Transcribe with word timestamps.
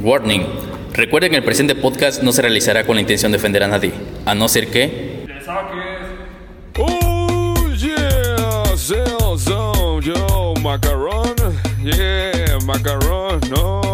Warning. 0.00 0.46
Recuerden 0.92 1.30
que 1.30 1.36
el 1.38 1.44
presente 1.44 1.74
podcast 1.74 2.22
no 2.22 2.32
se 2.32 2.42
realizará 2.42 2.84
con 2.84 2.96
la 2.96 3.02
intención 3.02 3.32
de 3.32 3.38
ofender 3.38 3.62
a 3.62 3.68
nadie, 3.68 3.92
a 4.24 4.34
no 4.34 4.48
ser 4.48 4.68
que... 4.68 5.26
Oh 6.78 7.54
yeah, 7.76 8.36
no. 13.50 13.86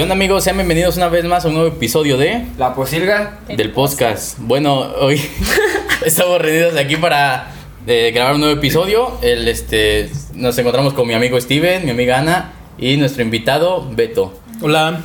¿Qué 0.00 0.04
onda 0.04 0.14
amigos? 0.14 0.44
Sean 0.44 0.56
bienvenidos 0.56 0.96
una 0.96 1.10
vez 1.10 1.26
más 1.26 1.44
a 1.44 1.48
un 1.48 1.52
nuevo 1.52 1.68
episodio 1.68 2.16
de... 2.16 2.46
La 2.56 2.74
posilga. 2.74 3.40
del 3.54 3.70
podcast. 3.70 4.38
Bueno, 4.38 4.78
hoy 4.98 5.20
estamos 6.06 6.40
reunidos 6.40 6.74
aquí 6.78 6.96
para 6.96 7.52
eh, 7.86 8.10
grabar 8.14 8.36
un 8.36 8.40
nuevo 8.40 8.56
episodio. 8.56 9.18
El, 9.20 9.46
este, 9.46 10.08
nos 10.32 10.56
encontramos 10.56 10.94
con 10.94 11.06
mi 11.06 11.12
amigo 11.12 11.38
Steven, 11.38 11.84
mi 11.84 11.90
amiga 11.90 12.18
Ana 12.18 12.52
y 12.78 12.96
nuestro 12.96 13.22
invitado 13.22 13.86
Beto. 13.92 14.40
Hola. 14.62 15.02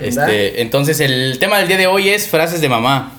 Este, 0.00 0.62
entonces 0.62 0.98
el 1.00 1.38
tema 1.38 1.58
del 1.58 1.68
día 1.68 1.76
de 1.76 1.86
hoy 1.86 2.08
es 2.08 2.26
frases 2.26 2.62
de 2.62 2.70
mamá. 2.70 3.12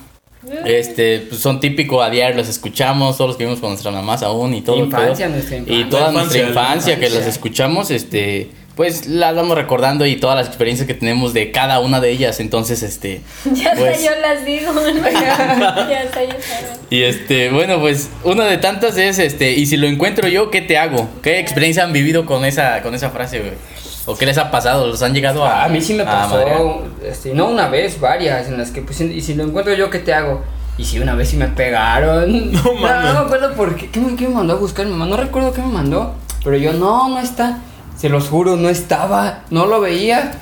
Este, 0.64 1.26
pues, 1.28 1.40
son 1.40 1.60
típicos 1.60 2.04
a 2.04 2.10
diario, 2.10 2.38
los 2.38 2.48
escuchamos, 2.48 3.16
todos 3.16 3.28
los 3.28 3.36
que 3.36 3.44
vivimos 3.44 3.60
con 3.60 3.70
nuestras 3.70 3.94
mamás 3.94 4.24
aún 4.24 4.52
y 4.52 4.62
todo 4.62 4.78
Infancia, 4.78 5.28
nuestra 5.28 5.58
Y 5.58 5.60
infancia. 5.60 5.88
toda 5.90 6.06
La 6.06 6.12
nuestra 6.12 6.38
infancia, 6.40 6.94
infancia 6.94 6.98
que 6.98 7.08
las 7.10 7.28
escuchamos, 7.28 7.92
este, 7.92 8.50
pues 8.76 9.06
las 9.06 9.34
vamos 9.34 9.56
recordando 9.56 10.06
y 10.06 10.16
todas 10.16 10.36
las 10.36 10.46
experiencias 10.46 10.86
que 10.86 10.94
tenemos 10.94 11.32
de 11.34 11.50
cada 11.52 11.80
una 11.80 12.00
de 12.00 12.10
ellas. 12.10 12.40
Entonces, 12.40 12.82
este, 12.82 13.20
Ya 13.52 13.72
pues, 13.76 13.96
hasta 13.96 14.04
yo 14.04 14.20
las 14.20 14.44
digo. 14.44 14.72
ya 15.12 16.02
hasta 16.02 16.24
yo 16.24 16.30
saben. 16.30 16.76
Y 16.88 17.02
este, 17.02 17.50
bueno, 17.50 17.80
pues 17.80 18.08
una 18.24 18.44
de 18.44 18.58
tantas 18.58 18.96
es 18.96 19.18
este, 19.18 19.52
y 19.52 19.66
si 19.66 19.76
lo 19.76 19.86
encuentro 19.86 20.28
yo, 20.28 20.50
¿qué 20.50 20.60
te 20.60 20.78
hago? 20.78 21.08
¿Qué 21.22 21.38
experiencia 21.38 21.84
han 21.84 21.92
vivido 21.92 22.26
con 22.26 22.44
esa 22.44 22.82
con 22.82 22.94
esa 22.94 23.10
frase, 23.10 23.40
güey? 23.40 23.52
¿O 24.06 24.16
qué 24.16 24.26
les 24.26 24.38
ha 24.38 24.50
pasado? 24.50 24.86
¿Los 24.86 25.02
han 25.02 25.14
llegado 25.14 25.44
a 25.44 25.64
A 25.64 25.68
mí 25.68 25.80
sí 25.80 25.94
me 25.94 26.04
pasó, 26.04 26.82
este, 27.04 27.34
no 27.34 27.48
una 27.48 27.68
vez, 27.68 28.00
varias, 28.00 28.48
en 28.48 28.56
las 28.56 28.70
que 28.70 28.82
pues, 28.82 29.00
y 29.00 29.20
si 29.20 29.34
lo 29.34 29.44
encuentro 29.44 29.74
yo, 29.74 29.90
¿qué 29.90 29.98
te 29.98 30.14
hago? 30.14 30.42
Y 30.78 30.84
si 30.84 30.98
una 30.98 31.14
vez 31.14 31.28
sí 31.28 31.36
me 31.36 31.48
pegaron. 31.48 32.52
No 32.52 32.74
mames. 32.74 33.12
No, 33.12 33.20
me 33.20 33.26
acuerdo 33.26 33.54
por 33.54 33.76
qué, 33.76 33.90
¿qué 33.90 34.00
me, 34.00 34.16
qué 34.16 34.26
me 34.26 34.34
mandó 34.34 34.54
a 34.54 34.56
buscar 34.56 34.86
mi 34.86 34.92
mamá, 34.92 35.06
no 35.06 35.16
recuerdo 35.16 35.52
qué 35.52 35.60
me 35.60 35.68
mandó, 35.68 36.14
pero 36.42 36.56
yo, 36.56 36.72
no, 36.72 37.08
no 37.08 37.20
está, 37.20 37.58
se 38.00 38.08
los 38.08 38.28
juro, 38.28 38.56
no 38.56 38.68
estaba, 38.68 39.40
no 39.50 39.66
lo 39.66 39.80
veía. 39.80 40.32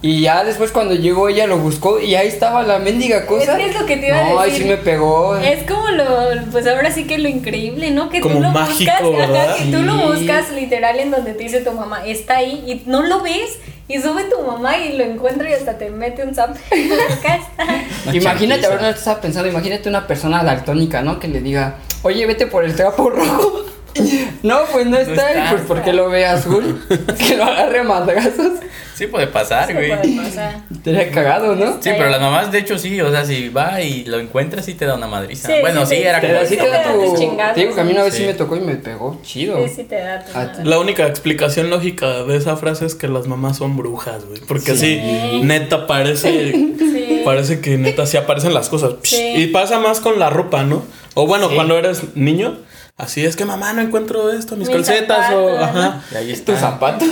Y 0.00 0.20
ya 0.20 0.44
después 0.44 0.70
cuando 0.70 0.94
llegó 0.94 1.28
ella 1.28 1.48
lo 1.48 1.58
buscó 1.58 1.98
y 1.98 2.14
ahí 2.14 2.28
estaba 2.28 2.62
la 2.62 2.78
mendiga 2.78 3.26
cosa. 3.26 3.58
Es 3.58 3.58
que 3.58 3.70
es 3.70 3.80
lo 3.80 3.84
que 3.84 3.96
te 3.96 4.06
iba 4.06 4.16
a 4.18 4.30
no, 4.30 4.38
ahí 4.38 4.50
decir. 4.50 4.62
sí 4.62 4.68
me 4.68 4.76
pegó. 4.76 5.36
Es 5.36 5.64
como 5.68 5.88
lo, 5.88 6.04
pues 6.52 6.68
ahora 6.68 6.92
sí 6.92 7.04
que 7.08 7.18
lo 7.18 7.28
increíble, 7.28 7.90
¿no? 7.90 8.08
Que 8.08 8.20
Como 8.20 8.36
tú 8.36 8.40
lo 8.42 8.50
mágico, 8.50 8.92
buscas, 9.02 9.28
¿verdad? 9.28 9.56
que 9.56 9.64
tú 9.72 9.82
lo 9.82 9.94
Sí. 9.98 10.02
buscas 10.20 10.52
literal 10.52 11.00
en 11.00 11.10
donde 11.10 11.32
te 11.34 11.42
dice 11.42 11.62
tu 11.62 11.72
mamá, 11.72 12.06
está 12.06 12.36
ahí 12.36 12.62
y 12.64 12.88
no 12.88 13.02
lo 13.02 13.22
ves 13.22 13.58
y 13.88 13.98
sube 14.00 14.22
tu 14.24 14.40
mamá 14.46 14.78
y 14.78 14.96
lo 14.96 15.02
encuentra 15.02 15.50
y 15.50 15.54
hasta 15.54 15.76
te 15.78 15.90
mete 15.90 16.22
un 16.22 16.32
zap. 16.32 16.50
Una 18.06 18.14
Imagínate, 18.16 18.66
ahora 18.66 18.82
no 18.82 18.88
estaba 18.88 19.20
pensando, 19.20 19.48
imagínate 19.48 19.88
una 19.88 20.06
persona 20.06 20.44
daltónica, 20.44 21.02
¿no? 21.02 21.18
Que 21.18 21.28
le 21.28 21.40
diga, 21.40 21.74
oye, 22.02 22.24
vete 22.26 22.46
por 22.46 22.64
el 22.64 22.74
trapo 22.76 23.10
rojo. 23.10 23.64
No, 24.42 24.60
pues 24.72 24.86
no 24.86 24.96
está, 24.96 25.30
está. 25.32 25.46
y 25.46 25.48
pues 25.50 25.62
porque 25.66 25.92
lo 25.92 26.08
ve 26.10 26.24
azul, 26.26 26.80
que 27.18 27.36
lo 27.36 27.44
agarre 27.44 27.82
madrazos. 27.82 28.52
Sí 28.94 29.06
puede 29.06 29.28
pasar, 29.28 29.70
Eso 29.70 29.78
güey. 29.78 29.96
puede 29.96 30.16
pasar. 30.24 30.56
Estaría 30.72 31.10
cagado, 31.12 31.54
¿no? 31.54 31.74
Sí, 31.80 31.90
pero 31.96 32.08
las 32.10 32.20
mamás 32.20 32.50
de 32.50 32.58
hecho 32.58 32.78
sí, 32.78 33.00
o 33.00 33.10
sea, 33.12 33.24
si 33.24 33.48
va 33.48 33.80
y 33.80 34.04
lo 34.06 34.18
encuentras 34.18 34.64
sí 34.64 34.74
te 34.74 34.86
da 34.86 34.96
una 34.96 35.06
madriza. 35.06 35.46
Sí, 35.48 35.54
bueno, 35.60 35.86
sí, 35.86 35.94
sí, 35.94 36.00
sí, 36.02 36.06
era 36.08 36.20
sí, 36.20 36.26
como 36.26 36.40
sí 36.46 36.56
te 36.56 36.68
da 36.68 36.82
Te 36.82 36.88
tu... 36.90 37.36
Te 37.54 37.60
digo 37.60 37.74
que 37.76 37.80
a 37.80 37.84
mí 37.84 37.92
una 37.92 38.02
vez 38.02 38.14
sí, 38.14 38.20
sí. 38.22 38.26
me 38.26 38.34
tocó 38.34 38.56
y 38.56 38.60
me 38.60 38.74
pegó 38.74 39.20
chido. 39.22 39.56
Sí, 39.68 39.72
sí 39.76 39.84
te 39.84 40.00
da 40.00 40.24
tu 40.24 40.32
A 40.36 40.44
madre. 40.46 40.64
La 40.64 40.78
única 40.80 41.06
explicación 41.06 41.70
lógica 41.70 42.24
de 42.24 42.36
esa 42.36 42.56
frase 42.56 42.86
es 42.86 42.96
que 42.96 43.06
las 43.06 43.28
mamás 43.28 43.58
son 43.58 43.76
brujas, 43.76 44.24
güey. 44.24 44.40
Porque 44.40 44.74
Sí. 44.74 44.98
así, 45.00 45.40
neta, 45.44 45.86
parece. 45.86 46.52
Sí. 46.78 47.22
Parece 47.24 47.60
que 47.60 47.76
neta 47.78 48.06
sí 48.06 48.16
aparecen 48.16 48.52
las 48.54 48.68
cosas. 48.68 48.94
Sí. 49.02 49.32
Y 49.36 49.46
pasa 49.48 49.78
más 49.78 50.00
con 50.00 50.18
la 50.18 50.30
ropa, 50.30 50.64
¿no? 50.64 50.82
O 51.14 51.26
bueno, 51.26 51.48
Sí. 51.48 51.54
cuando 51.54 51.78
eres 51.78 52.16
niño, 52.16 52.56
así 52.98 53.24
es 53.24 53.34
que 53.36 53.44
mamá 53.46 53.72
no 53.72 53.80
encuentro 53.80 54.30
esto, 54.30 54.54
mis, 54.56 54.68
Mis 54.68 54.76
calcetas 54.76 55.32
o. 55.32 55.56
Ajá. 55.58 56.02
Y 56.12 56.14
ahí 56.16 56.32
está. 56.32 56.52
Tus 56.52 56.60
zapatos. 56.60 57.08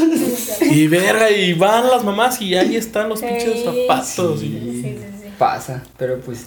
Y 0.60 0.86
verga, 0.88 1.30
y 1.30 1.54
van 1.54 1.88
las 1.88 2.04
mamás 2.04 2.40
y 2.42 2.54
ahí 2.56 2.76
están 2.76 3.08
los 3.08 3.20
pinches 3.20 3.64
zapatos. 3.64 4.40
Sí, 4.40 4.46
y- 4.46 4.82
sí, 4.82 4.82
sí, 4.82 4.98
sí. 5.22 5.26
Pasa, 5.38 5.82
pero 5.98 6.18
pues, 6.20 6.46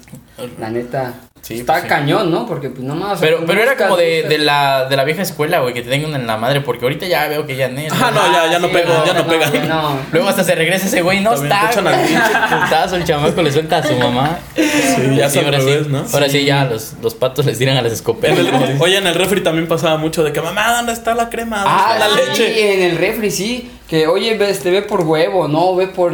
la 0.59 0.69
neta, 0.69 1.13
Sí, 1.41 1.59
está 1.61 1.73
pues 1.73 1.83
sí. 1.83 1.89
cañón, 1.89 2.29
¿no? 2.31 2.45
Porque 2.45 2.69
pues 2.69 2.83
nomás... 2.83 3.19
Pero, 3.19 3.43
pero 3.47 3.61
era 3.63 3.75
como 3.75 3.97
de, 3.97 4.23
de 4.23 4.37
la, 4.37 4.85
de 4.85 4.95
la 4.95 5.03
vieja 5.03 5.21
escuela, 5.23 5.59
güey, 5.59 5.73
que 5.73 5.81
te 5.81 5.89
tengan 5.89 6.13
en 6.13 6.27
la 6.27 6.37
madre, 6.37 6.61
porque 6.61 6.85
ahorita 6.85 7.07
ya 7.07 7.27
veo 7.27 7.45
que 7.47 7.55
ya 7.55 7.67
no. 7.69 7.81
Ah, 7.91 8.11
no, 8.13 8.31
ya, 8.31 8.51
ya 8.51 8.59
no 8.59 8.67
sí, 8.67 8.73
pega, 8.73 9.05
ya 9.05 9.13
no 9.13 9.23
no, 9.23 9.27
pega. 9.27 9.49
no. 9.67 9.97
Luego 10.11 10.29
hasta 10.29 10.43
se 10.43 10.53
regresa 10.55 10.85
ese 10.87 11.01
güey, 11.01 11.21
no 11.21 11.31
También 11.31 11.51
está. 11.53 11.69
Putazo, 12.65 12.95
el 12.97 13.03
chamaco 13.03 13.41
le 13.41 13.51
suelta 13.51 13.77
a 13.77 13.83
su 13.83 13.95
mamá. 13.95 14.39
Sí, 14.55 15.15
ya 15.15 15.29
Sí, 15.29 15.39
ahora 15.39 15.57
revés, 15.57 15.85
sí, 15.85 15.91
¿no? 15.91 16.05
Ahora 16.13 16.29
sí, 16.29 16.43
ya 16.45 16.65
los, 16.65 16.93
los 17.01 17.15
patos 17.15 17.45
les 17.45 17.57
tiran 17.57 17.77
a 17.77 17.81
las 17.81 17.91
En 17.91 17.95
escopetas. 17.95 18.37
el- 18.39 18.77
oye, 18.81 18.97
en 18.97 19.07
el 19.07 19.15
refri 19.15 19.41
también 19.41 19.67
pasaba 19.67 19.97
mucho 19.97 20.23
de 20.23 20.31
que 20.33 20.41
mamá, 20.41 20.73
¿dónde 20.73 20.93
está 20.93 21.15
la 21.15 21.29
crema? 21.29 21.63
¿Dónde 21.63 21.71
Ah, 21.73 21.93
está 21.93 22.07
la 22.09 22.15
sí, 22.35 22.41
leche? 22.43 22.73
en 22.75 22.91
el 22.91 22.97
refri, 22.97 23.31
sí. 23.31 23.71
Que, 23.87 24.07
oye, 24.07 24.37
ve, 24.37 24.49
este, 24.51 24.69
ve 24.71 24.81
por 24.83 25.01
huevo, 25.01 25.47
no, 25.47 25.75
ve 25.75 25.87
por, 25.87 26.13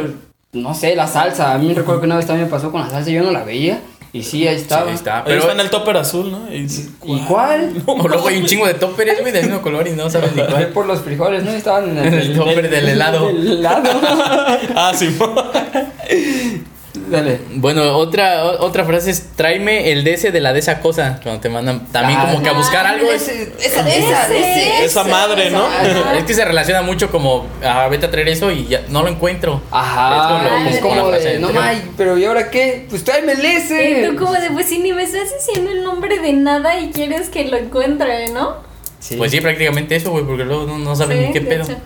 no 0.53 0.73
sé, 0.73 0.95
la 0.95 1.07
salsa. 1.07 1.53
A 1.53 1.57
mí 1.57 1.67
me 1.67 1.73
recuerdo 1.73 1.99
que 2.01 2.07
una 2.07 2.15
vez 2.15 2.25
también 2.25 2.47
me 2.47 2.51
pasó 2.51 2.71
con 2.71 2.79
la 2.81 2.89
salsa, 2.89 3.09
yo 3.11 3.21
no 3.23 3.31
la 3.31 3.43
veía. 3.43 3.79
Y 4.15 4.23
sí, 4.23 4.47
ahí 4.47 4.55
estaba. 4.55 4.83
Sí, 4.83 4.89
ahí 4.91 4.95
está. 4.95 5.17
Ahí 5.17 5.23
Pero, 5.25 5.41
está 5.41 5.51
en 5.51 5.59
el 5.59 5.69
topper 5.69 5.97
azul, 5.97 6.31
¿no? 6.31 6.47
Y, 6.49 6.67
¿Y 7.03 7.19
cuál? 7.27 7.73
o 7.85 8.07
luego 8.07 8.27
hay 8.29 8.37
un 8.37 8.45
chingo 8.45 8.65
de 8.65 8.75
toppers, 8.75 9.19
güey, 9.19 9.33
del 9.33 9.43
mismo 9.47 9.61
color 9.61 9.85
y 9.89 9.91
no 9.91 10.09
sabes 10.09 10.33
ni 10.33 10.41
cuál. 10.49 10.67
por 10.69 10.85
los 10.85 11.01
frijoles, 11.01 11.43
¿no? 11.43 11.51
Estaban 11.51 11.89
en 11.89 11.97
En 11.97 12.13
el, 12.13 12.31
el 12.31 12.37
topper 12.37 12.69
del 12.69 12.87
helado. 12.87 13.27
del 13.27 13.47
helado. 13.57 13.89
ah, 14.75 14.93
sí. 14.95 15.13
Dale. 17.07 17.39
Bueno, 17.55 17.97
otra, 17.97 18.43
otra 18.59 18.83
frase 18.85 19.11
es 19.11 19.31
tráeme 19.35 19.91
el 19.91 20.03
DC 20.03 20.31
de 20.31 20.39
la 20.41 20.53
de 20.53 20.59
esa 20.59 20.79
cosa. 20.79 21.19
Cuando 21.21 21.41
te 21.41 21.49
mandan 21.49 21.85
también 21.91 22.19
Ah, 22.19 22.27
como 22.31 22.43
que 22.43 22.49
a 22.49 22.53
buscar 22.53 22.85
algo. 22.85 23.11
Ese- 23.11 23.51
esa, 23.59 23.87
esa, 23.87 24.27
ese. 24.35 24.85
Esa 24.85 25.03
madre, 25.03 25.49
¿no? 25.51 25.65
Ajá. 25.65 26.17
es 26.17 26.23
que 26.23 26.33
se 26.33 26.43
relaciona 26.45 26.81
mucho 26.81 27.09
como, 27.11 27.45
ah, 27.63 27.87
vete 27.89 28.05
a 28.07 28.11
traer 28.11 28.29
eso 28.29 28.51
y 28.51 28.65
ya 28.67 28.81
no 28.89 29.03
lo 29.03 29.09
encuentro. 29.09 29.61
Ajá, 29.71 30.15
Es 30.15 30.47
como- 30.47 30.69
es 30.69 30.79
como 30.79 31.09
frase 31.09 31.29
de, 31.33 31.39
no 31.39 31.51
may, 31.51 31.81
pero 31.97 32.17
¿y 32.17 32.25
ahora 32.25 32.49
qué? 32.49 32.85
Pues 32.89 33.03
tráeme 33.03 33.33
el 33.33 33.43
Y 33.43 33.47
ese. 33.47 34.07
tú 34.09 34.15
como 34.17 34.33
de, 34.33 34.49
pues 34.51 34.67
si 34.67 34.79
ni 34.79 34.93
me 34.93 35.03
estás 35.03 35.29
diciendo 35.33 35.71
el 35.71 35.83
nombre 35.83 36.19
de 36.19 36.33
nada 36.33 36.79
y 36.79 36.91
quieres 36.91 37.29
que 37.29 37.45
lo 37.45 37.57
encuentre, 37.57 38.29
¿no? 38.29 38.57
Sí. 38.99 39.15
Pues 39.17 39.31
sí, 39.31 39.39
prácticamente 39.41 39.95
eso, 39.95 40.09
güey, 40.11 40.23
porque 40.23 40.43
luego 40.45 40.65
no, 40.65 40.79
no 40.79 40.95
sabes 40.95 41.19
Sí, 41.19 41.25
ni 41.27 41.33
qué 41.33 41.41
pedo. 41.41 41.63
hecho. 41.63 41.77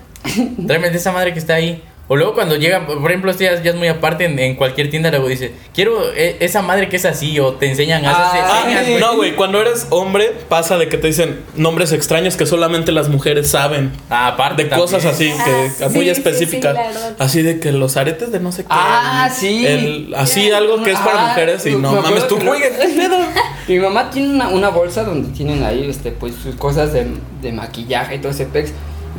Tráeme 0.66 0.90
de 0.90 0.96
esa 0.96 1.12
madre 1.12 1.32
que 1.32 1.38
está 1.38 1.54
ahí. 1.54 1.82
O 2.12 2.16
luego 2.16 2.34
cuando 2.34 2.56
llega, 2.56 2.84
por 2.88 3.08
ejemplo, 3.08 3.30
esto 3.30 3.44
ya, 3.44 3.62
ya 3.62 3.70
es 3.70 3.76
muy 3.76 3.86
aparte 3.86 4.24
en, 4.24 4.36
en 4.40 4.56
cualquier 4.56 4.90
tienda, 4.90 5.10
luego 5.10 5.28
dice, 5.28 5.52
quiero 5.72 6.12
eh, 6.12 6.38
esa 6.40 6.60
madre 6.60 6.88
que 6.88 6.96
es 6.96 7.04
así, 7.04 7.38
o 7.38 7.52
te 7.54 7.68
enseñan, 7.70 8.04
haces 8.04 8.42
Ah, 8.44 8.62
señas. 8.64 9.00
No, 9.00 9.14
güey, 9.14 9.36
cuando 9.36 9.60
eres 9.60 9.86
hombre 9.90 10.32
pasa 10.48 10.76
de 10.76 10.88
que 10.88 10.98
te 10.98 11.06
dicen 11.06 11.38
nombres 11.54 11.92
extraños 11.92 12.36
que 12.36 12.46
solamente 12.46 12.90
las 12.90 13.08
mujeres 13.08 13.48
saben. 13.48 13.92
Ah, 14.10 14.26
aparte. 14.26 14.64
De 14.64 14.68
también. 14.70 14.88
cosas 14.88 15.04
así, 15.04 15.32
Ah, 15.38 15.44
que 15.44 15.70
sí, 15.70 15.94
muy 15.94 16.04
sí, 16.06 16.10
específicas. 16.10 16.76
sí, 16.76 16.98
así 17.20 17.42
de 17.42 17.60
que 17.60 17.70
los 17.70 17.96
aretes 17.96 18.32
de 18.32 18.40
no 18.40 18.50
sé 18.50 18.62
qué. 18.62 18.68
Ah, 18.72 19.30
sí. 19.32 19.64
el- 19.64 20.12
así 20.16 20.50
algo 20.50 20.82
que 20.82 20.90
es 20.90 20.98
para 20.98 21.26
Ah, 21.26 21.28
mujeres 21.28 21.64
y 21.66 21.76
no 21.76 21.92
mames, 22.02 22.26
tú 22.26 22.40
juegues. 22.44 22.72
Mi 23.68 23.78
mamá 23.78 24.10
tiene 24.10 24.30
una, 24.34 24.48
una 24.48 24.68
bolsa 24.70 25.04
donde 25.04 25.28
tienen 25.28 25.62
ahí 25.62 25.88
este 25.88 26.10
pues 26.10 26.34
sus 26.42 26.56
cosas 26.56 26.92
de, 26.92 27.06
de 27.40 27.52
maquillaje 27.52 28.16
y 28.16 28.18
todo 28.18 28.32
ese 28.32 28.46
pex. 28.46 28.72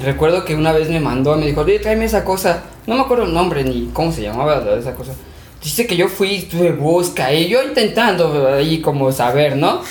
Recuerdo 0.03 0.46
que 0.46 0.56
una 0.56 0.72
vez 0.72 0.90
me 0.90 1.00
mandó, 1.00 1.35
me 1.35 1.46
dijo, 1.46 1.62
oye, 1.62 1.79
tráeme 1.79 2.06
esa 2.06 2.24
cosa. 2.24 2.63
No 2.88 2.96
me 2.96 3.02
acuerdo 3.02 3.25
el 3.25 3.34
nombre 3.34 3.63
ni 3.63 3.90
cómo 3.94 4.12
se 4.12 4.22
llamaba 4.22 4.57
la- 4.59 4.75
esa 4.75 4.96
cosa. 4.96 5.13
Dice 5.63 5.85
que 5.85 5.96
yo 5.96 6.07
fui, 6.07 6.35
estuve 6.38 6.71
busca 6.71 7.31
y 7.33 7.48
yo 7.48 7.62
intentando 7.62 8.48
ahí 8.48 8.81
como 8.81 9.12
saber, 9.12 9.56
¿no? 9.57 9.81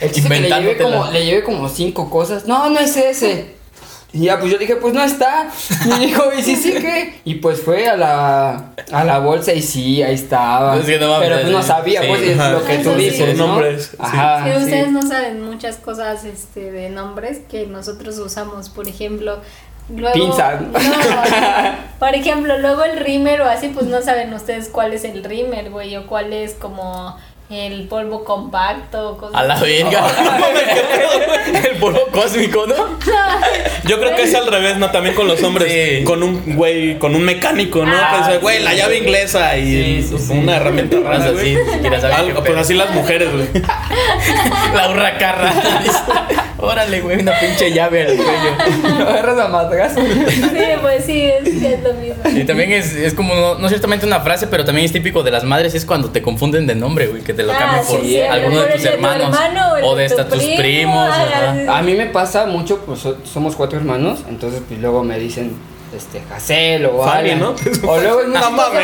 El 0.00 0.10
chiste 0.10 0.28
que 0.28 0.40
le 0.40 0.48
llevé, 0.62 0.76
como, 0.82 1.10
le 1.12 1.24
llevé 1.26 1.42
como 1.44 1.68
cinco 1.68 2.08
cosas. 2.10 2.46
No, 2.46 2.70
no 2.70 2.78
es 2.80 2.96
ese. 2.96 3.54
Y 4.14 4.24
ya, 4.26 4.38
pues 4.38 4.52
yo 4.52 4.58
dije, 4.58 4.76
pues 4.76 4.92
no 4.92 5.02
está. 5.02 5.48
Y 5.86 6.06
dijo, 6.06 6.24
¿y 6.38 6.42
sí, 6.42 6.54
sí 6.56 6.72
qué? 6.74 7.20
Y 7.24 7.36
pues 7.36 7.62
fue 7.62 7.88
a 7.88 7.96
la, 7.96 8.72
a 8.92 9.04
la 9.04 9.18
bolsa 9.20 9.54
y 9.54 9.62
sí, 9.62 10.02
ahí 10.02 10.14
estaba. 10.14 10.76
Es 10.76 10.84
que 10.84 10.98
no 10.98 11.08
mames, 11.12 11.28
Pero 11.28 11.40
pues 11.40 11.52
no 11.52 11.62
sí. 11.62 11.68
sabía, 11.68 12.02
Sí. 12.02 12.08
pues 12.08 12.20
es 12.22 12.38
Ajá. 12.38 12.50
lo 12.52 12.64
que 12.64 12.78
tú 12.78 12.90
sí. 12.90 13.04
dices, 13.04 13.38
¿no? 13.38 13.46
Nombres, 13.46 13.86
sí. 13.92 13.96
Ajá. 13.98 14.44
Sí, 14.44 14.50
sí. 14.52 14.64
ustedes 14.64 14.92
no 14.92 15.02
saben 15.02 15.42
muchas 15.42 15.76
cosas 15.76 16.24
este, 16.24 16.70
de 16.70 16.90
nombres 16.90 17.38
que 17.50 17.66
nosotros 17.66 18.18
usamos, 18.18 18.68
por 18.68 18.86
ejemplo. 18.86 19.38
Luego, 19.88 20.14
Pinza. 20.14 20.60
No, 20.72 20.78
por 21.98 22.14
ejemplo, 22.14 22.58
luego 22.58 22.84
el 22.84 22.98
rímer 23.00 23.40
o 23.40 23.48
así, 23.48 23.68
pues 23.68 23.86
no 23.86 24.00
saben 24.02 24.32
ustedes 24.34 24.68
cuál 24.68 24.92
es 24.92 25.04
el 25.04 25.24
rímer, 25.24 25.70
güey, 25.70 25.96
o 25.96 26.06
cuál 26.06 26.32
es 26.32 26.54
como 26.54 27.16
el 27.52 27.88
polvo 27.88 28.24
compacto. 28.24 29.16
cosas 29.18 29.40
A 29.40 29.44
la 29.44 29.58
verga. 29.60 30.04
el 31.70 31.76
polvo 31.78 32.06
cósmico, 32.10 32.66
¿no? 32.66 32.74
Yo 33.84 33.98
creo 33.98 34.16
que 34.16 34.22
es 34.22 34.34
al 34.34 34.46
revés, 34.46 34.76
¿no? 34.78 34.90
También 34.90 35.14
con 35.14 35.26
los 35.26 35.42
hombres. 35.42 35.70
Sí. 35.70 36.04
Con 36.04 36.22
un 36.22 36.56
güey, 36.56 36.98
con 36.98 37.14
un 37.14 37.22
mecánico, 37.24 37.84
¿no? 37.84 37.94
Ah, 37.94 38.32
güey, 38.40 38.58
sí, 38.58 38.64
la 38.64 38.74
llave 38.74 38.98
inglesa 38.98 39.56
y 39.56 40.02
Sí, 40.02 40.08
sí, 40.08 40.18
sí. 40.18 40.32
una 40.32 40.56
herramienta 40.56 40.98
rara, 41.00 41.24
así, 41.24 41.56
Algo, 42.14 42.44
pues 42.44 42.56
así 42.56 42.74
las 42.74 42.90
mujeres, 42.90 43.32
güey. 43.32 43.48
La 44.74 44.90
hurracarra. 44.90 45.52
Órale, 46.58 47.00
güey, 47.00 47.18
una 47.18 47.32
pinche 47.40 47.72
llave 47.72 48.02
al 48.02 48.16
cuello. 48.16 48.98
Lo 48.98 49.08
agarras 49.08 49.38
a 49.38 49.48
madrazo. 49.48 50.00
Sí, 50.00 50.62
pues 50.80 51.04
sí, 51.04 51.24
es, 51.24 51.48
es 51.62 51.82
lo 51.82 51.92
mismo. 51.94 52.22
Y 52.32 52.44
también 52.44 52.72
es, 52.72 52.94
es 52.94 53.14
como, 53.14 53.34
no, 53.34 53.58
no 53.58 53.68
ciertamente 53.68 54.06
una 54.06 54.20
frase, 54.20 54.46
pero 54.46 54.64
también 54.64 54.84
es 54.84 54.92
típico 54.92 55.24
de 55.24 55.32
las 55.32 55.42
madres, 55.42 55.74
es 55.74 55.84
cuando 55.84 56.10
te 56.10 56.22
confunden 56.22 56.68
de 56.68 56.76
nombre, 56.76 57.08
güey, 57.08 57.22
que 57.22 57.34
te 57.34 57.41
lo 57.42 57.52
Ah, 57.52 57.58
cambian 57.58 57.86
por 57.86 58.00
sí, 58.00 58.06
siempre, 58.08 58.28
alguno 58.28 58.60
de 58.62 58.72
tus 58.72 58.82
tu 58.82 58.88
hermanos. 58.88 59.22
hermano, 59.38 59.76
el 59.76 59.84
o 59.84 59.96
de 59.96 60.06
tu 60.08 60.12
hasta 60.20 60.28
tus 60.34 60.42
primo, 60.42 60.56
primos. 60.58 61.08
ajá. 61.10 61.78
A 61.78 61.82
mí 61.82 61.94
me 61.94 62.06
pasa 62.06 62.46
mucho, 62.46 62.78
pues 62.80 63.00
so- 63.00 63.16
somos 63.24 63.54
cuatro 63.56 63.78
hermanos, 63.78 64.20
entonces 64.28 64.62
pues 64.66 64.80
luego 64.80 65.02
me 65.04 65.18
dicen, 65.18 65.52
este, 65.96 66.22
Jacel 66.28 66.86
o 66.86 67.04
Fanny. 67.04 67.34
¿no? 67.34 67.54
O 67.86 67.98
luego 68.00 68.20
es 68.22 68.28
muy 68.28 68.38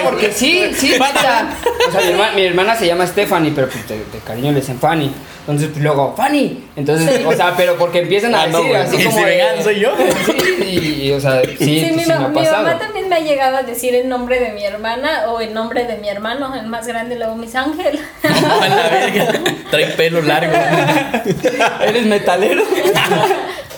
porque 0.04 0.32
sí, 0.32 0.64
sí, 0.74 0.90
neta. 0.92 1.48
O 1.88 1.90
sea, 1.92 2.00
mi 2.02 2.08
hermana, 2.10 2.32
mi 2.34 2.44
hermana 2.44 2.76
se 2.76 2.86
llama 2.86 3.06
Stephanie, 3.06 3.52
pero 3.54 3.68
pues 3.68 3.88
de, 3.88 3.96
de 3.96 4.18
cariño 4.26 4.52
le 4.52 4.60
dicen 4.60 4.78
Fanny. 4.78 5.10
Entonces 5.40 5.70
pues 5.72 5.82
luego, 5.82 6.12
Fanny. 6.14 6.64
Entonces, 6.76 7.24
o 7.24 7.32
sea, 7.32 7.54
pero 7.56 7.76
porque 7.78 8.00
empiezan 8.00 8.34
a 8.34 8.42
Ah, 8.42 8.46
decir 8.48 8.76
así 8.76 8.96
Y 8.96 9.04
como 9.04 9.16
si 9.16 9.24
de- 9.24 9.30
vengan, 9.30 9.64
soy 9.64 9.80
yo. 9.80 9.92
Sí, 10.26 10.67
y, 11.08 11.10
y, 11.10 11.12
o 11.12 11.20
sea, 11.20 11.42
sí, 11.42 11.56
Sí, 11.58 11.90
mi, 11.94 12.02
sí 12.04 12.08
ma- 12.10 12.18
me 12.18 12.24
ha 12.24 12.28
mi 12.28 12.34
pasado. 12.34 12.62
mamá 12.64 12.78
también 12.78 13.08
me 13.08 13.16
ha 13.16 13.20
llegado 13.20 13.56
a 13.56 13.62
decir 13.62 13.94
el 13.94 14.08
nombre 14.08 14.38
de 14.40 14.52
mi 14.52 14.64
hermana 14.64 15.24
o 15.28 15.40
el 15.40 15.52
nombre 15.54 15.84
de 15.84 15.96
mi 15.98 16.08
hermano, 16.08 16.54
el 16.54 16.66
más 16.66 16.86
grande, 16.86 17.16
luego 17.16 17.34
mis 17.36 17.54
Ángel. 17.54 17.98
A 18.22 18.68
la 18.68 18.88
verga. 18.88 19.32
Trae 19.70 19.86
pelo 19.92 20.22
largo. 20.22 20.52
¿Eres 21.86 22.06
metalero? 22.06 22.62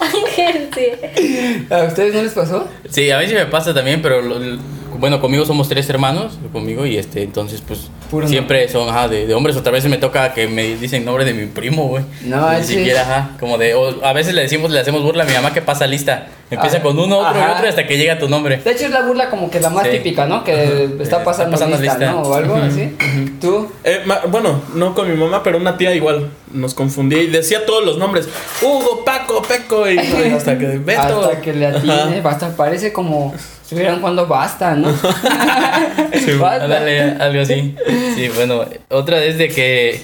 Ángel, 0.01 0.71
sí. 0.75 1.67
¿A 1.73 1.85
ustedes 1.85 2.15
no 2.15 2.23
les 2.23 2.33
pasó? 2.33 2.69
Sí, 2.89 3.11
a 3.11 3.19
mí 3.19 3.27
sí 3.27 3.35
me 3.35 3.47
pasa 3.47 3.75
también, 3.75 4.01
pero 4.03 4.23
lo- 4.23 4.39
lo- 4.39 4.59
bueno, 4.99 5.21
conmigo 5.21 5.47
somos 5.47 5.69
tres 5.69 5.89
hermanos, 5.89 6.39
conmigo 6.53 6.85
y 6.85 6.99
este, 6.99 7.23
entonces 7.23 7.63
pues 7.67 7.89
Puro 8.11 8.29
siempre 8.29 8.69
son 8.69 8.89
ajá, 8.89 9.09
de, 9.09 9.27
de 9.27 9.35
hombres. 9.35 9.57
Otra 9.57 9.73
vez 9.73 9.85
me 9.87 9.97
toca 9.97 10.35
que 10.35 10.47
me 10.47 10.75
dicen 10.77 11.05
nombre 11.05 11.25
de 11.25 11.33
mi 11.33 11.47
primo, 11.47 11.89
güey. 11.89 12.05
No, 12.23 12.53
Ni 12.53 12.65
siquiera, 12.65 13.03
ajá, 13.03 13.31
como 13.39 13.57
de, 13.57 13.75
o 13.75 14.05
a 14.05 14.13
veces 14.13 14.35
le 14.35 14.43
decimos, 14.43 14.71
le 14.71 14.81
hacemos 14.81 15.03
burla 15.03 15.23
a 15.23 15.27
mi 15.27 15.33
mamá 15.33 15.53
que 15.55 15.63
pasa 15.63 15.87
lista. 15.87 16.27
Empieza 16.51 16.79
Ah, 16.79 16.83
con 16.83 16.99
uno, 16.99 17.19
otro 17.19 17.39
y 17.39 17.45
otro 17.45 17.69
hasta 17.69 17.87
que 17.87 17.97
llega 17.97 18.19
tu 18.19 18.29
nombre. 18.29 18.57
De 18.57 18.73
hecho 18.73 18.87
es 18.87 18.91
la 18.91 19.03
burla 19.03 19.31
como 19.31 19.51
que 19.51 19.61
la 19.61 19.71
más 19.71 19.85
Sí. 19.87 19.93
típica, 19.93 20.27
¿no? 20.27 20.43
Que 20.43 20.85
está 20.85 21.03
Está 21.03 21.25
pasando, 21.25 21.53
pasando 21.53 21.77
lista, 21.79 21.97
lista. 21.99 22.13
¿no? 22.13 22.23
O 22.23 22.35
algo 22.35 22.57
así. 22.57 22.97
¿Tú? 23.41 23.71
Eh, 23.85 24.01
ma- 24.05 24.23
bueno, 24.29 24.61
no 24.75 24.95
con 24.95 25.09
mi 25.09 25.17
mamá, 25.17 25.43
pero 25.45 25.59
una 25.59 25.77
tía 25.77 25.95
igual 25.95 26.29
nos 26.53 26.75
confundía 26.75 27.23
y 27.23 27.29
decía 27.29 27.65
todos 27.65 27.85
los 27.85 27.99
nombres. 27.99 28.29
Hugo, 28.63 29.05
Paco, 29.05 29.43
Peco 29.43 29.89
y 29.89 29.99
hasta 30.37 30.59
que 30.59 30.67
Beto. 30.79 31.01
Hasta 31.23 31.41
que 31.41 31.53
le 31.53 31.67
atine, 31.67 32.21
basta, 32.21 32.57
parece 32.57 32.93
como 32.93 33.33
si 33.65 33.77
estuvieran 33.77 34.01
jugando 34.01 34.27
basta, 34.27 34.75
¿no? 34.75 34.93
Sí, 36.13 36.33
Basta. 36.33 36.65
Ándale, 36.65 37.01
algo 37.21 37.43
así. 37.43 37.75
Sí, 38.17 38.29
bueno, 38.35 38.65
otra 38.91 39.23
es 39.23 39.39
de 39.39 39.49
que 39.49 40.03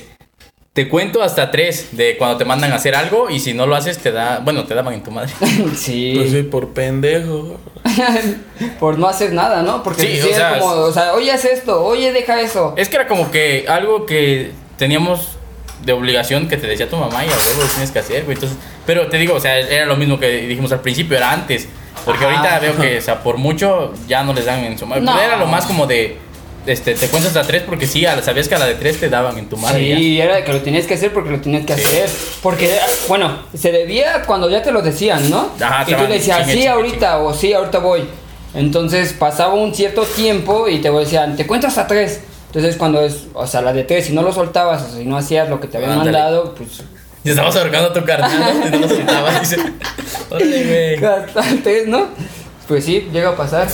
te 0.76 0.90
cuento 0.90 1.22
hasta 1.22 1.50
tres 1.50 1.96
de 1.96 2.18
cuando 2.18 2.36
te 2.36 2.44
mandan 2.44 2.70
a 2.70 2.74
hacer 2.74 2.94
algo 2.94 3.30
y 3.30 3.40
si 3.40 3.54
no 3.54 3.66
lo 3.66 3.74
haces 3.76 3.96
te 3.96 4.12
da, 4.12 4.40
bueno, 4.44 4.64
te 4.64 4.74
daban 4.74 4.92
en 4.92 5.02
tu 5.02 5.10
madre. 5.10 5.32
Sí, 5.74 6.12
Pues 6.14 6.32
sí, 6.32 6.42
por 6.42 6.74
pendejo. 6.74 7.58
por 8.78 8.98
no 8.98 9.08
hacer 9.08 9.32
nada, 9.32 9.62
¿no? 9.62 9.82
Porque 9.82 10.02
Sí, 10.02 10.16
sí, 10.20 10.26
o 10.26 10.30
es 10.30 10.36
sea, 10.36 10.58
como, 10.58 10.70
o 10.72 10.92
sea, 10.92 11.14
oye, 11.14 11.32
haz 11.32 11.46
esto, 11.46 11.82
oye, 11.82 12.12
deja 12.12 12.42
eso. 12.42 12.74
Es 12.76 12.90
que 12.90 12.96
era 12.96 13.06
como 13.06 13.30
que 13.30 13.64
algo 13.66 14.04
que 14.04 14.50
teníamos 14.76 15.38
de 15.82 15.94
obligación 15.94 16.46
que 16.46 16.58
te 16.58 16.66
decía 16.66 16.90
tu 16.90 16.98
mamá 16.98 17.24
y 17.24 17.28
a 17.28 17.32
huevo 17.32 17.62
lo 17.62 17.68
tienes 17.68 17.90
que 17.90 17.98
hacer, 18.00 18.24
güey. 18.24 18.34
Entonces, 18.34 18.58
pero 18.84 19.06
te 19.08 19.16
digo, 19.16 19.32
o 19.32 19.40
sea, 19.40 19.58
era 19.58 19.86
lo 19.86 19.96
mismo 19.96 20.20
que 20.20 20.28
dijimos 20.42 20.72
al 20.72 20.82
principio, 20.82 21.16
era 21.16 21.32
antes. 21.32 21.68
Porque 22.04 22.22
Ajá. 22.26 22.34
ahorita 22.38 22.58
veo 22.58 22.76
que, 22.76 22.98
o 22.98 23.00
sea, 23.00 23.22
por 23.22 23.38
mucho 23.38 23.94
ya 24.06 24.22
no 24.24 24.34
les 24.34 24.44
dan 24.44 24.62
en 24.62 24.78
su 24.78 24.86
madre. 24.86 25.02
No. 25.02 25.18
Era 25.18 25.38
lo 25.38 25.46
más 25.46 25.64
como 25.64 25.86
de, 25.86 26.18
este, 26.66 26.94
te 26.94 27.08
cuentas 27.08 27.34
hasta 27.36 27.46
tres 27.46 27.62
porque 27.62 27.86
sí, 27.86 28.04
a- 28.06 28.20
sabías 28.22 28.48
que 28.48 28.54
a 28.54 28.58
la 28.58 28.66
de 28.66 28.74
tres 28.74 28.98
te 29.00 29.08
daban 29.08 29.38
en 29.38 29.48
tu 29.48 29.56
madre. 29.56 29.88
ya. 29.88 29.96
Sí, 29.96 30.20
era 30.20 30.44
que 30.44 30.52
lo 30.52 30.60
tenías 30.62 30.86
que 30.86 30.94
hacer 30.94 31.12
porque 31.12 31.30
lo 31.30 31.40
tenías 31.40 31.64
que 31.64 31.74
Sí. 31.76 31.82
hacer. 31.84 32.10
Porque, 32.42 32.76
bueno, 33.08 33.38
se 33.54 33.72
debía 33.72 34.22
cuando 34.26 34.48
ya 34.50 34.62
te 34.62 34.70
lo 34.72 34.82
decían, 34.82 35.28
¿no? 35.30 35.50
Ajá, 35.60 35.84
y 35.90 35.94
tú 35.94 36.02
decías, 36.08 36.38
chingue, 36.38 36.52
sí, 36.52 36.58
chingue, 36.58 36.68
ahorita, 36.68 37.18
o 37.18 37.32
sí, 37.34 37.52
ahorita 37.52 37.78
voy. 37.78 38.04
Entonces 38.54 39.12
pasaba 39.12 39.54
un 39.54 39.74
cierto 39.74 40.02
tiempo 40.02 40.68
y 40.68 40.78
te 40.78 40.90
decían, 40.90 41.36
te 41.36 41.46
cuento 41.46 41.66
hasta 41.66 41.86
tres. 41.86 42.20
Entonces 42.46 42.76
cuando 42.76 43.02
es, 43.02 43.26
o 43.34 43.46
sea, 43.46 43.60
la 43.60 43.72
de 43.72 43.84
tres, 43.84 44.06
si 44.06 44.12
no 44.12 44.22
lo 44.22 44.32
soltabas 44.32 44.82
o 44.82 44.96
si 44.96 45.04
no 45.04 45.16
hacías 45.18 45.48
lo 45.50 45.60
que 45.60 45.68
te 45.68 45.76
habían 45.76 45.92
Ándale. 45.92 46.12
mandado, 46.12 46.54
pues... 46.54 46.82
Y 47.22 47.30
estabas 47.30 47.56
ahorcando 47.56 47.88
a 47.88 47.92
tu 47.92 48.04
carnal 48.04 48.60
¿no? 48.60 48.66
y 48.66 48.70
no 48.70 48.78
lo 48.78 48.88
soltabas. 48.88 49.40
Dice, 49.40 49.56
órale, 50.30 50.96
güey. 50.96 51.04
Hasta 51.04 51.42
tres, 51.62 51.86
¿no? 51.88 52.06
Pues 52.68 52.84
sí, 52.84 53.08
llega 53.12 53.30
a 53.30 53.36
pasar. 53.36 53.66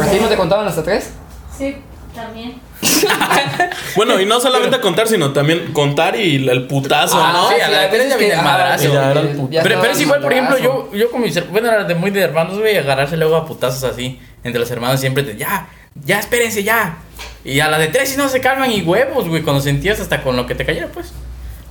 ¿A 0.00 0.06
ti 0.06 0.18
no 0.20 0.28
te 0.28 0.36
contaban 0.36 0.66
hasta 0.68 0.82
tres? 0.82 1.10
Sí, 1.58 1.76
también. 2.14 2.54
Bueno, 3.96 4.20
y 4.20 4.26
no 4.26 4.40
solamente 4.40 4.80
contar, 4.80 5.06
sino 5.06 5.32
también 5.32 5.72
contar 5.72 6.16
y 6.16 6.48
el 6.48 6.66
putazo, 6.66 7.16
Ah, 7.20 7.30
¿no? 7.32 7.48
sí, 7.48 7.60
a 7.60 7.68
la 7.68 7.80
de 7.82 7.88
tres 7.88 7.98
veces 8.04 8.10
ya 8.10 8.16
viene 8.16 8.34
el 8.34 8.42
madrazo. 8.42 8.92
ya 8.92 9.10
era 9.12 9.20
el 9.20 9.28
Pero- 9.28 9.38
pu- 9.42 9.50
ya 9.50 9.62
Pero, 9.62 9.80
pero 9.80 9.92
es 9.92 10.00
igual, 10.00 10.20
por 10.20 10.32
ejemplo, 10.32 10.58
yo, 10.58 10.90
yo 10.92 11.10
con 11.10 11.20
mis 11.22 11.36
her- 11.36 11.46
bueno, 11.48 11.68
era 11.70 11.84
de 11.84 11.94
muy 11.94 12.10
de 12.10 12.20
hermanos, 12.20 12.58
güey, 12.58 12.76
agarrarse 12.76 13.16
luego 13.16 13.36
a 13.36 13.46
putazos 13.46 13.84
así. 13.84 14.18
Entre 14.42 14.58
los 14.60 14.70
hermanos 14.70 14.98
siempre 15.00 15.22
te, 15.22 15.36
ya, 15.36 15.68
ya, 16.04 16.18
espérense, 16.18 16.64
ya. 16.64 16.96
Y 17.44 17.60
a 17.60 17.68
la 17.68 17.78
de 17.78 17.86
tres 17.88 18.08
si 18.10 18.16
no 18.16 18.28
se 18.28 18.40
calman 18.40 18.72
y 18.72 18.82
huevos, 18.82 19.28
güey, 19.28 19.42
cuando 19.42 19.62
sentías 19.62 20.00
hasta 20.00 20.22
con 20.22 20.36
lo 20.36 20.46
que 20.46 20.54
te 20.56 20.64
cayera, 20.66 20.88
pues. 20.92 21.12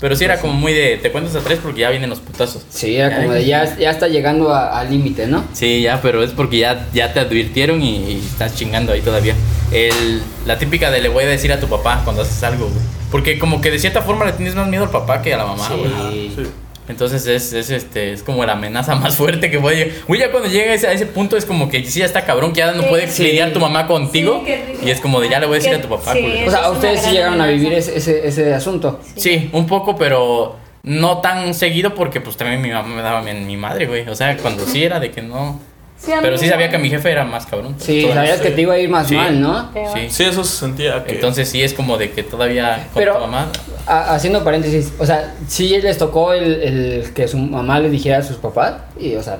Pero 0.03 0.17
sí 0.17 0.25
era 0.25 0.37
como 0.41 0.51
muy 0.51 0.73
de, 0.73 0.97
te 0.97 1.13
cuentas 1.13 1.33
a 1.33 1.39
tres 1.39 1.59
porque 1.63 1.79
ya 1.79 1.89
vienen 1.89 2.09
los 2.09 2.19
putazos. 2.19 2.65
Sí, 2.69 2.97
era 2.97 3.15
como 3.15 3.31
de 3.31 3.45
ya, 3.45 3.77
ya 3.77 3.89
está 3.89 4.09
llegando 4.09 4.53
a- 4.53 4.77
al 4.77 4.91
límite, 4.91 5.27
¿no? 5.27 5.45
Sí, 5.53 5.81
ya, 5.81 6.01
pero 6.01 6.21
es 6.23 6.31
porque 6.31 6.57
ya, 6.57 6.87
ya 6.93 7.13
te 7.13 7.21
advirtieron 7.21 7.81
y, 7.81 7.99
y 8.11 8.17
estás 8.17 8.53
chingando 8.53 8.91
ahí 8.91 8.99
todavía. 8.99 9.33
El, 9.71 10.21
la 10.45 10.57
típica 10.59 10.91
de 10.91 10.99
le 10.99 11.07
voy 11.07 11.23
a 11.23 11.27
decir 11.27 11.53
a 11.53 11.59
tu 11.61 11.67
papá 11.67 12.01
cuando 12.03 12.21
haces 12.23 12.43
algo, 12.43 12.65
güey. 12.67 12.81
Porque 13.11 13.39
como 13.39 13.61
que 13.61 13.71
de 13.71 13.79
cierta 13.79 14.01
forma 14.01 14.25
le 14.25 14.33
tienes 14.33 14.55
más 14.55 14.67
miedo 14.67 14.83
al 14.83 14.89
papá 14.89 15.21
que 15.21 15.33
a 15.33 15.37
la 15.37 15.45
mamá, 15.45 15.69
güey. 15.69 16.31
Sí. 16.35 16.43
Entonces 16.89 17.25
es, 17.27 17.53
es, 17.53 17.69
este, 17.69 18.11
es 18.11 18.23
como 18.23 18.45
la 18.45 18.53
amenaza 18.53 18.95
más 18.97 19.15
fuerte 19.15 19.49
que 19.49 19.59
puede 19.59 19.77
llegar. 19.77 19.93
Güey, 20.07 20.19
ya 20.19 20.31
cuando 20.31 20.49
llega 20.49 20.71
a 20.71 20.75
ese, 20.75 20.87
a 20.87 20.91
ese 20.91 21.05
punto 21.05 21.37
es 21.37 21.45
como 21.45 21.69
que 21.69 21.83
sí, 21.85 21.99
ya 21.99 22.05
está 22.05 22.25
cabrón, 22.25 22.51
que 22.53 22.59
ya 22.59 22.71
no 22.73 22.83
puede 22.83 23.07
Sí. 23.07 23.23
lidiar 23.23 23.51
tu 23.53 23.59
mamá 23.59 23.87
contigo. 23.87 24.43
Sí, 24.45 24.53
y 24.85 24.89
es 24.91 24.99
como 24.99 25.21
de 25.21 25.29
ya 25.29 25.39
le 25.39 25.45
voy 25.45 25.55
a 25.55 25.59
decir 25.59 25.73
a 25.75 25.81
tu 25.81 25.87
papá, 25.87 26.13
sí. 26.13 26.25
O 26.45 26.51
sea, 26.51 26.69
ustedes 26.71 27.01
sí 27.01 27.11
llegaron 27.11 27.39
a 27.39 27.47
vivir 27.47 27.71
ese, 27.73 27.97
ese, 27.97 28.27
ese 28.27 28.53
asunto. 28.53 28.99
Sí, 29.15 29.49
un 29.53 29.65
poco, 29.67 29.95
pero 29.97 30.57
no 30.83 31.19
tan 31.19 31.53
seguido 31.53 31.95
porque 31.95 32.19
pues 32.19 32.35
también 32.35 32.61
mi 32.61 32.69
mamá 32.69 32.93
me 32.93 33.01
daba 33.01 33.29
en 33.29 33.47
mi 33.47 33.55
madre, 33.55 33.85
güey. 33.87 34.07
O 34.09 34.15
sea, 34.15 34.35
cuando 34.37 34.65
sí 34.65 34.83
era 34.83 34.99
de 34.99 35.11
que 35.11 35.21
no. 35.21 35.59
Sí, 36.03 36.11
Pero 36.21 36.37
sí 36.37 36.47
sabía 36.49 36.69
que 36.69 36.77
mi 36.77 36.89
jefe 36.89 37.11
era 37.11 37.23
más 37.23 37.45
cabrón. 37.45 37.75
Sí, 37.77 38.07
sabías 38.13 38.41
que 38.41 38.49
te 38.51 38.61
iba 38.61 38.73
a 38.73 38.79
ir 38.79 38.89
más 38.89 39.07
Sí. 39.07 39.15
mal, 39.15 39.39
¿no? 39.39 39.69
Sí. 39.93 40.07
Sí, 40.09 40.23
eso 40.23 40.43
se 40.43 40.57
sentía 40.59 41.03
que. 41.05 41.13
Entonces 41.13 41.47
sí 41.47 41.61
es 41.63 41.73
como 41.73 41.97
de 41.97 42.11
que 42.11 42.23
todavía 42.23 42.87
con 42.93 43.01
Pero- 43.01 43.13
tu 43.15 43.19
mamá. 43.21 43.47
Ha- 43.87 44.13
haciendo 44.15 44.43
paréntesis, 44.43 44.91
o 44.99 45.05
sea, 45.05 45.33
sí 45.47 45.79
les 45.81 45.97
tocó 45.97 46.33
el, 46.33 46.61
el 46.61 47.13
que 47.13 47.27
su 47.27 47.37
mamá 47.37 47.79
le 47.79 47.89
dijera 47.89 48.17
a 48.17 48.23
sus 48.23 48.37
papás 48.37 48.73
y, 48.99 49.15
o 49.15 49.23
sea, 49.23 49.37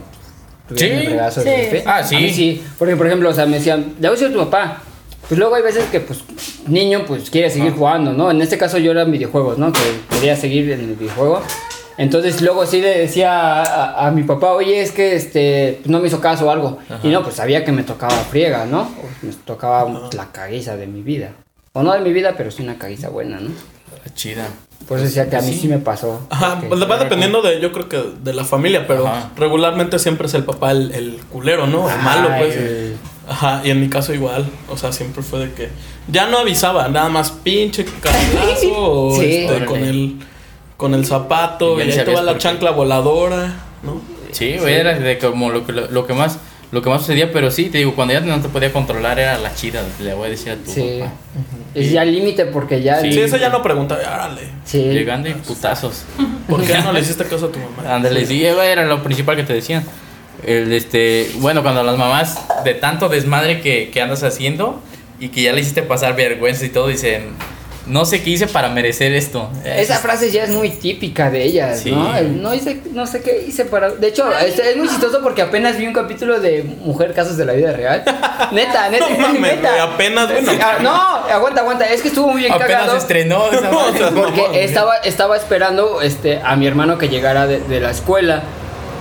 Sí. 0.75 0.85
el 0.85 1.05
regazo 1.07 1.41
Sí. 1.41 1.49
del 1.49 1.59
jefe. 1.61 1.83
Ah, 1.85 2.01
sí. 2.03 2.15
A 2.15 2.19
mí 2.19 2.33
sí, 2.33 2.63
porque 2.77 2.95
por 2.95 3.07
ejemplo, 3.07 3.29
o 3.29 3.33
sea, 3.33 3.45
me 3.45 3.57
decían, 3.57 3.95
le 3.99 4.07
voy 4.07 4.17
a 4.17 4.19
decir 4.19 4.27
a 4.27 4.31
tu 4.31 4.49
papá. 4.49 4.81
Pues 5.27 5.39
luego 5.39 5.55
hay 5.55 5.63
veces 5.63 5.85
que, 5.85 6.01
pues, 6.01 6.19
niño, 6.67 7.03
pues, 7.07 7.29
quiere 7.29 7.49
seguir 7.49 7.71
Ah. 7.73 7.75
jugando, 7.77 8.11
¿no? 8.11 8.29
En 8.31 8.41
este 8.41 8.57
caso 8.57 8.77
yo 8.77 8.91
era 8.91 9.03
en 9.03 9.11
videojuegos, 9.11 9.57
¿no? 9.57 9.71
Que 9.71 9.79
quería 10.11 10.35
seguir 10.35 10.69
en 10.71 10.81
el 10.81 10.95
videojuego. 10.95 11.41
Entonces 11.97 12.41
luego 12.41 12.65
sí 12.65 12.81
le 12.81 12.97
decía 12.97 13.31
a, 13.39 13.63
a- 13.63 14.07
a 14.07 14.11
mi 14.11 14.23
papá, 14.23 14.51
oye, 14.51 14.81
es 14.81 14.91
que 14.91 15.15
este, 15.15 15.79
pues, 15.81 15.89
no 15.91 15.99
me 15.99 16.07
hizo 16.07 16.19
caso 16.19 16.47
o 16.47 16.49
algo. 16.51 16.79
Y 17.03 17.09
no, 17.09 17.23
pues 17.23 17.35
sabía 17.35 17.63
que 17.63 17.71
me 17.71 17.83
tocaba 17.83 18.13
friega, 18.15 18.65
¿no? 18.65 18.81
O 18.81 19.25
me 19.25 19.33
tocaba 19.45 20.09
la 20.13 20.31
caguiza 20.31 20.75
de 20.75 20.87
mi 20.87 21.01
vida. 21.01 21.31
O 21.73 21.83
no 21.83 21.93
de 21.93 21.99
mi 22.01 22.13
vida, 22.13 22.33
pero 22.37 22.51
sí 22.51 22.63
una 22.63 22.77
caguiza 22.77 23.09
buena, 23.09 23.39
¿no? 23.39 23.49
Chida. 24.15 24.47
Por 24.87 24.97
eso 24.97 25.05
decía 25.07 25.29
que 25.29 25.37
a 25.37 25.41
mí 25.41 25.53
Sí. 25.53 25.59
sí, 25.61 25.67
me 25.69 25.77
pasó. 25.77 26.27
Ajá, 26.29 26.61
pues 26.67 26.81
va 26.89 26.97
dependiendo 26.97 27.41
de, 27.41 27.61
yo 27.61 27.71
creo 27.71 27.87
que 27.87 28.03
de 28.21 28.33
la 28.33 28.43
familia, 28.43 28.85
pero 28.85 29.07
Ajá. 29.07 29.31
regularmente 29.37 29.97
siempre 29.97 30.27
es 30.27 30.33
el 30.33 30.43
papá 30.43 30.71
el, 30.71 30.91
el 30.93 31.19
culero, 31.31 31.67
¿no? 31.67 31.89
El 31.89 32.01
malo, 32.01 32.29
pues. 32.37 32.55
el- 32.57 32.97
Ajá, 33.25 33.61
y 33.63 33.69
en 33.69 33.79
mi 33.79 33.87
caso 33.87 34.13
igual, 34.13 34.45
o 34.69 34.75
sea, 34.75 34.91
siempre 34.91 35.23
fue 35.23 35.39
de 35.39 35.53
que 35.53 35.69
ya 36.09 36.27
no 36.27 36.39
avisaba, 36.39 36.89
nada 36.89 37.07
más 37.07 37.31
pinche 37.31 37.85
carlazo 37.85 38.67
o 38.75 39.15
Sí. 39.17 39.25
este, 39.25 39.45
Órale. 39.51 39.65
con 39.65 39.79
el 39.85 40.19
con 40.77 40.93
el 40.93 41.05
zapato, 41.05 41.79
Y 41.79 41.83
y 41.83 41.85
ni 41.85 41.91
ahí 41.91 41.97
te 41.99 42.05
sabías 42.05 42.19
va 42.19 42.23
la 42.23 42.37
chancla 42.37 42.71
voladora, 42.71 43.53
¿no? 43.83 44.01
Sí, 44.31 44.57
güey, 44.59 44.73
era 44.75 44.93
de 44.97 45.17
como 45.19 45.49
lo, 45.51 45.65
que- 45.65 45.71
lo, 45.73 45.89
lo 45.91 46.07
que 46.07 46.13
más 46.13 46.39
lo 46.71 46.81
que 46.81 46.89
más 46.89 47.01
sucedía, 47.01 47.31
pero 47.31 47.51
sí, 47.51 47.69
te 47.69 47.77
digo, 47.77 47.93
cuando 47.93 48.15
ya 48.15 48.19
no 48.21 48.41
te 48.41 48.49
podía 48.49 48.73
controlar 48.73 49.19
era 49.19 49.37
la 49.37 49.53
chida, 49.53 49.83
le 50.01 50.15
voy 50.15 50.25
a 50.25 50.29
decir 50.31 50.53
a 50.53 50.55
tu 50.55 50.71
Sí. 50.71 50.97
papá. 51.01 51.11
Es 51.75 51.91
ya 51.91 52.01
el 52.01 52.11
límite 52.11 52.45
porque 52.47 52.81
ya. 52.81 52.99
Sí. 52.99 53.13
Sí, 53.13 53.19
eso 53.19 53.37
ya 53.37 53.49
no 53.49 53.61
pregunta, 53.61 53.99
árale, 54.03 54.41
Sí. 54.65 54.79
Llegando 54.81 55.29
y 55.29 55.33
putazos. 55.35 56.03
¿por 56.49 56.63
qué 56.65 56.73
no 56.83 56.91
le 56.91 57.01
hiciste 57.01 57.25
caso 57.25 57.45
a 57.45 57.51
tu 57.51 57.59
mamá? 57.59 57.93
Ándale, 57.95 58.25
sí, 58.25 58.43
era 58.43 58.85
lo 58.85 59.03
principal 59.03 59.35
que 59.35 59.43
te 59.43 59.53
decían. 59.53 59.83
El, 60.43 60.73
este, 60.73 61.29
bueno, 61.35 61.61
cuando 61.61 61.83
las 61.83 61.95
mamás 61.95 62.39
de 62.65 62.73
tanto 62.73 63.07
desmadre 63.07 63.61
que, 63.61 63.91
que 63.91 64.01
andas 64.01 64.23
haciendo 64.23 64.81
y 65.19 65.29
que 65.29 65.43
ya 65.43 65.53
le 65.53 65.61
hiciste 65.61 65.83
pasar 65.83 66.15
vergüenza 66.15 66.65
y 66.65 66.69
todo, 66.69 66.87
dicen, 66.87 67.33
no 67.85 68.05
sé 68.05 68.23
qué 68.23 68.29
hice 68.29 68.47
para 68.47 68.69
merecer 68.69 69.11
esto. 69.13 69.49
Esa 69.65 69.97
frase 69.97 70.31
ya 70.31 70.43
es 70.43 70.49
muy 70.51 70.69
típica 70.69 71.29
de 71.29 71.43
ellas, 71.43 71.81
Sí. 71.81 71.91
¿no? 71.91 72.15
El 72.15 72.41
no 72.41 72.53
hice, 72.53 72.81
no 72.93 73.05
sé 73.05 73.21
qué 73.21 73.43
hice 73.47 73.65
para. 73.65 73.89
De 73.91 74.07
hecho, 74.07 74.25
es, 74.39 74.57
es 74.57 74.77
muy 74.77 74.87
chistoso 74.87 75.19
porque 75.21 75.41
apenas 75.41 75.77
vi 75.77 75.85
un 75.85 75.93
capítulo 75.93 76.39
de 76.39 76.63
Mujer 76.63 77.13
Casos 77.13 77.35
de 77.37 77.45
la 77.45 77.53
Vida 77.53 77.73
Real. 77.73 78.03
Neta, 78.51 78.89
neta, 78.91 79.09
No 79.09 79.17
mames, 79.19 79.41
neta. 79.57 79.83
apenas, 79.83 80.31
bueno. 80.31 80.51
Ah, 80.61 80.77
no, 80.81 80.91
aguanta, 81.33 81.61
aguanta. 81.61 81.85
Es 81.85 82.01
que 82.01 82.07
estuvo 82.07 82.29
muy 82.29 82.41
bien 82.41 82.53
Apenas 82.53 82.71
cagado. 82.71 82.97
estrenó 82.97 83.51
esa 83.51 83.69
madre. 83.71 83.99
No, 84.11 84.21
Porque 84.23 84.63
estaba, 84.63 84.95
estaba 84.97 85.35
esperando 85.35 86.01
este, 86.01 86.39
a 86.43 86.55
mi 86.55 86.67
hermano 86.67 86.97
que 86.97 87.09
llegara 87.09 87.47
de, 87.47 87.59
de 87.59 87.79
la 87.81 87.91
escuela. 87.91 88.43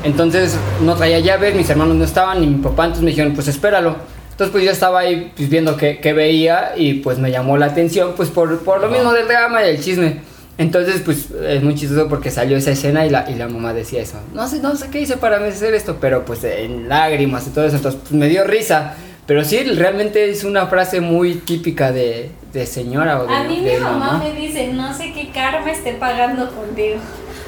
Entonces 0.05 0.57
no 0.81 0.97
traía 0.97 1.21
llaves, 1.21 1.55
mis 1.55 1.71
hermanos 1.71 1.95
no 1.95 2.05
estaban, 2.05 2.41
ni 2.41 2.49
mi 2.49 2.61
papá. 2.62 2.85
Entonces 2.87 3.05
me 3.05 3.11
dijeron, 3.11 3.35
pues 3.35 3.47
espéralo. 3.47 3.97
Entonces 4.43 4.53
pues 4.55 4.65
yo 4.65 4.73
estaba 4.73 4.99
ahí 4.99 5.31
pues, 5.37 5.49
viendo 5.49 5.77
qué, 5.77 6.01
qué 6.01 6.13
veía 6.13 6.73
y 6.77 6.95
pues 6.95 7.19
me 7.19 7.31
llamó 7.31 7.57
la 7.59 7.67
atención 7.67 8.15
pues 8.17 8.29
por, 8.29 8.59
por 8.65 8.81
lo 8.81 8.89
mismo 8.89 9.13
del 9.13 9.29
drama 9.29 9.65
y 9.65 9.69
el 9.69 9.81
chisme. 9.81 10.21
Entonces 10.59 11.01
pues 11.05 11.31
es 11.31 11.63
muy 11.63 11.77
chistoso 11.77 12.09
porque 12.09 12.33
salió 12.33 12.57
esa 12.57 12.73
escena 12.73 13.07
y 13.07 13.11
la, 13.11 13.31
y 13.31 13.37
la 13.37 13.47
mamá 13.47 13.73
decía 13.73 14.03
eso. 14.03 14.19
No 14.35 14.49
sé, 14.49 14.59
no 14.59 14.75
sé 14.75 14.89
qué 14.91 15.01
hice 15.01 15.17
para 15.17 15.39
merecer 15.39 15.75
esto, 15.75 15.99
pero 16.01 16.25
pues 16.25 16.43
en 16.43 16.89
lágrimas 16.89 17.47
y 17.47 17.51
todo 17.51 17.67
eso. 17.67 17.77
Entonces 17.77 18.01
pues, 18.03 18.13
me 18.15 18.29
dio 18.29 18.43
risa. 18.43 18.97
Pero 19.27 19.45
sí, 19.45 19.63
realmente 19.63 20.29
es 20.29 20.43
una 20.43 20.67
frase 20.67 21.01
muy 21.01 21.37
típica 21.37 21.93
de, 21.93 22.33
de 22.53 22.67
señora 22.67 23.23
o 23.23 23.29
de, 23.29 23.35
A 23.35 23.45
mí 23.45 23.59
mi 23.59 23.65
de 23.65 23.79
mamá 23.79 24.19
me 24.19 24.35
dice, 24.35 24.73
no 24.73 24.93
sé 24.93 25.13
qué 25.13 25.31
karma 25.31 25.71
esté 25.71 25.93
pagando 25.93 26.51
contigo. 26.51 26.97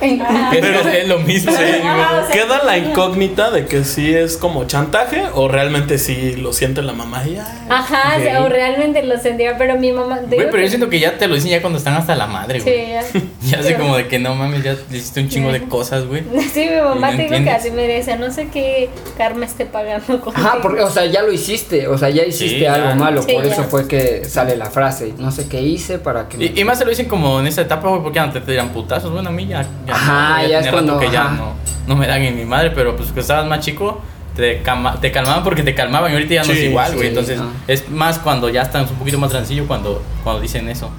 Pero 0.51 0.81
es 0.89 1.09
lo 1.09 1.19
mismo. 1.21 1.53
Sí, 1.53 1.63
Ajá, 1.83 2.23
o 2.23 2.27
sea, 2.27 2.33
queda 2.35 2.65
la 2.65 2.79
incógnita 2.79 3.51
de 3.51 3.67
que 3.67 3.85
sí 3.85 4.15
es 4.15 4.37
como 4.37 4.65
chantaje 4.67 5.23
o 5.35 5.49
realmente 5.49 5.99
sí 5.99 6.37
lo 6.37 6.53
siente 6.53 6.83
la 6.83 6.93
mamá 6.93 7.23
y 7.27 7.37
Ajá, 7.69 8.17
o 8.19 8.21
sea, 8.23 8.41
Ok. 8.41 8.47
o 8.47 8.49
realmente 8.49 9.03
lo 9.03 9.19
sentía, 9.19 9.57
pero 9.59 9.77
mi 9.79 9.93
mamá... 9.93 10.21
Güey, 10.27 10.51
pero 10.51 10.57
yo 10.59 10.63
que- 10.63 10.69
siento 10.69 10.89
que 10.91 11.01
ya 11.01 11.17
te 11.19 11.27
lo 11.29 11.35
dicen 11.35 11.51
ya 11.51 11.61
cuando 11.61 11.79
están 11.79 11.95
hasta 11.95 12.15
la 12.15 12.27
madre, 12.27 12.61
güey. 12.61 12.75
Sí, 12.75 12.91
ya. 12.91 13.03
Ya 13.51 13.59
así 13.61 13.75
como 13.75 13.97
de 13.97 14.09
que 14.09 14.19
no 14.19 14.35
mames, 14.35 14.63
ya 14.65 14.75
hiciste 14.91 15.21
un 15.21 15.29
chingo 15.29 15.53
de 15.53 15.63
cosas, 15.65 16.07
güey. 16.07 16.23
Sí, 16.53 16.69
mi 16.71 16.81
mamá 16.81 17.11
¿Y 17.11 17.13
no 17.13 17.17
te 17.19 17.23
digo 17.35 17.45
que 17.45 17.51
así 17.51 17.71
me 17.71 17.87
dice, 17.89 18.17
no 18.17 18.31
sé 18.31 18.49
qué 18.49 18.89
karma 19.19 19.45
esté 19.45 19.67
pagando 19.67 20.21
contigo. 20.21 20.33
Ajá, 20.47 20.59
porque, 20.63 20.83
o 20.83 20.91
sea, 20.91 21.05
ya 21.07 21.23
lo 21.23 21.33
hiciste, 21.33 21.87
o 21.89 21.99
sea, 21.99 22.11
ya 22.11 22.25
hiciste 22.25 22.59
Sí, 22.61 22.67
algo 22.67 22.89
ya. 22.91 22.95
malo, 22.95 23.23
Sí, 23.23 23.33
por 23.35 23.45
ya. 23.45 23.53
eso 23.53 23.65
fue 23.65 23.87
que 23.89 24.25
sale 24.25 24.57
la 24.57 24.67
frase, 24.67 25.13
no 25.19 25.31
sé 25.31 25.49
qué 25.49 25.61
hice 25.63 25.99
para 25.99 26.29
que 26.29 26.37
me... 26.39 26.45
Y, 26.47 26.61
y 26.61 26.65
más 26.65 26.79
se 26.79 26.85
lo 26.85 26.91
dicen 26.91 27.07
como 27.07 27.41
en 27.41 27.47
esa 27.47 27.63
etapa, 27.63 27.89
güey, 27.89 28.03
porque 28.03 28.19
antes 28.19 28.45
te 28.45 28.53
tiran 28.53 28.71
putazos. 28.71 29.11
Bueno, 29.13 29.29
a 29.29 29.33
mí 29.33 29.47
ya. 29.47 29.67
ya 29.87 29.94
Ajá, 29.95 30.43
no, 30.43 30.49
ya 30.49 30.59
rato 30.61 30.71
cuando- 30.73 30.99
que 31.01 31.11
ya 31.11 31.25
no, 31.31 31.53
no 31.87 31.97
me 31.97 32.07
dan 32.07 32.23
en 32.23 32.37
mi 32.37 32.45
madre, 32.45 32.71
pero 32.75 32.97
pues 32.97 33.13
que 33.13 33.21
estabas 33.21 33.47
más 33.47 33.61
chico, 33.61 34.01
te, 34.37 34.63
calma- 34.63 35.01
te 35.01 35.13
calmaban 35.13 35.43
porque 35.45 35.63
te 35.63 35.75
calmaban 35.75 36.11
y 36.11 36.15
ahorita 36.15 36.35
ya 36.35 36.41
no 36.43 36.47
Sí, 36.47 36.53
es 36.53 36.65
igual, 36.65 36.91
güey. 36.93 37.03
sí, 37.03 37.07
Entonces 37.09 37.41
es 37.69 37.89
más 37.91 38.19
cuando 38.19 38.49
ya 38.49 38.63
están 38.63 38.83
un 38.83 38.97
poquito 38.97 39.19
más 39.19 39.31
tranquilo 39.31 39.65
cuando, 39.67 40.03
cuando 40.23 40.41
dicen 40.43 40.69
eso. 40.69 40.91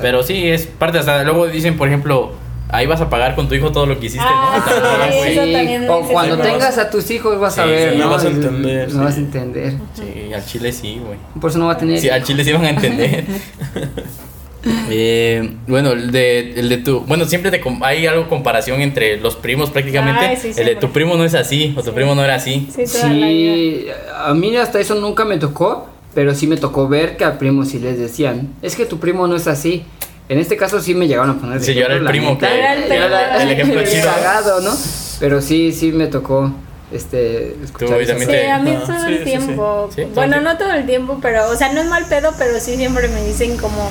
Pero 0.00 0.22
sí, 0.22 0.46
es 0.48 0.66
parte, 0.66 0.98
hasta 0.98 1.24
luego 1.24 1.46
dicen, 1.46 1.76
por 1.78 1.88
ejemplo, 1.88 2.32
ahí 2.68 2.86
vas 2.86 3.00
a 3.00 3.08
pagar 3.08 3.34
con 3.34 3.48
tu 3.48 3.54
hijo 3.54 3.72
todo 3.72 3.86
lo 3.86 3.98
que 3.98 4.06
hiciste, 4.06 4.26
Ah, 4.28 4.58
¿no? 4.68 5.12
Sí, 5.12 5.28
eso 5.30 5.40
también 5.40 5.88
o 5.88 6.00
cuando 6.02 6.36
sí. 6.36 6.42
tengas 6.42 6.76
a 6.76 6.90
tus 6.90 7.10
hijos 7.10 7.40
vas 7.40 7.58
a 7.58 7.64
Sí, 7.64 7.70
ver, 7.70 7.92
sí, 7.92 7.98
¿no? 7.98 8.04
no 8.04 8.10
vas 8.10 8.24
a 8.24 8.28
entender, 8.28 8.88
No 8.92 8.98
sí. 8.98 9.04
vas 9.06 9.14
a 9.14 9.18
entender. 9.18 9.74
Sí, 9.94 10.32
al 10.34 10.44
chile 10.44 10.72
sí, 10.72 11.00
güey. 11.04 11.18
Por 11.40 11.48
eso 11.50 11.58
no 11.58 11.66
va 11.68 11.72
a 11.72 11.78
tener... 11.78 11.98
Sí, 11.98 12.10
al 12.10 12.22
chile 12.22 12.44
sí 12.44 12.52
van 12.52 12.66
a 12.66 12.70
entender. 12.70 13.24
Eh, 14.90 15.54
bueno, 15.66 15.92
el 15.92 16.10
de, 16.10 16.52
el 16.58 16.68
de 16.68 16.78
tu. 16.78 17.00
Bueno, 17.00 17.24
siempre 17.26 17.50
te 17.50 17.60
hay 17.82 18.06
algo 18.06 18.28
comparación 18.28 18.80
entre 18.80 19.16
los 19.18 19.36
primos 19.36 19.70
prácticamente. 19.70 20.24
Ay, 20.26 20.36
sí, 20.36 20.52
el 20.56 20.66
de 20.66 20.76
tu 20.76 20.90
primo 20.90 21.16
no 21.16 21.24
es 21.24 21.34
así, 21.34 21.74
o 21.76 21.82
tu 21.82 21.92
primo 21.94 22.14
no 22.14 22.24
era 22.24 22.34
así. 22.34 22.68
Sí. 22.74 22.86
Sí, 22.86 23.86
a 24.16 24.34
mí 24.34 24.56
hasta 24.56 24.80
eso 24.80 24.94
nunca 24.96 25.24
me 25.24 25.38
tocó, 25.38 25.88
pero 26.14 26.34
sí 26.34 26.46
me 26.46 26.56
tocó 26.56 26.88
ver 26.88 27.16
que 27.16 27.24
al 27.24 27.38
primo 27.38 27.64
sí 27.64 27.78
les 27.78 27.98
decían, 27.98 28.52
es 28.62 28.74
que 28.76 28.84
tu 28.86 28.98
primo 28.98 29.26
no 29.26 29.36
es 29.36 29.46
así. 29.46 29.84
En 30.28 30.38
este 30.38 30.56
caso 30.58 30.80
sí 30.82 30.94
me 30.94 31.06
llegaron 31.08 31.30
a 31.30 31.40
poner 31.40 31.58
de 31.60 31.64
Sí, 31.64 31.72
yo 31.74 31.86
era 31.86 31.94
el 31.94 32.04
la 32.04 32.10
primo 32.10 32.30
neta, 32.32 32.48
que- 32.50 32.58
Era 32.58 32.74
el 32.74 32.92
era 32.92 33.42
el 33.42 33.50
ejemplo 33.50 33.82
chido. 33.84 34.04
cagado, 34.04 34.60
¿no? 34.60 34.72
Pero 35.20 35.40
sí, 35.40 35.72
sí 35.72 35.90
me 35.92 36.06
tocó 36.08 36.52
este 36.92 37.54
escuchar 37.64 37.98
Tú 37.98 38.04
Sí, 38.18 38.26
te- 38.26 38.50
a 38.50 38.58
mí 38.58 38.70
Ah, 38.76 38.82
todo 38.86 38.96
sí, 39.06 39.12
el 39.12 39.18
sí, 39.18 39.24
tiempo. 39.24 39.88
sí. 39.94 40.02
Sí, 40.02 40.08
bueno, 40.14 40.40
no 40.42 40.58
todo 40.58 40.72
el 40.72 40.84
tiempo, 40.84 41.18
pero, 41.22 41.48
o 41.50 41.56
sea, 41.56 41.72
no 41.72 41.80
es 41.80 41.86
mal 41.86 42.04
pedo, 42.10 42.32
pero 42.38 42.60
sí 42.60 42.76
siempre 42.76 43.08
me 43.08 43.24
dicen 43.24 43.56
como 43.56 43.90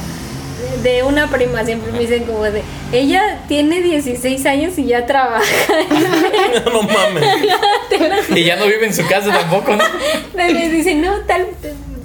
de 0.82 1.04
una 1.04 1.28
prima, 1.28 1.64
siempre 1.64 1.92
me 1.92 2.00
dicen 2.00 2.24
como 2.24 2.44
de, 2.44 2.64
ella 2.92 3.40
tiene 3.48 3.82
16 3.82 4.46
años 4.46 4.78
y 4.78 4.86
ya 4.86 5.06
trabaja. 5.06 5.44
no 6.72 6.84
mames. 6.84 7.24
Y 8.30 8.44
ya 8.44 8.56
no 8.56 8.66
vive 8.66 8.86
en 8.86 8.94
su 8.94 9.06
casa 9.08 9.32
tampoco, 9.32 9.76
¿no? 9.76 9.84
Me 10.36 10.70
dicen, 10.70 11.02
no, 11.02 11.20
tal, 11.22 11.48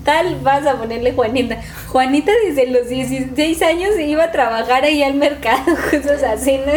tal, 0.04 0.36
vas 0.40 0.66
a 0.66 0.76
ponerle 0.76 1.12
Juanita. 1.12 1.60
Juanita 1.92 2.32
desde 2.46 2.68
los 2.68 2.88
16 2.88 3.60
años 3.60 3.90
iba 4.00 4.24
a 4.24 4.32
trabajar 4.32 4.82
ahí 4.84 5.02
al 5.02 5.12
mercado, 5.12 5.62
cosas 5.90 6.22
así, 6.22 6.58
¿no? 6.64 6.72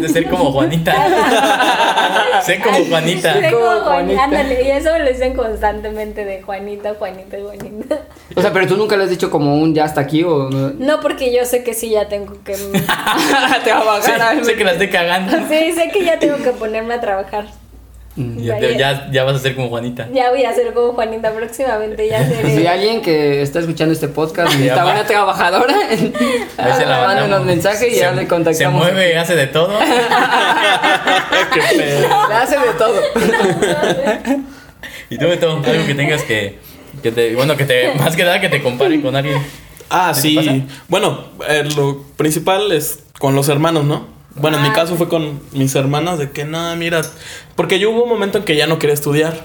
De 0.00 0.08
ser 0.08 0.28
como 0.30 0.52
Juanita. 0.52 0.94
sé 2.44 2.60
como 2.60 2.78
Juanita. 2.84 3.34
Sé 3.40 3.50
como 3.50 3.66
Juanita. 3.80 4.22
Ándale, 4.24 4.62
y 4.62 4.70
eso 4.70 4.92
me 4.92 5.00
lo 5.00 5.10
dicen 5.10 5.34
constantemente 5.34 6.24
de 6.24 6.42
Juanita, 6.42 6.94
Juanita, 6.96 7.36
Juanita. 7.42 7.98
O 8.36 8.40
sea, 8.40 8.52
pero 8.52 8.68
tú 8.68 8.76
nunca 8.76 8.96
le 8.96 9.02
has 9.04 9.10
dicho 9.10 9.28
como 9.28 9.56
un 9.56 9.74
ya 9.74 9.84
hasta 9.86 10.00
aquí 10.02 10.22
o 10.22 10.48
no. 10.48 10.70
No, 10.78 11.00
porque 11.00 11.34
yo 11.34 11.44
sé 11.44 11.64
que 11.64 11.74
sí 11.74 11.90
ya 11.90 12.06
tengo 12.08 12.34
que... 12.44 12.52
Te 13.64 13.72
va 13.72 13.80
a 13.80 13.84
bajar 13.84 14.22
al- 14.22 14.44
sé 14.44 14.54
que 14.54 14.62
la 14.64 14.72
estoy 14.72 14.88
cagando. 14.88 15.36
Sí, 15.48 15.72
sé 15.72 15.90
que 15.92 16.04
ya 16.04 16.20
tengo 16.20 16.36
que 16.36 16.50
ponerme 16.52 16.94
a 16.94 17.00
trabajar. 17.00 17.46
Ya, 18.16 18.58
ya, 18.58 19.08
ya 19.10 19.24
vas 19.24 19.36
a 19.36 19.38
ser 19.38 19.54
como 19.54 19.68
Juanita. 19.68 20.08
Ya 20.12 20.30
voy 20.30 20.44
a 20.44 20.52
ser 20.52 20.74
como 20.74 20.92
Juanita 20.94 21.30
próximamente, 21.30 22.08
ya 22.08 22.26
seré. 22.26 22.56
Si 22.56 22.66
alguien 22.66 23.02
que 23.02 23.40
está 23.40 23.60
escuchando 23.60 23.94
este 23.94 24.08
podcast 24.08 24.48
necesita 24.50 24.76
llama. 24.76 24.92
una 24.92 25.06
trabajadora, 25.06 25.74
Ahí 25.88 26.72
se 26.76 26.86
la 26.86 27.00
mándenos 27.06 27.30
mandamos. 27.30 27.46
mensaje 27.46 27.88
y 27.88 27.94
ya 27.96 28.10
le 28.12 28.26
contactamos. 28.26 28.84
Se 28.84 28.92
mueve, 28.92 29.16
hace 29.16 29.36
de 29.36 29.46
todo. 29.46 29.78
Qué 31.54 31.60
pedo. 31.76 32.08
Hace 32.32 32.58
de 32.58 32.72
todo. 32.76 33.00
Y 35.08 35.16
tú, 35.16 35.28
Beto, 35.28 35.62
algo 35.64 35.86
que 35.86 35.94
tengas 35.94 36.22
que. 36.22 36.58
que 37.02 37.12
te, 37.12 37.34
bueno, 37.36 37.56
que 37.56 37.64
te. 37.64 37.94
Más 37.94 38.16
que 38.16 38.24
nada 38.24 38.40
que 38.40 38.48
te 38.48 38.60
compare 38.60 39.00
con 39.00 39.14
alguien. 39.14 39.40
Ah, 39.88 40.12
¿Qué 40.14 40.20
te 40.22 40.42
sí. 40.42 40.66
Bueno, 40.88 41.26
eh, 41.48 41.64
lo 41.76 42.02
principal 42.16 42.72
es 42.72 43.00
con 43.18 43.34
los 43.36 43.48
hermanos, 43.48 43.84
¿no? 43.84 44.19
Bueno, 44.36 44.56
en 44.58 44.62
mi 44.62 44.68
Ah, 44.70 44.72
caso 44.74 44.96
fue 44.96 45.08
con 45.08 45.40
mis 45.52 45.74
hermanas 45.74 46.18
de 46.18 46.30
que 46.30 46.44
no, 46.44 46.74
mira, 46.76 47.02
porque 47.56 47.78
yo 47.78 47.90
hubo 47.90 48.04
un 48.04 48.08
momento 48.08 48.38
en 48.38 48.44
que 48.44 48.56
ya 48.56 48.66
no 48.66 48.78
quería 48.78 48.94
estudiar. 48.94 49.44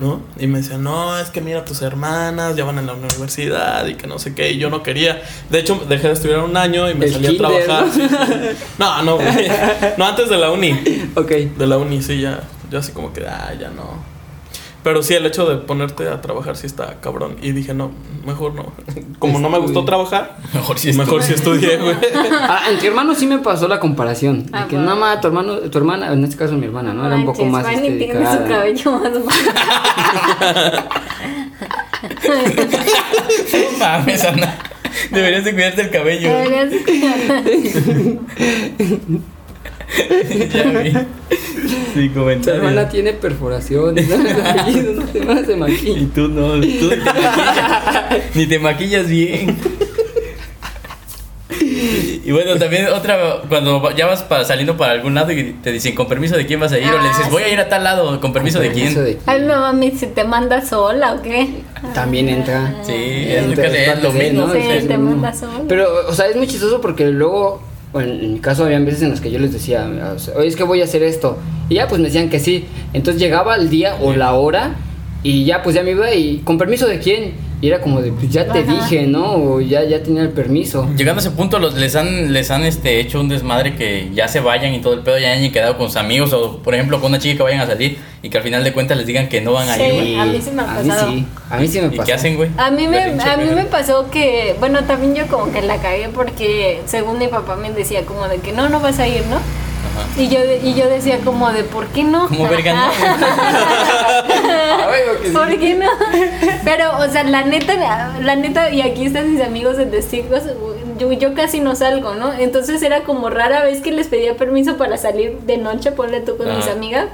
¿no? 0.00 0.22
Y 0.38 0.46
me 0.46 0.58
decían, 0.58 0.84
no, 0.84 1.18
es 1.18 1.30
que 1.30 1.40
mira, 1.40 1.64
tus 1.64 1.82
hermanas 1.82 2.54
ya 2.54 2.64
van 2.64 2.78
a 2.78 2.82
la 2.82 2.92
universidad 2.94 3.84
y 3.88 3.94
que 3.94 4.06
no 4.06 4.20
sé 4.20 4.32
qué, 4.32 4.52
y 4.52 4.58
yo 4.58 4.70
no 4.70 4.84
quería. 4.84 5.20
De 5.50 5.58
hecho, 5.58 5.84
dejé 5.88 6.06
de 6.06 6.12
estudiar 6.12 6.38
un 6.40 6.56
año 6.56 6.88
y 6.88 6.94
me 6.94 7.06
El 7.06 7.12
salí 7.14 7.26
a 7.26 7.36
trabajar. 7.36 7.86
No, 8.78 9.02
no, 9.02 9.16
güey. 9.16 9.48
No, 9.96 10.04
antes 10.06 10.28
de 10.28 10.36
la 10.38 10.52
uni. 10.52 10.72
Ok. 11.16 11.30
De 11.58 11.66
la 11.66 11.78
uni, 11.78 12.00
sí, 12.00 12.20
ya, 12.20 12.44
ya 12.70 12.78
así 12.78 12.92
como 12.92 13.12
que, 13.12 13.26
ah, 13.26 13.52
ya 13.58 13.70
no. 13.70 14.17
Pero 14.82 15.02
sí, 15.02 15.14
el 15.14 15.26
hecho 15.26 15.44
de 15.46 15.56
ponerte 15.56 16.08
a 16.08 16.20
trabajar 16.20 16.56
sí 16.56 16.66
está 16.66 17.00
cabrón. 17.00 17.36
Y 17.42 17.52
dije, 17.52 17.74
no, 17.74 17.90
mejor 18.24 18.54
no. 18.54 18.72
Como 19.18 19.38
no 19.40 19.50
me 19.50 19.58
gustó 19.58 19.84
trabajar, 19.84 20.36
Mejor 20.54 20.78
si 20.78 20.92
mejor 20.92 21.22
sí 21.22 21.34
estudié, 21.34 21.76
güey. 21.78 21.96
Ah, 22.30 22.62
entre 22.70 22.88
hermanos 22.88 23.18
sí 23.18 23.26
me 23.26 23.38
pasó 23.38 23.66
la 23.68 23.80
comparación. 23.80 24.46
De 24.46 24.50
Ah, 24.52 24.66
que 24.68 24.76
bueno. 24.76 24.90
nada 24.94 25.00
más 25.00 25.20
tu 25.20 25.26
hermano, 25.26 25.56
tu 25.58 25.78
hermana, 25.78 26.12
en 26.12 26.24
este 26.24 26.36
caso 26.36 26.54
mi 26.54 26.66
hermana, 26.66 26.94
¿no? 26.94 27.04
Era 27.06 27.16
un 27.16 27.24
poco 27.26 27.44
más 27.44 27.66
este, 27.68 27.90
tiene 27.92 28.24
su 28.32 28.44
cabello 28.48 28.92
más 28.92 29.12
No 33.52 33.78
mames, 33.78 34.24
Ana. 34.24 34.58
Deberías 35.10 35.44
de 35.44 35.52
cuidarte 35.52 35.82
el 35.82 35.90
cabello. 35.90 36.28
ya 36.28 36.64
vi. 36.64 38.18
Sí, 41.94 42.08
Tu 42.08 42.14
comentario. 42.14 42.60
hermana 42.60 42.88
tiene 42.88 43.12
perforaciones, 43.12 44.08
Y 45.84 46.04
tú 46.06 46.28
no, 46.28 46.52
tú 46.60 46.60
ni 46.64 46.66
te 46.66 46.98
maquillas, 47.08 48.34
ni 48.34 48.46
te 48.46 48.58
maquillas 48.58 49.08
bien. 49.08 49.56
Y, 52.24 52.30
bueno, 52.32 52.56
también 52.56 52.86
otra, 52.88 53.40
cuando 53.48 53.90
ya 53.96 54.06
vas 54.06 54.22
para, 54.22 54.44
saliendo 54.44 54.76
para 54.76 54.92
algún 54.92 55.14
lado 55.14 55.32
y 55.32 55.52
te 55.62 55.72
dicen, 55.72 55.94
¿con 55.94 56.06
permiso 56.08 56.36
de 56.36 56.44
quién 56.44 56.60
vas 56.60 56.72
a 56.72 56.78
ir? 56.78 56.86
o 56.88 57.00
le 57.00 57.08
dices, 57.08 57.24
Ah, 57.26 57.30
voy 57.30 57.42
a 57.42 57.48
ir 57.48 57.58
a 57.58 57.68
tal 57.68 57.84
lado, 57.84 58.20
¿con 58.20 58.32
permiso 58.32 58.60
de 58.60 58.70
quién? 58.72 58.94
De 58.94 59.18
Ay, 59.26 59.42
no 59.42 59.58
mami, 59.60 59.92
¿se 59.92 60.08
te 60.08 60.24
manda 60.24 60.64
sola 60.64 61.14
o 61.14 61.22
qué? 61.22 61.48
También 61.94 62.28
entra. 62.28 62.74
Sí, 62.82 62.92
es, 62.92 63.44
Entra, 63.44 63.66
es 63.68 64.02
lo 64.02 64.12
Es 64.54 64.88
te 64.88 64.98
manda 64.98 65.32
sola. 65.32 65.60
Pero, 65.68 66.08
o 66.08 66.12
sea, 66.12 66.26
es 66.26 66.36
muy 66.36 66.46
chistoso 66.46 66.80
porque 66.80 67.06
luego, 67.06 67.62
bueno, 67.92 68.12
en 68.12 68.34
mi 68.34 68.38
caso, 68.40 68.64
habían 68.64 68.84
veces 68.84 69.02
en 69.02 69.10
las 69.10 69.20
que 69.20 69.30
yo 69.30 69.38
les 69.38 69.52
decía, 69.52 69.88
oye, 70.36 70.46
es 70.46 70.56
que 70.56 70.64
voy 70.64 70.80
a 70.80 70.84
hacer 70.84 71.02
esto. 71.02 71.38
Y 71.68 71.76
ya, 71.76 71.88
pues 71.88 72.00
me 72.00 72.08
decían 72.08 72.28
que 72.28 72.38
sí. 72.38 72.66
Entonces 72.92 73.20
llegaba 73.20 73.56
el 73.56 73.70
día 73.70 73.96
o 74.00 74.12
la 74.12 74.34
hora 74.34 74.76
y 75.22 75.44
ya, 75.44 75.62
pues 75.62 75.74
ya 75.74 75.82
me 75.82 75.92
iba 75.92 76.12
y, 76.12 76.38
¿con 76.38 76.58
permiso 76.58 76.86
de 76.86 76.98
quién? 76.98 77.32
Y 77.60 77.66
era 77.66 77.80
como 77.80 78.00
de, 78.00 78.12
pues 78.12 78.30
ya 78.30 78.44
te 78.52 78.60
Ajá. 78.60 78.72
dije, 78.72 79.06
¿no? 79.08 79.32
O 79.34 79.60
ya, 79.60 79.82
ya 79.82 80.00
tenía 80.00 80.22
el 80.22 80.28
permiso. 80.30 80.88
Llegando 80.96 81.18
a 81.20 81.22
ese 81.26 81.32
punto, 81.32 81.58
los, 81.58 81.74
les 81.74 81.96
han, 81.96 82.32
les 82.32 82.52
han 82.52 82.62
este, 82.62 83.00
hecho 83.00 83.20
un 83.20 83.28
desmadre 83.28 83.74
que 83.74 84.10
ya 84.14 84.28
se 84.28 84.38
vayan 84.38 84.74
y 84.74 84.80
todo 84.80 84.94
el 84.94 85.00
pedo, 85.00 85.18
ya 85.18 85.32
hayan 85.32 85.50
quedado 85.50 85.76
con 85.76 85.88
sus 85.88 85.96
amigos, 85.96 86.32
o 86.32 86.58
por 86.58 86.74
ejemplo 86.76 87.00
con 87.00 87.10
una 87.10 87.18
chica 87.18 87.38
que 87.38 87.42
vayan 87.42 87.60
a 87.60 87.66
salir 87.66 87.98
y 88.22 88.28
que 88.30 88.38
al 88.38 88.44
final 88.44 88.62
de 88.62 88.72
cuentas 88.72 88.96
les 88.96 89.06
digan 89.08 89.28
que 89.28 89.40
no 89.40 89.54
van 89.54 89.68
a 89.68 89.74
Sí. 89.74 89.82
ir, 89.82 89.92
güey. 89.92 90.14
a 90.20 90.24
mí 90.26 90.40
sí 90.40 90.50
me 90.52 90.62
ha 90.62 90.64
A 90.78 90.82
mí 90.82 90.88
pasado. 90.88 91.10
sí, 91.10 91.26
a 91.50 91.56
mí 91.56 91.66
sí 91.68 91.80
me 91.80 91.86
¿Y 91.86 91.90
pasó. 91.90 92.06
qué 92.06 92.12
hacen, 92.12 92.36
güey? 92.36 92.50
A 92.56 92.70
mí, 92.70 92.86
me, 92.86 93.02
a 93.02 93.36
mí 93.36 93.44
me 93.52 93.64
pasó 93.64 94.08
que, 94.08 94.54
bueno, 94.60 94.84
también 94.84 95.16
yo 95.16 95.26
como 95.26 95.50
que 95.52 95.60
la 95.60 95.78
cagué 95.78 96.08
porque 96.14 96.80
según 96.86 97.18
mi 97.18 97.26
papá 97.26 97.56
me 97.56 97.72
decía 97.72 98.04
como 98.04 98.28
de 98.28 98.36
que 98.36 98.52
no, 98.52 98.68
no 98.68 98.78
vas 98.78 99.00
a 99.00 99.08
ir, 99.08 99.24
¿no? 99.26 99.38
Ajá. 99.84 100.20
Y 100.20 100.28
yo, 100.28 100.40
y 100.62 100.74
yo 100.74 100.88
decía 100.88 101.18
como 101.24 101.50
de, 101.52 101.64
¿por 101.64 101.86
qué 101.88 102.04
no? 102.04 102.28
Como 102.28 102.48
verga, 102.48 102.74
no. 102.74 102.92
¿Por 105.32 105.58
qué 105.58 105.74
no? 105.74 105.86
Pero, 106.64 106.98
o 106.98 107.08
sea, 107.08 107.24
la 107.24 107.42
neta, 107.42 108.12
la 108.22 108.36
neta, 108.36 108.70
y 108.70 108.80
aquí 108.80 109.06
están 109.06 109.32
mis 109.32 109.42
amigos 109.42 109.76
de 109.76 109.86
testigos, 109.86 110.42
yo, 110.98 111.12
yo 111.12 111.34
casi 111.34 111.60
no 111.60 111.76
salgo, 111.76 112.14
¿no? 112.14 112.32
Entonces 112.32 112.82
era 112.82 113.04
como 113.04 113.30
rara 113.30 113.62
vez 113.62 113.80
que 113.80 113.92
les 113.92 114.08
pedía 114.08 114.36
permiso 114.36 114.76
para 114.76 114.96
salir 114.96 115.38
de 115.40 115.56
noche, 115.58 115.92
ponle 115.92 116.20
tú 116.20 116.36
con 116.36 116.54
mis 116.54 116.66
amigas. 116.66 117.06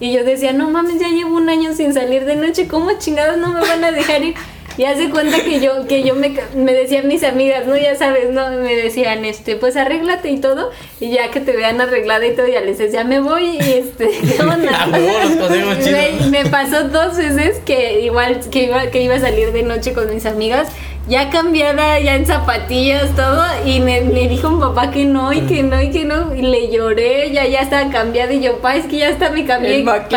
Y 0.00 0.12
yo 0.12 0.24
decía, 0.24 0.52
no 0.52 0.68
mames, 0.70 1.00
ya 1.00 1.08
llevo 1.08 1.36
un 1.36 1.48
año 1.48 1.74
sin 1.74 1.94
salir 1.94 2.24
de 2.24 2.34
noche, 2.36 2.66
¿cómo 2.66 2.90
chingados 2.98 3.36
no 3.38 3.52
me 3.52 3.60
van 3.60 3.84
a 3.84 3.92
dejar 3.92 4.22
ir? 4.22 4.34
Y 4.78 4.84
hace 4.84 5.10
cuenta 5.10 5.42
que 5.42 5.60
yo, 5.60 5.86
que 5.86 6.02
yo 6.02 6.14
me, 6.14 6.34
me 6.54 6.72
decían 6.72 7.06
mis 7.06 7.22
amigas, 7.24 7.66
¿no? 7.66 7.76
Ya 7.76 7.94
sabes, 7.94 8.30
¿no? 8.30 8.50
Me 8.50 8.74
decían, 8.74 9.24
este, 9.24 9.56
pues 9.56 9.76
arréglate 9.76 10.30
y 10.30 10.38
todo. 10.38 10.70
Y 11.00 11.10
ya 11.10 11.30
que 11.30 11.40
te 11.40 11.52
vean 11.52 11.80
arreglada 11.80 12.26
y 12.26 12.34
todo, 12.34 12.46
ya 12.48 12.60
les 12.60 12.78
decía, 12.78 13.04
me 13.04 13.20
voy 13.20 13.58
y 13.58 13.72
este, 13.72 14.08
¿qué 14.36 14.42
onda? 14.42 14.70
A 14.84 14.88
huevo, 14.88 15.18
los 15.24 15.36
consejos 15.36 15.78
chidos. 15.84 16.31
Me, 16.44 16.50
pasó 16.50 16.88
dos 16.88 17.16
veces 17.16 17.60
que 17.64 18.00
igual 18.00 18.40
que 18.50 18.64
iba, 18.64 18.86
que 18.86 19.02
iba 19.02 19.14
a 19.16 19.20
salir 19.20 19.52
de 19.52 19.62
noche 19.62 19.92
con 19.92 20.12
mis 20.12 20.26
amigas, 20.26 20.68
ya 21.08 21.30
cambiada, 21.30 21.98
ya 21.98 22.14
en 22.14 22.26
zapatillas, 22.26 23.14
todo, 23.16 23.44
y 23.66 23.80
me, 23.80 24.02
me 24.02 24.28
dijo 24.28 24.50
mi 24.50 24.60
papá 24.60 24.90
que 24.92 25.04
no, 25.04 25.32
y 25.32 25.40
que 25.42 25.62
no, 25.64 25.80
y 25.82 25.90
que 25.90 26.04
no, 26.04 26.32
y 26.34 26.42
le 26.42 26.70
lloré, 26.70 27.32
ya, 27.32 27.44
ya 27.46 27.60
estaba 27.60 27.90
cambiada, 27.90 28.32
y 28.32 28.40
yo, 28.40 28.58
pa, 28.58 28.76
es 28.76 28.86
que 28.86 28.98
ya 28.98 29.08
está 29.08 29.30
me 29.30 29.44
cambié. 29.44 29.82
¿Para 29.84 30.06
qué, 30.08 30.16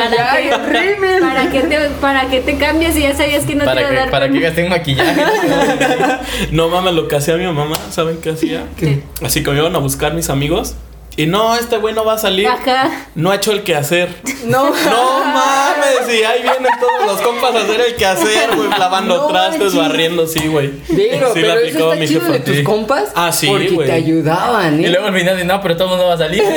para 1.19 1.49
qué 1.51 1.61
te, 1.61 1.77
para 1.99 2.29
qué 2.29 2.39
te 2.41 2.57
cambias 2.57 2.95
y 2.95 3.01
ya 3.01 3.15
sabías 3.15 3.45
que 3.45 3.55
no 3.55 3.61
te 3.61 3.65
Para 3.65 3.81
iba 3.81 3.89
a 3.89 3.91
que, 3.91 3.97
dar 3.97 4.09
para 4.11 4.25
que 4.27 4.33
permiso? 4.33 4.47
gasten 4.47 4.69
maquillaje. 4.69 5.21
No 6.51 6.69
mames, 6.69 6.93
lo 6.93 7.07
que 7.07 7.15
hacía 7.15 7.35
mi 7.37 7.45
mamá, 7.45 7.75
¿saben 7.89 8.17
qué 8.21 8.31
hacía? 8.31 8.65
¿Qué? 8.77 9.01
Así 9.23 9.43
que 9.43 9.51
me 9.51 9.57
iban 9.57 9.75
a 9.75 9.79
buscar 9.79 10.13
mis 10.13 10.29
amigos. 10.29 10.75
Y 11.17 11.27
no, 11.27 11.55
este 11.55 11.77
güey 11.77 11.93
no 11.95 12.03
va 12.03 12.13
a 12.13 12.17
salir. 12.17 12.47
Ajá. 12.47 13.07
No 13.15 13.31
ha 13.31 13.35
hecho 13.35 13.51
el 13.53 13.63
quehacer. 13.63 14.09
No, 14.45 14.65
No 14.85 15.23
mames, 15.23 16.13
y 16.13 16.23
ahí 16.23 16.41
vienen 16.41 16.71
todos 16.79 17.05
los 17.13 17.21
compas 17.21 17.55
a 17.55 17.59
hacer 17.59 17.79
el 17.81 17.95
quehacer, 17.95 18.55
güey, 18.55 18.69
lavando 18.77 19.15
No 19.17 19.27
trastes, 19.27 19.59
manches. 19.59 19.75
barriendo, 19.75 20.27
sí, 20.27 20.47
güey. 20.47 20.71
Digo, 20.89 21.27
Sí, 21.33 21.39
pero 21.41 21.55
la 21.55 21.61
eso 21.61 21.79
está 21.91 21.95
mi 22.01 22.07
chido 22.07 22.25
de 22.31 22.39
tus 22.39 22.55
sí. 22.57 22.63
compas. 22.63 23.11
Ah, 23.15 23.31
sí, 23.31 23.47
Porque 23.47 23.69
te 23.85 23.91
ayudaban, 23.93 24.81
y 24.81 24.85
¿eh? 24.85 24.89
luego 24.89 25.07
al 25.07 25.13
final 25.17 25.47
no, 25.47 25.61
pero 25.61 25.75
todo 25.77 25.85
el 25.85 25.89
mundo 25.91 26.07
va 26.07 26.13
a 26.15 26.17
salir. 26.17 26.43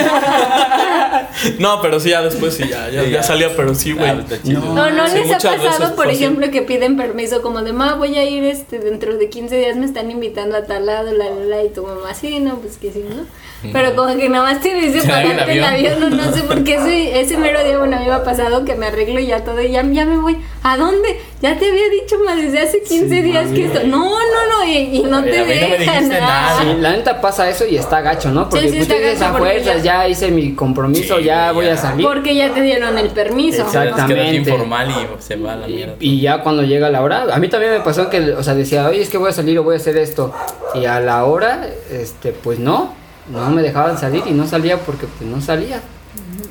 No, 1.58 1.80
pero 1.80 2.00
sí, 2.00 2.10
ya 2.10 2.22
después 2.22 2.54
sí, 2.54 2.64
ya, 2.68 2.88
ya, 2.90 3.04
Sí, 3.04 3.10
ya 3.10 3.16
ya. 3.18 3.22
salía, 3.22 3.54
pero 3.56 3.74
sí, 3.74 3.92
güey. 3.92 4.10
No, 4.44 4.90
no 4.90 5.08
Sí, 5.08 5.18
les 5.18 5.32
ha 5.32 5.38
pasado, 5.56 5.94
por 5.94 6.08
así. 6.08 6.16
ejemplo, 6.16 6.50
que 6.50 6.62
piden 6.62 6.96
permiso 6.96 7.42
como 7.42 7.62
de, 7.62 7.72
ma, 7.72 7.94
voy 7.94 8.16
a 8.18 8.24
ir 8.24 8.42
este 8.44 8.78
dentro 8.80 9.16
de 9.16 9.28
15 9.28 9.56
días, 9.56 9.76
me 9.76 9.86
están 9.86 10.10
invitando 10.10 10.56
a 10.56 10.64
tal 10.64 10.86
lado, 10.86 11.12
la, 11.12 11.26
la, 11.30 11.44
la", 11.44 11.62
y 11.64 11.68
tu 11.68 11.84
mamá, 11.86 12.12
sí, 12.14 12.40
no, 12.40 12.56
pues 12.56 12.76
que 12.76 12.92
sí, 12.92 13.04
¿no? 13.08 13.24
Pero 13.72 13.94
como 13.96 14.16
que 14.16 14.28
nada 14.28 14.47
más 14.52 14.60
te 14.62 14.74
dice 14.74 15.00
Se 15.00 15.06
da 15.06 15.22
el 15.22 15.38
avión. 15.40 15.64
avión, 15.64 16.00
no, 16.00 16.10
no 16.10 16.32
sé 16.32 16.42
por 16.42 16.64
qué 16.64 16.74
ese, 16.76 17.20
ese 17.20 17.36
mero 17.36 17.62
día, 17.64 17.78
bueno, 17.78 17.96
a 17.96 18.00
mí 18.00 18.06
me 18.06 18.12
ha 18.12 18.24
pasado 18.24 18.64
que 18.64 18.74
me 18.74 18.86
arreglo 18.86 19.20
y 19.20 19.26
ya 19.26 19.44
todo, 19.44 19.60
y 19.60 19.70
ya, 19.72 19.82
ya 19.82 20.04
me 20.04 20.16
voy. 20.16 20.38
¿A 20.62 20.76
dónde? 20.76 21.20
Ya 21.40 21.56
te 21.58 21.68
había 21.70 21.88
dicho, 21.88 22.16
ma, 22.26 22.34
desde 22.34 22.58
hace 22.60 22.82
15 22.82 23.22
días 23.22 23.46
que 23.48 23.66
esto. 23.66 23.80
No, 23.86 23.98
no, 24.10 24.58
no, 24.58 24.64
y, 24.64 24.76
y 24.76 25.02
no 25.02 25.22
te 25.22 25.38
no 25.38 25.44
dejan. 25.44 25.78
dijiste 25.78 26.20
nada. 26.20 26.60
Sí, 26.60 26.66
la 26.80 26.90
neta 26.92 27.20
pasa 27.20 27.48
eso 27.48 27.64
y 27.64 27.76
está 27.76 28.00
gacho, 28.00 28.30
¿no? 28.30 28.48
Porque 28.48 28.68
Sí, 28.68 28.78
gacho 28.78 29.24
a 29.24 29.32
porque 29.32 29.38
fuerzas, 29.60 29.82
ya- 29.82 30.02
ya 30.02 30.08
hice 30.08 30.30
mi 30.30 30.54
compromiso, 30.54 31.18
Sí, 31.18 31.24
ya 31.24 31.52
voy 31.52 31.66
a 31.68 31.76
salir. 31.76 32.04
Porque 32.06 32.34
ya 32.34 32.52
te 32.52 32.60
dieron 32.62 32.98
el 32.98 33.10
permiso. 33.10 33.62
Exactamente. 33.62 34.34
informal 34.36 34.90
y 34.90 35.22
se 35.22 35.36
va 35.36 35.52
a 35.52 35.56
la 35.56 35.68
Y, 35.68 35.74
mierda. 35.74 35.94
y 36.00 36.20
ya 36.20 36.42
cuando 36.42 36.62
llega 36.62 36.90
la 36.90 37.02
hora, 37.02 37.26
a 37.32 37.38
mí 37.38 37.48
también 37.48 37.72
me 37.72 37.80
pasó 37.80 38.10
que, 38.10 38.32
o 38.32 38.42
sea, 38.42 38.54
decía, 38.54 38.88
oye, 38.88 39.00
es 39.02 39.08
que 39.10 39.18
voy 39.18 39.30
a 39.30 39.32
salir 39.32 39.58
o 39.58 39.62
voy 39.62 39.74
a 39.74 39.76
hacer 39.78 39.96
esto. 39.96 40.34
Y 40.74 40.86
a 40.86 40.98
la 41.00 41.24
hora, 41.24 41.68
este, 41.92 42.32
pues 42.32 42.58
no, 42.58 42.94
no 43.30 43.50
me 43.50 43.62
dejaban 43.62 43.98
salir 43.98 44.22
y 44.26 44.32
no 44.32 44.46
salía 44.46 44.78
porque 44.78 45.06
pues 45.06 45.28
no 45.28 45.40
salía. 45.40 45.80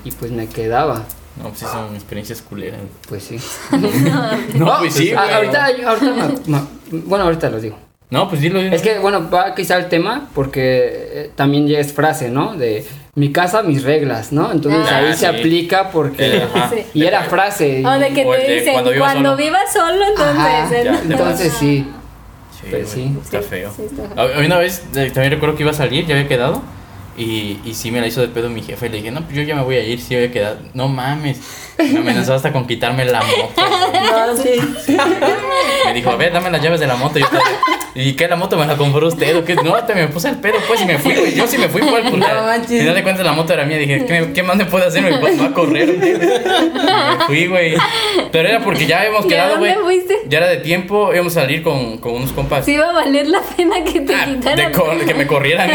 Y 0.04 0.12
pues 0.12 0.32
me 0.32 0.48
quedaba, 0.48 1.04
No, 1.38 1.50
pues 1.50 1.60
sí 1.60 1.66
son 1.66 1.94
experiencias 1.96 2.42
culeras. 2.42 2.80
pues 3.10 3.24
sí. 3.24 3.38
No, 4.56 4.78
pues 4.80 4.94
sí, 4.94 5.12
a- 5.14 5.24
güey. 5.24 5.36
ahorita, 5.36 5.66
ahorita 5.66 6.06
me- 6.46 6.58
me- 6.58 7.02
bueno, 7.06 7.26
ahorita 7.26 7.50
lo 7.50 7.60
digo. 7.60 7.78
No, 8.10 8.30
pues 8.30 8.40
dilo. 8.40 8.60
dilo. 8.62 8.74
Es 8.74 8.82
que, 8.82 9.00
bueno, 9.00 9.30
va 9.30 9.54
quizá 9.54 9.76
el 9.78 9.90
tema 9.90 10.30
porque 10.34 10.62
eh, 11.26 11.32
también 11.36 11.68
ya 11.68 11.80
es 11.80 11.92
frase, 11.92 12.30
¿no? 12.30 12.54
De 12.56 12.86
mi 13.16 13.34
casa, 13.34 13.64
mis 13.64 13.84
reglas, 13.84 14.32
¿no? 14.32 14.50
Entonces 14.50 14.88
Ah, 14.90 15.00
ahí 15.00 15.12
sí. 15.14 15.20
se 15.20 15.28
aplica 15.28 15.90
porque... 15.92 16.38
Eh. 16.38 16.48
Sí. 16.70 16.86
Y 16.94 17.04
era 17.06 17.24
frase. 17.24 17.82
y- 17.82 17.86
O 17.86 17.92
de 18.00 18.14
que 18.14 18.24
te 18.24 18.54
dicen, 18.54 18.74
cuando 18.74 18.92
cuando, 18.98 19.36
vivas 19.36 19.74
solo". 19.74 20.06
entonces. 20.08 20.38
Ajá, 20.38 20.74
eh, 20.74 21.00
Entonces 21.10 21.54
sí. 21.60 21.86
Sí, 22.62 22.68
sí. 22.86 23.18
Está 23.24 23.42
Sí, 23.42 23.48
feo. 23.50 23.72
sí, 23.76 23.84
está 23.84 24.22
A- 24.22 24.40
Una 24.46 24.58
vez 24.58 24.82
también 24.92 25.32
recuerdo 25.32 25.56
que 25.56 25.64
iba 25.64 25.72
a 25.72 25.76
salir, 25.76 26.06
ya 26.06 26.16
había 26.16 26.28
quedado. 26.28 26.62
Y, 27.18 27.60
y 27.66 27.74
sí 27.74 27.90
me 27.92 28.00
la 28.00 28.08
hizo 28.08 28.22
de 28.22 28.28
pedo 28.28 28.50
mi 28.50 28.62
jefe. 28.62 28.90
Le 28.90 28.98
dije, 28.98 29.12
no, 29.12 29.24
pues 29.24 29.36
yo 29.36 29.42
ya 29.42 29.56
me 29.56 29.64
voy 29.64 29.76
a 29.76 29.84
ir, 29.84 30.00
sí 30.00 30.16
había 30.16 30.32
quedado. 30.32 30.60
No 30.74 30.88
mames. 30.88 31.40
Me 31.78 32.00
amenazó 32.00 32.34
hasta 32.34 32.52
con 32.52 32.66
quitarme 32.68 33.06
la 33.06 33.22
moto. 33.22 33.62
güey. 34.44 34.60
Me 35.86 35.94
dijo, 35.94 36.10
a 36.10 36.16
ver, 36.16 36.34
dame 36.34 36.50
las 36.52 36.62
llaves 36.62 36.80
de 36.80 36.88
la 36.88 36.96
moto. 36.96 37.20
Y, 37.20 37.22
yo, 37.22 37.28
¿Y 37.96 38.14
qué? 38.14 38.28
¿La 38.28 38.36
moto 38.36 38.58
me 38.58 38.66
la 38.66 38.76
compró 38.78 39.08
usted? 39.08 39.36
¿O 39.38 39.46
qué? 39.46 39.56
No, 39.56 39.74
te 39.86 39.96
me 39.96 40.08
puse 40.08 40.30
el 40.30 40.38
pedo, 40.38 40.56
pues, 40.68 40.82
y 40.82 40.86
me 40.86 40.98
fui, 40.98 41.16
güey. 41.16 41.34
Yo 41.36 41.48
sí 41.48 41.58
me 41.58 41.68
fui, 41.70 41.82
pues, 41.82 42.04
porque 42.10 42.18
No 42.18 42.26
al 42.28 42.46
manches. 42.46 42.80
final 42.80 42.96
de 42.96 43.04
cuentas 43.04 43.26
la 43.26 43.32
moto 43.32 43.54
era 43.54 43.66
mía. 43.66 43.78
Dije, 43.78 44.06
¿qué, 44.06 44.32
qué 44.34 44.44
más 44.44 44.56
me 44.58 44.66
puede 44.66 44.86
hacer? 44.86 45.02
¿Me 45.04 45.12
va 45.38 45.46
a 45.46 45.54
correr? 45.54 45.96
güey? 45.96 46.12
Y 46.14 46.18
me 46.18 47.26
fui, 47.26 47.48
güey. 47.48 47.76
Pero 48.32 48.50
era 48.50 48.60
porque 48.60 48.86
ya 48.86 49.00
habíamos 49.00 49.26
¿Y 49.26 49.30
quedado, 49.30 49.58
güey. 49.58 49.74
Ya 50.28 50.40
era 50.40 50.48
de 50.48 50.58
tiempo, 50.58 51.14
íbamos 51.14 51.36
a 51.38 51.42
salir 51.42 51.64
con, 51.64 51.98
con 52.00 52.14
unos 52.14 52.32
compas. 52.34 52.66
Sí 52.66 52.74
iba 52.74 52.90
a 52.90 52.94
valer 52.94 53.28
la 53.28 53.42
pena 53.42 53.84
que 53.84 54.02
te 54.02 54.14
Ah, 54.14 54.26
quitaran. 54.26 55.00
de 55.00 55.06
que 55.06 55.14
me 55.14 55.26
corrieran. 55.28 55.70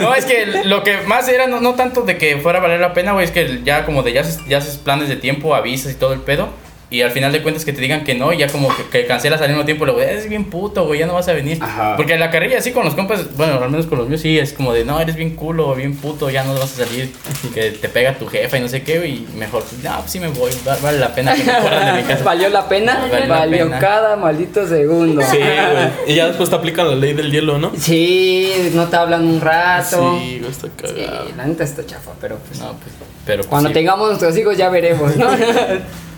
No, 0.00 0.14
es 0.14 0.24
que 0.24 0.46
lo 0.64 0.82
que 0.82 0.98
más 1.06 1.28
era, 1.28 1.46
no, 1.46 1.60
no 1.60 1.74
tanto 1.74 2.02
de 2.02 2.16
que 2.18 2.36
fuera 2.38 2.58
a 2.58 2.62
valer 2.62 2.80
la 2.80 2.92
pena, 2.94 3.12
güey, 3.12 3.24
es 3.24 3.30
que 3.30 3.60
ya 3.64 3.84
como 3.84 4.02
de 4.02 4.12
ya 4.12 4.22
haces, 4.22 4.40
ya 4.48 4.60
planes 4.84 5.07
de 5.08 5.16
tiempo, 5.16 5.54
avisas 5.54 5.92
y 5.92 5.94
todo 5.96 6.12
el 6.12 6.20
pedo. 6.20 6.48
Y 6.90 7.02
al 7.02 7.10
final 7.10 7.30
de 7.32 7.42
cuentas 7.42 7.66
que 7.66 7.74
te 7.74 7.82
digan 7.82 8.02
que 8.02 8.14
no, 8.14 8.32
y 8.32 8.38
ya 8.38 8.46
como 8.46 8.74
que, 8.74 8.82
que 8.84 9.06
cancelas 9.06 9.42
al 9.42 9.48
mismo 9.50 9.66
tiempo, 9.66 9.84
luego, 9.84 10.00
eres 10.00 10.26
bien 10.26 10.44
puto, 10.46 10.86
güey, 10.86 11.00
ya 11.00 11.06
no 11.06 11.12
vas 11.12 11.28
a 11.28 11.34
venir. 11.34 11.58
Ajá. 11.60 11.96
Porque 11.98 12.16
la 12.16 12.30
carrilla 12.30 12.56
así 12.58 12.72
con 12.72 12.86
los 12.86 12.94
compas, 12.94 13.36
bueno, 13.36 13.62
al 13.62 13.70
menos 13.70 13.84
con 13.86 13.98
los 13.98 14.08
míos 14.08 14.22
sí, 14.22 14.38
es 14.38 14.54
como 14.54 14.72
de, 14.72 14.86
no, 14.86 14.98
eres 14.98 15.14
bien 15.14 15.36
culo, 15.36 15.74
bien 15.74 15.94
puto, 15.96 16.30
ya 16.30 16.44
no 16.44 16.54
vas 16.54 16.80
a 16.80 16.86
salir, 16.86 17.12
que 17.52 17.72
te 17.72 17.90
pega 17.90 18.14
tu 18.16 18.26
jefa 18.26 18.56
y 18.56 18.60
no 18.62 18.68
sé 18.68 18.82
qué, 18.84 19.06
y 19.06 19.28
mejor, 19.36 19.64
no, 19.82 19.98
pues 19.98 20.10
sí 20.10 20.18
me 20.18 20.28
voy, 20.28 20.50
va- 20.66 20.78
vale 20.82 20.98
la 20.98 21.14
pena 21.14 21.34
que 21.34 21.44
me 21.44 21.58
corran 21.58 21.94
de 21.96 22.02
mi 22.02 22.08
casa. 22.08 22.24
¿Valió 22.28 22.48
la 22.48 22.66
pena? 22.66 23.06
Valió 23.28 23.64
la 23.64 23.64
pena. 23.66 23.78
cada 23.80 24.16
maldito 24.16 24.66
segundo. 24.66 25.20
Sí, 25.30 25.36
güey. 25.36 25.88
Y 26.06 26.14
ya 26.14 26.28
después 26.28 26.48
te 26.48 26.56
aplican 26.56 26.88
la 26.88 26.94
ley 26.94 27.12
del 27.12 27.30
hielo, 27.30 27.58
¿no? 27.58 27.70
Sí, 27.78 28.70
no 28.72 28.86
te 28.86 28.96
hablan 28.96 29.26
un 29.26 29.42
rato. 29.42 30.18
Sí, 30.22 30.38
güey, 30.38 30.50
está 30.50 30.68
Sí, 30.68 30.94
cagado. 31.04 31.26
la 31.36 31.44
neta 31.44 31.64
está 31.64 31.84
chafa, 31.84 32.12
pero 32.18 32.36
pues. 32.38 32.58
No, 32.60 32.68
pues, 32.72 32.94
pero 33.26 33.38
pues, 33.42 33.46
Cuando 33.48 33.68
sí. 33.68 33.74
tengamos 33.74 34.08
nuestros 34.08 34.34
hijos 34.38 34.56
ya 34.56 34.70
veremos, 34.70 35.14
¿no? 35.16 35.28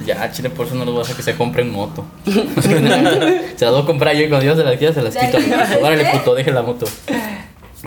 Ya, 0.07 0.33
chile, 0.33 0.49
por 0.61 0.67
eso 0.67 0.77
no 0.77 0.85
los 0.85 0.93
voy 0.93 1.01
a 1.01 1.05
hacer 1.05 1.17
que 1.17 1.23
se 1.23 1.37
compren 1.37 1.73
moto. 1.73 2.05
se 2.27 3.65
las 3.65 3.73
voy 3.73 3.83
a 3.83 3.87
comprar 3.87 4.15
yo 4.15 4.25
y 4.25 4.29
cuando 4.29 4.45
yo 4.45 4.55
se 4.55 4.63
las 4.63 4.77
quiera 4.77 4.93
se 4.93 5.01
las 5.01 5.17
quito. 5.17 5.39
Órale, 5.83 6.05
puto, 6.13 6.35
deje 6.35 6.51
la 6.53 6.61
moto. 6.61 6.85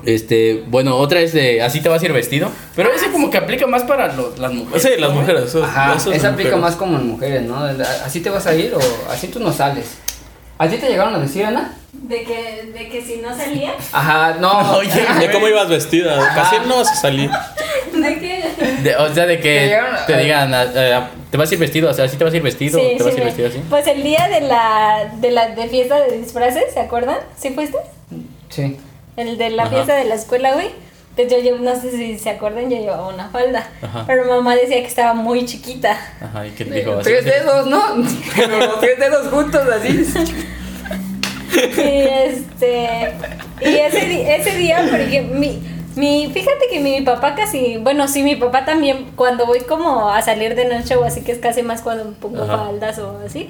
Este, 0.06 0.64
bueno, 0.66 0.98
otra 0.98 1.20
es 1.20 1.34
de 1.34 1.62
así 1.62 1.82
te 1.82 1.88
vas 1.88 2.02
a 2.02 2.06
ir 2.06 2.14
vestido. 2.14 2.50
Pero 2.76 2.92
ese 2.92 3.12
como 3.12 3.30
que 3.30 3.38
aplica 3.38 3.68
más 3.68 3.84
para 3.84 4.12
lo- 4.14 4.34
las 4.38 4.52
mujeres. 4.52 4.82
Sí, 4.82 4.90
las 5.00 5.12
mujeres. 5.14 5.44
Eso, 5.44 5.64
Ajá, 5.64 5.94
eso 5.96 6.10
es 6.12 6.18
esa 6.18 6.30
aplica 6.30 6.50
mujeres. 6.56 6.62
más 6.72 6.76
como 6.78 6.98
en 6.98 7.08
mujeres, 7.10 7.44
¿no? 7.44 7.58
¿Así 8.04 8.22
te 8.22 8.32
vas 8.32 8.48
a 8.48 8.56
ir 8.56 8.74
o 8.74 8.80
así 9.12 9.28
tú 9.28 9.40
no 9.40 9.54
sales? 9.54 9.86
¿A 10.58 10.68
ti 10.68 10.78
te 10.78 10.88
llegaron 10.90 11.14
a 11.14 11.20
decir, 11.20 11.46
Ana? 11.46 11.78
De 11.92 12.24
que, 12.24 12.72
de 12.74 12.90
que 12.90 13.04
si 13.04 13.18
no 13.18 13.36
salía. 13.38 13.74
Ajá, 13.92 14.38
no. 14.40 14.72
Oye, 14.78 14.90
De 15.20 15.32
cómo 15.32 15.48
ibas 15.48 15.70
vestida. 15.70 16.18
Casi 16.34 16.56
no 16.68 16.78
vas 16.78 16.90
a 16.90 16.96
salir. 16.96 17.30
De 17.94 18.20
que. 18.20 18.33
De- 18.84 18.96
o 18.96 19.14
sea, 19.14 19.26
de 19.26 19.40
que 19.40 19.62
llegaron 19.68 19.96
te 20.08 20.18
digan, 20.18 20.52
te 21.32 21.38
vas 21.38 21.50
a 21.50 21.54
ir 21.54 21.60
vestido, 21.60 21.90
o 21.90 21.94
sea, 21.94 22.06
así 22.06 22.18
te 22.18 22.24
vas 22.24 22.34
a 22.34 22.38
ir 22.38 22.44
vestido, 22.44 22.80
Sí, 22.80 22.96
te 22.98 23.04
vas 23.04 23.08
a 23.08 23.10
sí, 23.12 23.18
ir 23.18 23.20
me- 23.20 23.26
vestido 23.26 23.48
así. 23.50 23.62
Pues 23.70 23.88
el 23.88 24.04
día 24.04 24.28
de 24.30 24.42
la, 24.42 25.12
de 25.20 25.32
la 25.32 25.48
de 25.50 25.68
fiesta 25.68 26.00
de 26.02 26.18
disfraces, 26.18 26.74
¿se 26.74 26.80
acuerdan? 26.80 27.18
¿Sí 27.38 27.50
fuiste? 27.52 27.78
Sí. 28.50 28.78
El 29.18 29.38
de 29.38 29.50
la 29.52 29.64
Ajá. 29.64 29.72
fiesta 29.72 29.96
de 29.96 30.06
la 30.06 30.16
escuela, 30.16 30.54
güey. 30.54 30.70
Pues 31.16 31.32
yo, 31.32 31.38
llevo- 31.38 31.60
no 31.60 31.80
sé 31.80 31.92
si 31.92 32.18
se 32.18 32.32
acuerdan, 32.32 32.72
yo 32.72 32.78
llevaba 32.78 33.08
una 33.08 33.30
falda. 33.30 33.68
Ajá. 33.84 34.04
Pero 34.08 34.26
mamá 34.26 34.56
decía 34.56 34.78
que 34.82 34.88
estaba 34.88 35.14
muy 35.14 35.46
chiquita. 35.46 35.96
Ajá, 36.20 36.48
y 36.48 36.52
que 36.52 36.66
te 36.66 36.74
dijo 36.74 36.94
así. 36.94 37.04
Tres 37.04 37.26
dedos, 37.26 37.68
¿no? 37.68 37.82
Pero 38.36 38.58
los 38.58 38.80
tres 38.80 38.98
dedos 39.00 39.28
juntos 39.28 39.62
así. 39.72 40.06
Y 41.54 42.08
este. 42.26 43.14
Y 43.62 43.76
ese, 43.76 44.36
ese 44.36 44.58
día, 44.58 44.88
porque 44.90 45.22
mi, 45.22 45.62
mi. 45.96 46.30
Fíjate 46.34 46.68
que 46.72 46.80
mi 46.80 47.02
papá 47.02 47.36
casi. 47.36 47.78
Bueno, 47.78 48.08
sí, 48.08 48.24
mi 48.24 48.36
papá 48.36 48.66
también. 48.66 49.12
Cuando 49.16 49.46
voy 49.46 49.62
como 49.62 50.10
a 50.10 50.22
salir 50.22 50.56
de 50.56 50.66
noche 50.66 50.96
o 50.96 51.04
así, 51.04 51.22
que 51.22 51.32
es 51.32 51.40
casi 51.40 51.64
más 51.64 51.82
cuando 51.82 52.12
pongo 52.14 52.44
Ajá. 52.44 52.58
faldas 52.58 53.00
o 53.00 53.20
así. 53.26 53.50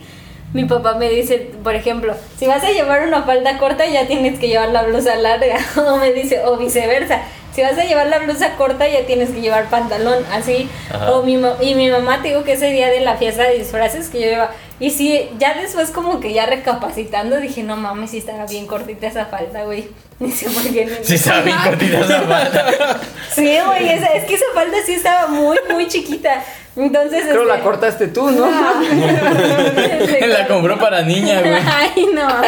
mi 0.54 0.66
papá 0.66 0.96
me 0.96 1.10
dice, 1.10 1.52
por 1.64 1.74
ejemplo, 1.76 2.14
si 2.38 2.46
vas 2.46 2.64
a 2.64 2.72
llevar 2.72 3.08
una 3.08 3.24
falda 3.24 3.58
corta 3.58 3.86
ya 3.88 4.06
tienes 4.08 4.38
que 4.40 4.48
llevar 4.48 4.70
la 4.70 4.84
blusa 4.84 5.16
larga, 5.16 5.58
o 5.88 5.98
me 5.98 6.14
dice, 6.14 6.46
o 6.46 6.58
viceversa. 6.58 7.22
Si 7.54 7.62
vas 7.62 7.78
a 7.78 7.84
llevar 7.84 8.08
la 8.08 8.20
blusa 8.20 8.56
corta 8.56 8.88
ya 8.88 9.06
tienes 9.06 9.30
que 9.30 9.42
llevar 9.42 9.70
pantalón, 9.70 10.24
así. 10.32 10.68
Ajá. 10.92 11.12
O 11.12 11.24
mi 11.24 11.34
y 11.62 11.76
mi 11.76 11.90
mamá 11.90 12.22
te 12.22 12.30
digo 12.30 12.44
que 12.44 12.54
ese 12.54 12.72
día 12.72 12.88
de 12.90 13.02
la 13.02 13.16
fiesta 13.18 13.44
de 13.44 13.60
disfraces 13.60 14.10
que 14.10 14.22
yo 14.22 14.28
iba, 14.32 14.50
y 14.80 14.90
sí, 14.90 15.30
ya 15.38 15.54
después 15.54 15.92
como 15.92 16.20
que 16.20 16.34
ya 16.34 16.46
recapacitando 16.48 17.38
dije, 17.38 17.62
no 17.64 17.78
mames, 17.78 18.12
si 18.12 18.18
estaba 18.18 18.46
bien 18.48 18.66
cortita 18.66 19.08
esa 19.08 19.28
falda, 19.28 19.64
güey. 19.64 19.88
Dice, 20.20 20.50
¿por 20.50 20.64
qué 20.72 20.86
no? 20.86 20.96
Sí, 21.04 21.16
estaba 21.16 21.42
bien 21.42 21.58
cortita 21.64 22.00
esa 22.00 22.22
falda. 22.28 23.00
Sí, 23.34 23.58
güey, 23.66 23.90
esa- 23.90 24.14
es 24.14 24.26
que 24.26 24.34
esa 24.36 24.46
falda 24.54 24.78
sí 24.86 24.94
estaba 24.94 25.28
muy, 25.28 25.58
muy 25.72 25.88
chiquita. 25.88 26.44
Entonces, 26.76 27.24
Pero 27.28 27.46
la 27.46 27.54
este- 27.56 27.64
cortaste 27.66 28.08
tú, 28.08 28.32
¿no? 28.32 28.48
La 30.28 30.48
compró 30.48 30.80
para 30.80 31.04
niña, 31.04 31.40
güey. 31.42 31.54
Ay, 31.54 32.08
no. 32.14 32.44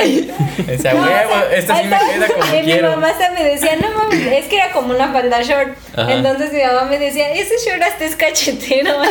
Esa 0.67 0.93
No, 0.93 1.01
o 1.01 1.03
huevo, 1.03 1.31
sea, 1.31 1.55
esta 1.55 1.77
sí 1.77 1.83
me 1.83 1.97
queda 1.99 2.27
como 2.33 2.51
Mi 2.51 2.61
quiero. 2.63 2.89
mamá 2.91 3.09
hasta 3.09 3.29
me 3.31 3.43
decía, 3.43 3.75
no 3.79 3.91
mames, 3.91 4.25
es 4.25 4.45
que 4.47 4.55
era 4.55 4.71
como 4.71 4.93
una 4.95 5.09
falda 5.09 5.43
short. 5.43 5.77
Ajá. 5.95 6.11
Entonces 6.13 6.51
mi 6.53 6.63
mamá 6.63 6.85
me 6.85 6.97
decía, 6.97 7.29
ese 7.33 7.53
short 7.69 7.83
hasta 7.83 8.03
es 8.05 8.15
cachetero. 8.15 8.97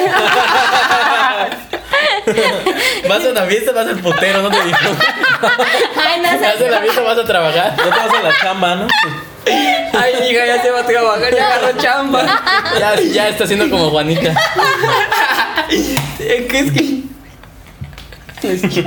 Vas 3.09 3.25
a 3.25 3.29
una 3.31 3.43
fiesta, 3.43 3.73
vas 3.73 3.87
al 3.87 3.99
putero, 4.01 4.43
no 4.43 4.51
te 4.51 4.63
dijo. 4.65 4.79
Ay, 5.97 6.21
no 6.21 6.25
Vas 6.41 6.61
a 6.61 6.65
la 6.71 6.81
fiesta, 6.81 7.01
vas 7.03 7.19
a 7.19 7.25
trabajar. 7.25 7.75
No 7.77 7.85
te 7.85 7.91
vas 7.91 8.15
a 8.19 8.23
la 8.23 8.33
chamba, 8.41 8.75
¿no? 8.77 8.87
Ay, 9.47 10.13
hija, 10.31 10.47
ya 10.47 10.63
se 10.63 10.71
va 10.71 10.81
a 10.81 10.87
trabajar, 10.87 11.35
ya 11.35 11.47
agarró 11.55 11.79
chamba. 11.79 12.43
Ya, 12.79 13.01
ya 13.01 13.29
está 13.29 13.45
haciendo 13.45 13.69
como 13.71 13.91
Juanita. 13.91 14.33
Es 15.71 16.47
que 16.47 16.59
es 16.59 16.73
que. 16.73 17.03
Es 18.43 18.61
que. 18.63 18.85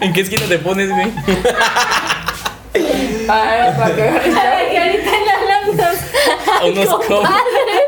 ¿En 0.00 0.12
qué 0.12 0.20
esquina 0.20 0.46
te 0.48 0.58
pones, 0.58 0.90
güey? 0.90 1.12
Ay, 2.74 3.74
para 3.76 3.94
que 3.94 4.02
agarre 4.02 4.30
A 4.38 4.56
ver, 4.56 4.70
que 4.70 4.78
ahorita 4.78 5.10
le 5.10 5.30
hablamos 5.30 5.76
A 6.60 6.64
unos 6.66 6.88
compadres. 7.06 7.82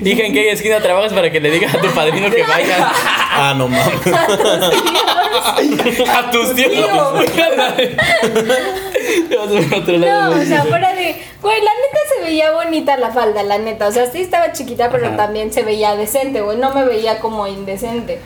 Dije 0.00 0.26
en 0.26 0.32
qué 0.32 0.50
esquina 0.52 0.80
trabajas 0.80 1.12
para 1.12 1.30
que 1.30 1.40
le 1.40 1.50
digas 1.50 1.74
a 1.74 1.80
tu 1.80 1.88
padrino 1.90 2.30
que 2.30 2.42
vaya 2.42 2.90
Ah, 3.32 3.54
no 3.56 3.68
mames. 3.68 3.92
a 6.10 6.30
tus 6.30 6.54
tíos. 6.54 6.70
No, 9.98 10.30
o 10.30 10.44
sea, 10.44 10.62
fuera 10.64 10.94
de. 10.94 11.16
Güey, 11.40 11.60
la 11.62 11.70
neta 11.70 11.98
se 12.14 12.24
veía 12.24 12.52
bonita 12.52 12.96
la 12.96 13.10
falda, 13.10 13.42
la 13.42 13.58
neta. 13.58 13.88
O 13.88 13.92
sea, 13.92 14.10
sí 14.10 14.20
estaba 14.20 14.52
chiquita, 14.52 14.90
pero 14.90 15.16
también 15.16 15.52
se 15.52 15.62
veía 15.62 15.96
decente, 15.96 16.40
güey. 16.42 16.58
No 16.58 16.72
me 16.74 16.84
veía 16.84 17.18
como 17.18 17.46
indecente. 17.46 18.20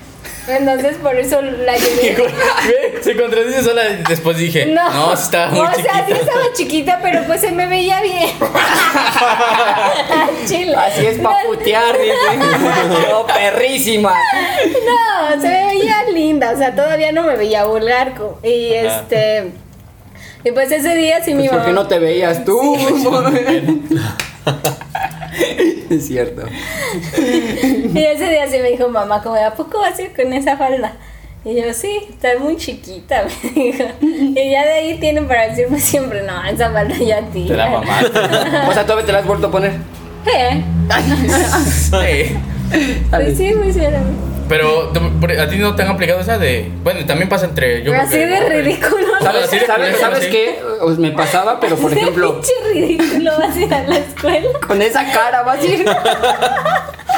Entonces, 0.47 0.97
por 0.99 1.17
eso 1.17 1.41
la 1.41 1.75
llevé. 1.77 3.03
Se 3.03 3.17
contradice 3.17 3.63
sola. 3.63 3.83
Después 4.09 4.37
dije, 4.37 4.67
no, 4.67 4.91
No, 4.93 5.13
estaba 5.15 5.51
muy 5.51 5.67
o 5.67 5.73
sea, 5.73 5.83
chiquita. 5.83 6.07
sí 6.07 6.13
estaba 6.13 6.45
chiquita, 6.55 7.01
pero 7.03 7.25
pues 7.27 7.41
se 7.41 7.51
me 7.53 7.67
veía 7.67 8.03
bien. 8.03 8.31
Chile. 10.47 10.75
Así 10.77 11.07
es 11.07 11.19
pa' 11.19 11.43
No, 11.43 11.49
putear, 11.49 11.97
dice. 11.99 12.15
No, 13.11 13.27
perrísima. 13.27 14.13
No, 14.15 15.41
se 15.41 15.49
me 15.49 15.67
veía 15.67 16.05
linda, 16.13 16.53
o 16.53 16.59
sea, 16.59 16.75
todavía 16.75 17.13
no 17.13 17.23
me 17.23 17.37
veía 17.37 17.65
vulgar. 17.65 18.13
Y 18.43 18.75
Ajá. 18.75 19.01
este. 19.01 19.53
Y 20.45 20.53
pues 20.53 20.71
ese 20.71 20.95
día 20.95 21.25
sí 21.25 21.33
mi 21.33 21.49
Pues, 21.49 21.53
¿Por 21.53 21.59
mamá. 21.61 21.71
qué 21.71 21.73
no 21.73 21.87
te 21.89 21.99
veías 21.99 22.45
tú? 22.45 22.77
es 25.91 26.07
cierto. 26.07 26.43
Y 27.95 28.05
ese 28.05 28.29
día 28.29 28.47
sí 28.49 28.59
me 28.59 28.71
dijo 28.71 28.89
mamá, 28.89 29.23
como, 29.23 29.37
¿a 29.37 29.51
poco 29.55 29.79
vas 29.79 29.99
a 29.99 30.03
ir 30.03 30.13
con 30.15 30.33
esa 30.33 30.57
falda? 30.57 30.93
Y 31.45 31.55
yo, 31.61 31.73
sí, 31.75 32.07
está 32.09 32.31
muy 32.41 32.57
chiquita, 32.57 33.25
me 33.43 33.51
dijo. 33.63 33.85
Y 34.01 34.51
ya 34.51 34.65
de 34.65 34.73
ahí 34.73 34.99
tienen 34.99 35.29
para 35.29 35.49
decirme 35.49 35.79
siempre, 35.79 36.23
no, 36.23 36.43
esa 36.45 36.71
falda 36.71 36.95
ya 36.97 37.21
tira. 37.33 37.49
Te 37.49 37.57
la 37.57 37.71
mamaste. 37.71 38.19
O 38.69 38.73
sea, 38.73 38.83
todavía 38.85 39.07
te 39.07 39.13
la 39.13 39.19
has 39.19 39.27
vuelto 39.27 39.47
a 39.49 39.51
poner. 39.51 39.73
Eh, 40.27 40.63
Sí. 41.71 42.37
pues 43.11 43.37
sí, 43.37 43.55
muy 43.55 43.73
cierto. 43.73 43.99
Pero 44.49 44.89
¿te- 44.89 45.01
por- 45.01 45.33
a 45.33 45.49
ti 45.49 45.57
no 45.57 45.75
te 45.75 45.83
han 45.83 45.89
aplicado 45.89 46.21
esa 46.21 46.37
de. 46.39 46.71
Bueno, 46.83 47.05
también 47.07 47.29
pasa 47.29 47.47
entre. 47.47 47.83
Yo 47.83 47.95
Así 47.95 48.11
que- 48.17 48.27
de 48.27 48.41
ridículo. 48.41 49.07
¿no? 49.21 49.25
¿Sabes, 49.25 49.51
¿sabes, 49.67 49.99
¿sabes 49.99 50.27
qué? 50.27 50.61
O- 50.83 50.91
Me 50.91 51.13
pasaba, 51.13 51.61
pero 51.61 51.77
por 51.77 51.93
ejemplo, 51.93 52.41
Pinche 52.41 52.53
ridículo 52.73 53.33
vas 53.39 53.57
a 53.57 53.61
ir 53.61 53.73
a 53.75 53.83
la 53.85 53.97
escuela. 53.99 54.49
con 54.67 54.81
esa 54.83 55.05
cara 55.13 55.43
vas 55.43 55.59
a 55.61 55.65
ir. 55.65 55.85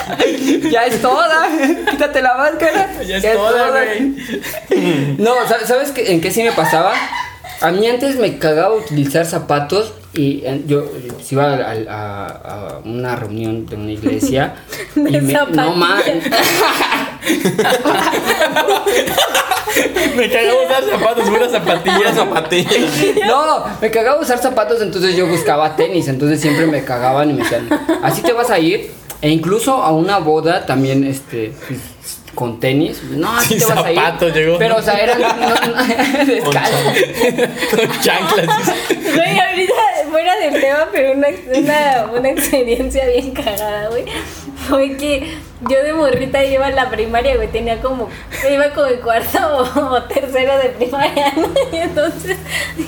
ya 0.71 0.87
es 0.87 1.01
toda. 1.03 1.49
Quítate 1.91 2.23
la 2.23 2.35
máscara. 2.37 2.91
Ya 3.03 3.17
es 3.17 3.33
toda, 3.33 3.71
güey. 3.71 5.17
No, 5.19 5.35
¿sabes- 5.49 5.67
¿sabes 5.69 5.91
qué- 5.93 6.13
en 6.13 6.21
qué 6.21 6.31
sí 6.31 6.43
me 6.43 6.53
pasaba? 6.53 6.93
A 7.61 7.71
mí 7.71 7.87
antes 7.89 8.17
me 8.17 8.39
cagaba 8.39 8.75
utilizar 8.75 9.25
zapatos 9.25 9.95
y 10.13 10.43
yo 10.67 10.85
si 11.23 11.35
iba 11.35 11.55
a, 11.55 11.73
a- 11.89 12.27
a 12.27 12.79
una 12.85 13.17
reunión 13.17 13.65
de 13.67 13.77
una 13.77 13.93
iglesia 13.93 14.55
y 14.97 15.01
me, 15.01 15.21
no 15.33 15.73
más 15.73 16.03
Me 20.17 20.31
cagaba 20.31 20.63
usar 20.65 20.85
zapatos, 20.91 21.29
unas 21.29 21.51
zapatillas. 21.53 22.15
Zapatillas. 22.15 23.27
no 23.27 23.65
me 23.81 23.91
cagaba 23.91 24.21
usar 24.21 24.39
zapatos 24.39 24.81
entonces 24.83 25.15
yo 25.17 25.27
buscaba 25.27 25.77
tenis 25.77 26.09
entonces 26.09 26.41
siempre 26.41 26.67
me 26.67 26.83
cagaban 26.85 27.31
y 27.31 27.35
me 27.35 27.43
decían 27.43 27.69
así 28.03 28.23
te 28.23 28.33
vas 28.33 28.51
a 28.51 28.59
ir 28.59 28.91
e 29.23 29.31
incluso 29.31 29.83
a 29.83 29.93
una 29.93 30.19
boda 30.19 30.67
también 30.67 31.05
este 31.05 31.53
pues, 31.67 31.81
con 32.35 32.61
tenis 32.61 33.03
no 33.03 33.35
así 33.37 33.59
Sin 33.59 33.69
te 33.69 33.75
vas 33.75 33.85
a 33.85 33.93
ir 33.93 34.33
llegó. 34.35 34.59
pero 34.59 34.77
o 34.77 34.83
sea 34.83 34.99
eran 35.01 35.21
no, 35.21 35.29
no, 35.29 36.25
descalzo. 36.27 36.77
Con 37.71 38.01
chanclas. 38.01 38.49
Güey, 38.89 39.39
ahorita 39.39 39.73
fuera 40.11 40.37
del 40.37 40.61
tema, 40.61 40.89
pero 40.93 41.13
una, 41.13 41.29
una, 41.55 42.07
una 42.19 42.29
experiencia 42.29 43.07
bien 43.07 43.31
cagada, 43.33 43.89
güey. 43.89 44.05
Fue 44.69 44.97
que 44.97 45.37
yo 45.69 45.83
de 45.83 45.93
morrita 45.95 46.45
iba 46.45 46.67
a 46.67 46.71
la 46.71 46.91
primaria, 46.91 47.37
güey, 47.37 47.49
tenía 47.49 47.81
como, 47.81 48.09
iba 48.51 48.71
como 48.71 48.87
en 48.89 49.01
cuarto 49.01 49.39
o, 49.77 49.95
o 49.95 50.03
tercero 50.05 50.59
de 50.59 50.69
primaria, 50.71 51.33
¿no? 51.37 51.49
Y 51.73 51.77
entonces 51.81 52.37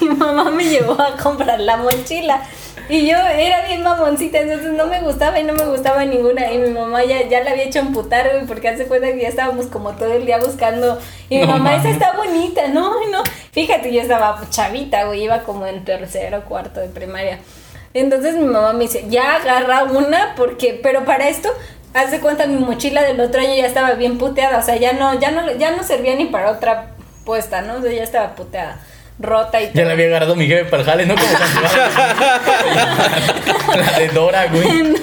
mi 0.00 0.08
mamá 0.08 0.50
me 0.50 0.64
llevó 0.64 1.00
a 1.00 1.16
comprar 1.16 1.60
la 1.60 1.76
mochila. 1.78 2.42
Y 2.88 3.06
yo 3.06 3.16
era 3.18 3.66
bien 3.66 3.82
mamoncita, 3.82 4.38
entonces 4.38 4.72
no 4.72 4.86
me 4.86 5.00
gustaba 5.02 5.38
y 5.38 5.44
no 5.44 5.52
me 5.52 5.64
gustaba 5.64 6.04
ninguna. 6.04 6.50
Y 6.52 6.58
mi 6.58 6.70
mamá 6.70 7.04
ya, 7.04 7.28
ya 7.28 7.44
la 7.44 7.50
había 7.50 7.64
hecho 7.64 7.80
amputar, 7.80 8.30
güey, 8.32 8.46
porque 8.46 8.68
hace 8.68 8.86
cuenta 8.86 9.12
que 9.12 9.20
ya 9.20 9.28
estábamos 9.28 9.66
como 9.66 9.92
todo 9.92 10.12
el 10.14 10.24
día 10.24 10.38
buscando. 10.38 10.98
Y 11.28 11.38
mi 11.38 11.46
No 11.46 11.52
mamá, 11.52 11.76
esa 11.76 11.90
está 11.90 12.12
bonita, 12.16 12.68
no, 12.68 12.92
no. 13.10 13.22
Fíjate, 13.52 13.92
yo 13.92 14.00
estaba 14.00 14.40
chavita, 14.50 15.04
güey, 15.04 15.24
iba 15.24 15.42
como 15.42 15.66
en 15.66 15.84
tercero, 15.84 16.44
cuarto 16.44 16.80
de 16.80 16.88
primaria. 16.88 17.38
Entonces 17.94 18.36
mi 18.36 18.46
mamá 18.46 18.72
me 18.72 18.84
dice, 18.84 19.04
ya 19.08 19.36
agarra 19.36 19.84
una, 19.84 20.34
porque, 20.36 20.78
pero 20.82 21.04
para 21.04 21.28
esto, 21.28 21.50
haz 21.94 22.10
de 22.10 22.20
cuenta, 22.20 22.46
mi 22.46 22.56
mochila 22.56 23.02
del 23.02 23.20
otro 23.20 23.40
año 23.40 23.54
ya 23.54 23.66
estaba 23.66 23.92
bien 23.92 24.18
puteada, 24.18 24.58
o 24.58 24.62
sea, 24.62 24.76
ya 24.76 24.92
no, 24.92 25.18
ya 25.18 25.30
no, 25.30 25.50
ya 25.52 25.72
no 25.72 25.82
servía 25.82 26.14
ni 26.14 26.26
para 26.26 26.50
otra 26.50 26.90
puesta, 27.24 27.62
¿no? 27.62 27.74
O 27.74 27.82
sea, 27.82 27.92
ya 27.92 28.02
estaba 28.02 28.34
puteada, 28.34 28.80
rota 29.18 29.60
y 29.60 29.66
Ya 29.66 29.72
todo. 29.72 29.84
le 29.86 29.92
había 29.92 30.06
agarrado 30.06 30.36
mi 30.36 30.46
jefe 30.46 30.64
para 30.66 30.82
el 30.82 30.88
jale, 30.88 31.06
¿no? 31.06 31.14
Como 31.14 31.26
cuando 33.66 33.82
La 33.84 33.98
de 33.98 34.08
Dora, 34.08 34.46
güey. 34.46 34.68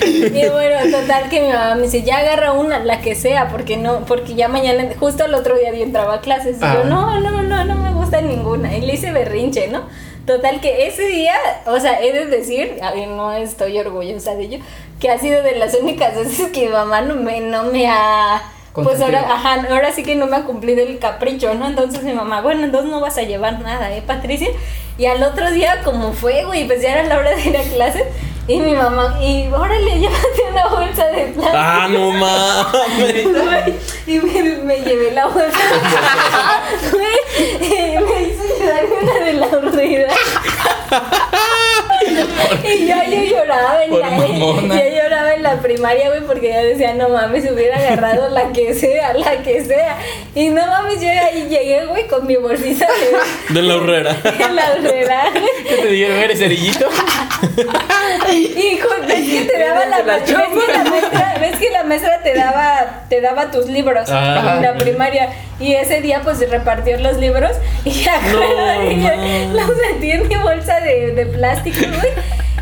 Y 0.00 0.48
bueno, 0.48 0.98
total 0.98 1.28
que 1.28 1.40
mi 1.42 1.48
mamá 1.48 1.74
me 1.74 1.82
dice, 1.82 2.02
ya 2.02 2.18
agarra 2.18 2.52
una, 2.52 2.78
la 2.78 3.00
que 3.00 3.14
sea, 3.14 3.48
porque 3.48 3.76
no, 3.76 4.04
porque 4.06 4.34
ya 4.34 4.48
mañana, 4.48 4.84
justo 4.98 5.24
el 5.26 5.34
otro 5.34 5.56
día 5.56 5.70
yo 5.72 5.82
entraba 5.82 6.14
a 6.14 6.20
clases, 6.20 6.56
y 6.56 6.60
Ah. 6.64 6.78
yo, 6.78 6.84
no, 6.84 7.20
no, 7.20 7.42
no, 7.42 7.64
no 7.64 7.74
me 7.74 7.90
gusta 7.92 8.20
ninguna, 8.20 8.74
y 8.76 8.80
le 8.80 8.94
hice 8.94 9.12
berrinche, 9.12 9.68
¿no? 9.68 9.82
Total 10.26 10.60
que 10.60 10.86
ese 10.86 11.06
día, 11.06 11.34
o 11.66 11.78
sea, 11.80 12.00
he 12.00 12.12
de 12.12 12.26
decir, 12.26 12.78
a 12.82 12.92
ver, 12.92 13.08
no 13.08 13.32
estoy 13.32 13.78
orgullosa 13.78 14.34
de 14.34 14.44
ello, 14.44 14.58
que 15.00 15.10
ha 15.10 15.18
sido 15.18 15.42
de 15.42 15.56
las 15.56 15.74
únicas 15.74 16.14
veces 16.16 16.48
que 16.52 16.66
mi 16.66 16.72
mamá 16.72 17.00
no 17.02 17.14
me, 17.16 17.40
no 17.40 17.64
me 17.64 17.86
ha... 17.88 18.42
Pues 18.74 19.00
ahora, 19.00 19.20
ajá, 19.32 19.66
ahora 19.70 19.92
sí 19.92 20.02
que 20.04 20.14
no 20.14 20.26
me 20.26 20.36
ha 20.36 20.42
cumplido 20.44 20.82
el 20.82 20.98
capricho, 20.98 21.54
¿no? 21.54 21.66
Entonces 21.66 22.02
mi 22.04 22.12
mamá, 22.12 22.42
bueno, 22.42 22.64
entonces 22.64 22.90
no 22.90 23.00
vas 23.00 23.18
a 23.18 23.22
llevar 23.22 23.60
nada, 23.60 23.92
¿eh, 23.92 24.02
Patricia? 24.06 24.48
Y 24.98 25.06
al 25.06 25.22
otro 25.22 25.50
día, 25.50 25.82
como 25.84 26.12
fue, 26.12 26.44
güey, 26.44 26.66
pues 26.66 26.82
ya 26.82 26.92
era 26.92 27.02
la 27.04 27.18
hora 27.18 27.34
de 27.34 27.42
ir 27.42 27.56
a 27.56 27.62
clase, 27.62 28.04
y 28.48 28.60
mi 28.60 28.72
mamá, 28.72 29.18
y 29.20 29.46
órale, 29.52 29.90
llévate 30.00 30.42
una 30.50 30.68
bolsa 30.68 31.06
de 31.08 31.26
plástico. 31.26 31.52
Ah, 31.54 31.88
no 31.90 32.10
mames. 32.12 33.74
Y 34.06 34.18
me, 34.20 34.56
me 34.64 34.80
llevé 34.80 35.10
la 35.10 35.26
bolsa. 35.26 35.50
Güey, 36.92 37.60
y 37.60 37.98
me 37.98 38.22
hizo 38.22 38.42
llevarme 38.58 38.96
una 39.02 39.14
de 39.24 39.32
la 39.34 39.48
rueda. 39.70 40.14
Y 42.64 42.86
ya 42.86 43.04
yo 43.06 43.22
lloraba 43.22 43.84
en 43.84 43.90
Por 43.90 44.00
la 44.00 44.10
mamona. 44.10 44.74
yo 44.84 44.90
lloraba 45.02 45.34
en 45.34 45.42
la 45.42 45.56
primaria. 45.60 46.08
güey, 46.08 46.20
porque 46.22 46.48
ya 46.48 46.62
decía, 46.62 46.94
no 46.94 47.08
mames, 47.08 47.50
hubiera 47.50 47.76
agarrado 47.76 48.28
la 48.28 48.52
que 48.52 48.74
sea, 48.74 49.12
la 49.14 49.42
que 49.42 49.64
sea. 49.64 49.96
Y 50.34 50.48
no 50.48 50.66
mames, 50.66 51.00
yo 51.00 51.08
ahí 51.08 51.46
llegué, 51.48 51.86
güey, 51.86 52.06
con 52.06 52.26
mi 52.26 52.36
bolsita 52.36 52.86
de, 52.86 53.54
De 53.54 53.62
la 53.62 53.76
horrera. 53.76 54.12
de 54.22 54.48
la 54.54 54.72
horrera. 54.72 55.24
¿Qué 55.68 55.76
te 55.76 55.88
dijeron? 55.88 56.18
¿Eres 56.18 56.38
cerillito? 56.38 56.88
Hijo, 58.32 58.88
ves 59.06 59.28
que 59.28 59.48
te 59.50 59.58
daba 59.58 59.86
la, 59.86 60.02
la 60.02 60.16
ves 60.18 60.24
que 60.24 60.72
la 60.72 60.84
maestra, 60.84 61.36
ves 61.40 61.56
que 61.58 61.70
la 61.70 61.84
maestra 61.84 62.22
te 62.22 62.34
daba, 62.34 63.04
te 63.08 63.20
daba 63.20 63.50
tus 63.50 63.66
libros 63.66 64.08
Ajá. 64.10 64.56
en 64.56 64.62
la 64.62 64.74
primaria. 64.76 65.28
Y 65.60 65.74
ese 65.74 66.00
día 66.00 66.20
pues 66.22 66.38
repartió 66.48 66.98
los 66.98 67.16
libros 67.16 67.52
y 67.84 68.06
acuerdo 68.08 68.80
que 68.80 69.00
yo 69.02 69.10
los 69.54 69.76
metí 69.76 70.12
en 70.12 70.28
mi 70.28 70.36
bolsa 70.36 70.80
de, 70.80 71.12
de 71.12 71.26
plástico, 71.26 71.80
güey. 71.80 72.12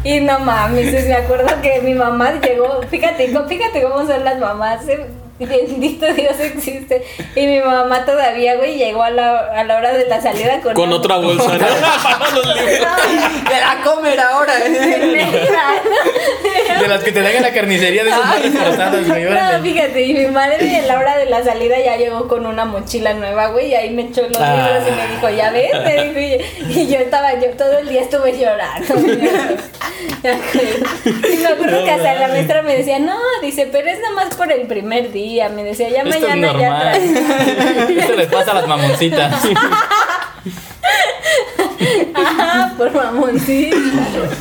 Y 0.05 0.21
no 0.21 0.39
mames, 0.39 0.93
me 1.07 1.15
acuerdo 1.15 1.49
que 1.63 1.81
mi 1.83 1.93
mamá 1.93 2.41
llegó, 2.41 2.81
fíjate, 2.89 3.29
fíjate 3.49 3.83
cómo 3.83 4.07
son 4.07 4.25
las 4.25 4.39
mamás, 4.39 4.87
eh, 4.89 5.05
bendito 5.46 6.12
Dios 6.14 6.38
existe. 6.40 7.05
Y 7.35 7.46
mi 7.46 7.61
mamá 7.61 8.05
todavía, 8.05 8.57
güey, 8.57 8.77
llegó 8.77 9.03
a 9.03 9.11
la, 9.11 9.38
a 9.38 9.64
la 9.64 9.77
hora 9.77 9.92
de 9.92 10.07
la 10.07 10.20
salida 10.20 10.61
con, 10.61 10.92
otra 10.92 11.16
bolsa. 11.16 11.59
¿no? 11.59 11.59
Para 12.03 12.31
los 12.31 12.46
libros. 12.57 12.88
¡Me 13.44 13.61
la 13.61 13.79
comer 13.85 14.18
ahora! 14.20 14.55
¿no? 14.59 14.64
De 16.81 16.88
las 16.88 17.03
que 17.03 17.12
te 17.12 17.22
dan 17.22 17.35
en 17.37 17.42
la 17.42 17.53
carnicería 17.53 18.05
de 18.05 18.11
esos 18.11 18.25
cortadas, 18.25 19.09
güey. 19.09 19.25
No, 19.25 19.62
fíjate, 19.62 20.03
y 20.03 20.14
mi 20.14 20.27
madre 20.27 20.79
en 20.79 20.88
la 20.88 20.99
hora 20.99 21.16
de 21.18 21.27
la 21.27 21.44
salida 21.44 21.79
ya 21.79 21.96
llegó 21.96 22.29
con 22.29 22.46
una 22.46 22.64
mochila 22.64 23.12
nueva, 23.14 23.49
güey, 23.49 23.68
y 23.68 23.75
ahí 23.75 23.90
me 23.90 24.03
echó 24.03 24.22
los 24.22 24.37
Ah. 24.40 24.55
libros 24.57 24.83
y 24.88 24.92
me 24.92 25.07
dijo, 25.14 25.29
ya 25.31 25.51
ves, 25.51 25.70
dijo, 26.14 26.81
y, 26.81 26.87
yo 26.87 26.99
estaba, 26.99 27.35
yo 27.35 27.51
todo 27.51 27.79
el 27.79 27.88
día 27.88 28.03
estuve 28.03 28.38
llorando. 28.38 28.94
Y 30.22 31.37
me 31.37 31.46
acuerdo 31.46 31.85
que 31.85 31.90
hasta 31.90 32.14
la 32.14 32.29
maestra 32.29 32.62
me 32.62 32.77
decía, 32.77 32.99
no, 32.99 33.18
dice, 33.42 33.68
pero 33.70 33.88
es 33.88 34.01
nada 34.01 34.14
más 34.14 34.35
por 34.35 34.51
el 34.51 34.66
primer 34.66 35.12
día, 35.12 35.26
me 35.55 35.65
decía, 35.65 35.89
ya 35.91 36.03
Esto 36.03 36.11
es 36.15 36.21
mañana 36.21 36.47
ya 36.59 36.69
normal. 36.69 36.81
traes. 36.93 37.89
Esto 37.99 38.15
les 38.17 38.27
pasa 38.29 38.51
a 38.53 38.55
las 38.55 38.67
mamoncitas. 38.69 39.43
Ajá, 42.14 42.75
por 42.77 42.92
mamoncito. 42.92 43.77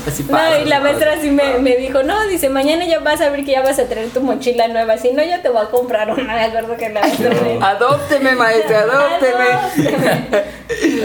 Así 0.08 0.24
No, 0.30 0.38
y 0.64 0.66
la 0.66 0.80
maestra 0.80 1.14
así 1.14 1.30
me, 1.30 1.58
me 1.60 1.76
dijo, 1.78 2.04
no, 2.04 2.28
dice, 2.28 2.50
mañana 2.50 2.86
ya 2.86 3.00
vas 3.00 3.22
a 3.22 3.30
ver 3.30 3.44
que 3.44 3.52
ya 3.52 3.62
vas 3.62 3.78
a 3.80 3.88
traer 3.88 4.10
tu 4.10 4.22
mochila 4.22 4.68
nueva, 4.68 4.98
si 4.98 5.12
no, 5.12 5.24
yo 5.24 5.42
te 5.42 5.50
voy 5.50 5.62
a 5.64 5.70
comprar 5.70 6.10
una, 6.12 6.34
me 6.36 6.42
acuerdo 6.44 6.78
que 6.78 6.90
la 6.90 7.02
maestra 7.02 7.30
me. 7.42 7.64
Adópteme, 7.66 8.32
maestra, 8.36 8.82
adópteme. 8.82 9.46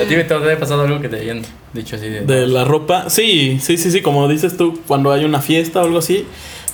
¿A 0.00 0.08
ti 0.08 0.14
te 0.24 0.34
ha 0.52 0.58
pasado 0.58 0.82
algo 0.82 1.00
que 1.00 1.08
te 1.08 1.16
hayan 1.16 1.42
dicho 1.72 1.96
así 1.96 2.08
de... 2.08 2.20
De 2.22 2.46
la 2.46 2.64
ropa. 2.64 3.10
Sí, 3.10 3.58
sí, 3.60 3.76
sí, 3.76 3.90
sí. 3.90 4.00
Como 4.02 4.28
dices 4.28 4.56
tú, 4.56 4.80
cuando 4.86 5.12
hay 5.12 5.24
una 5.24 5.40
fiesta 5.40 5.80
o 5.80 5.84
algo 5.84 5.98
así. 5.98 6.26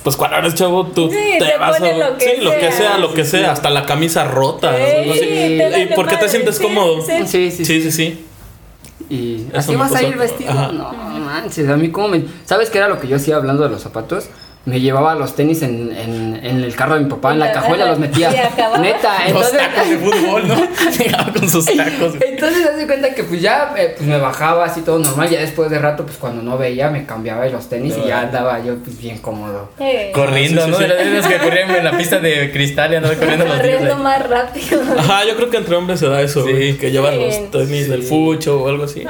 Pues 0.03 0.15
cuando 0.15 0.37
eres 0.37 0.53
chavo, 0.55 0.85
tú 0.87 1.09
Sí, 1.09 1.17
te, 1.39 1.45
te 1.45 1.57
vas 1.57 1.75
a. 1.81 1.91
lo 1.93 2.17
que 2.17 2.35
sí, 2.35 2.41
lo 2.41 2.51
que 2.51 2.59
sea. 2.59 2.71
sea, 2.71 2.97
lo 2.97 3.13
que 3.13 3.25
sea. 3.25 3.51
Hasta 3.51 3.69
la 3.69 3.85
camisa 3.85 4.23
rota. 4.25 4.69
o 4.71 4.75
algo 4.75 5.11
así. 5.11 5.19
Sí, 5.19 5.25
¿Y 5.27 5.59
vale 5.61 5.87
por 5.95 6.07
qué 6.07 6.15
te 6.17 6.29
sientes 6.29 6.57
sí, 6.57 6.63
cómodo? 6.63 7.01
sí. 7.01 7.13
Sí, 7.25 7.51
sí, 7.51 7.65
Sí, 7.65 7.81
sí, 7.81 7.91
sí. 7.91 8.23
Y 9.09 9.47
Eso 9.49 9.57
así 9.57 9.75
vas 9.75 9.95
a 9.95 10.03
ir 10.03 10.17
vestido. 10.17 10.51
Ajá. 10.51 10.71
No 10.71 10.91
manches, 11.19 11.69
a 11.69 11.77
mí 11.77 11.91
como 11.91 12.09
me. 12.09 12.25
¿Sabes 12.45 12.69
qué 12.69 12.77
era 12.77 12.87
lo 12.87 12.99
que 12.99 13.07
yo 13.07 13.15
hacía 13.15 13.35
hablando 13.35 13.63
de 13.63 13.69
los 13.69 13.81
zapatos? 13.81 14.29
Me 14.67 14.81
llevaba 14.81 15.15
los 15.15 15.33
tenis 15.33 15.61
en, 15.61 15.95
en, 15.95 16.39
en 16.43 16.61
el 16.61 16.75
carro 16.75 16.95
de 16.95 17.01
mi 17.05 17.09
papá, 17.09 17.31
en 17.31 17.39
la 17.39 17.53
cajuela 17.53 17.85
los 17.85 17.99
metía. 17.99 18.29
Neta, 18.81 19.19
Los 19.29 19.53
entonces. 19.53 19.57
tacos 19.59 19.89
de 19.89 19.97
fútbol, 19.97 20.47
¿no? 20.49 20.55
Llegaba 20.99 21.31
con 21.31 21.49
sus 21.49 21.65
tacos. 21.65 22.15
Entonces 22.19 22.67
hace 22.67 22.85
cuenta 22.85 23.15
que 23.15 23.23
pues 23.23 23.41
ya 23.41 23.73
eh, 23.77 23.93
pues 23.95 24.05
me 24.09 24.17
bajaba 24.17 24.65
así 24.65 24.81
todo 24.81 24.99
normal, 24.99 25.29
ya 25.29 25.39
después 25.39 25.69
de 25.69 25.79
rato 25.79 26.05
pues 26.05 26.17
cuando 26.17 26.43
no 26.43 26.57
veía 26.57 26.89
me 26.89 27.05
cambiaba 27.05 27.45
de 27.45 27.51
los 27.51 27.69
tenis 27.69 27.95
y 28.03 28.09
ya 28.09 28.19
andaba 28.19 28.61
yo 28.61 28.75
pues 28.83 28.99
bien 28.99 29.19
cómodo. 29.19 29.69
Eh, 29.79 30.11
Corriendo, 30.13 30.61
Sí, 30.65 30.65
sí, 30.67 30.71
¿no? 30.71 30.77
De 30.79 31.05
las 31.05 31.27
que 31.27 31.37
corrían 31.37 31.71
en 31.73 31.83
la 31.85 31.97
pista 31.97 32.19
de 32.19 32.51
cristal 32.51 32.91
y 32.91 32.95
andaban 32.97 33.17
corriendo 33.17 33.45
los 33.45 33.63
días. 33.63 33.75
corriendo 33.77 34.03
más 34.03 34.27
rápido. 34.29 34.81
Ajá, 34.97 35.21
yo 35.25 35.35
creo 35.37 35.49
que 35.49 35.57
entre 35.57 35.75
hombres 35.77 36.01
se 36.01 36.09
da 36.09 36.19
eso, 36.21 36.43
Sí. 36.45 36.51
güey, 36.51 36.77
que 36.77 36.91
llevan 36.91 37.13
Sí. 37.13 37.19
los 37.21 37.51
tenis 37.51 37.87
del 37.87 38.03
fucho 38.03 38.61
o 38.63 38.67
algo 38.67 38.83
así. 38.83 39.05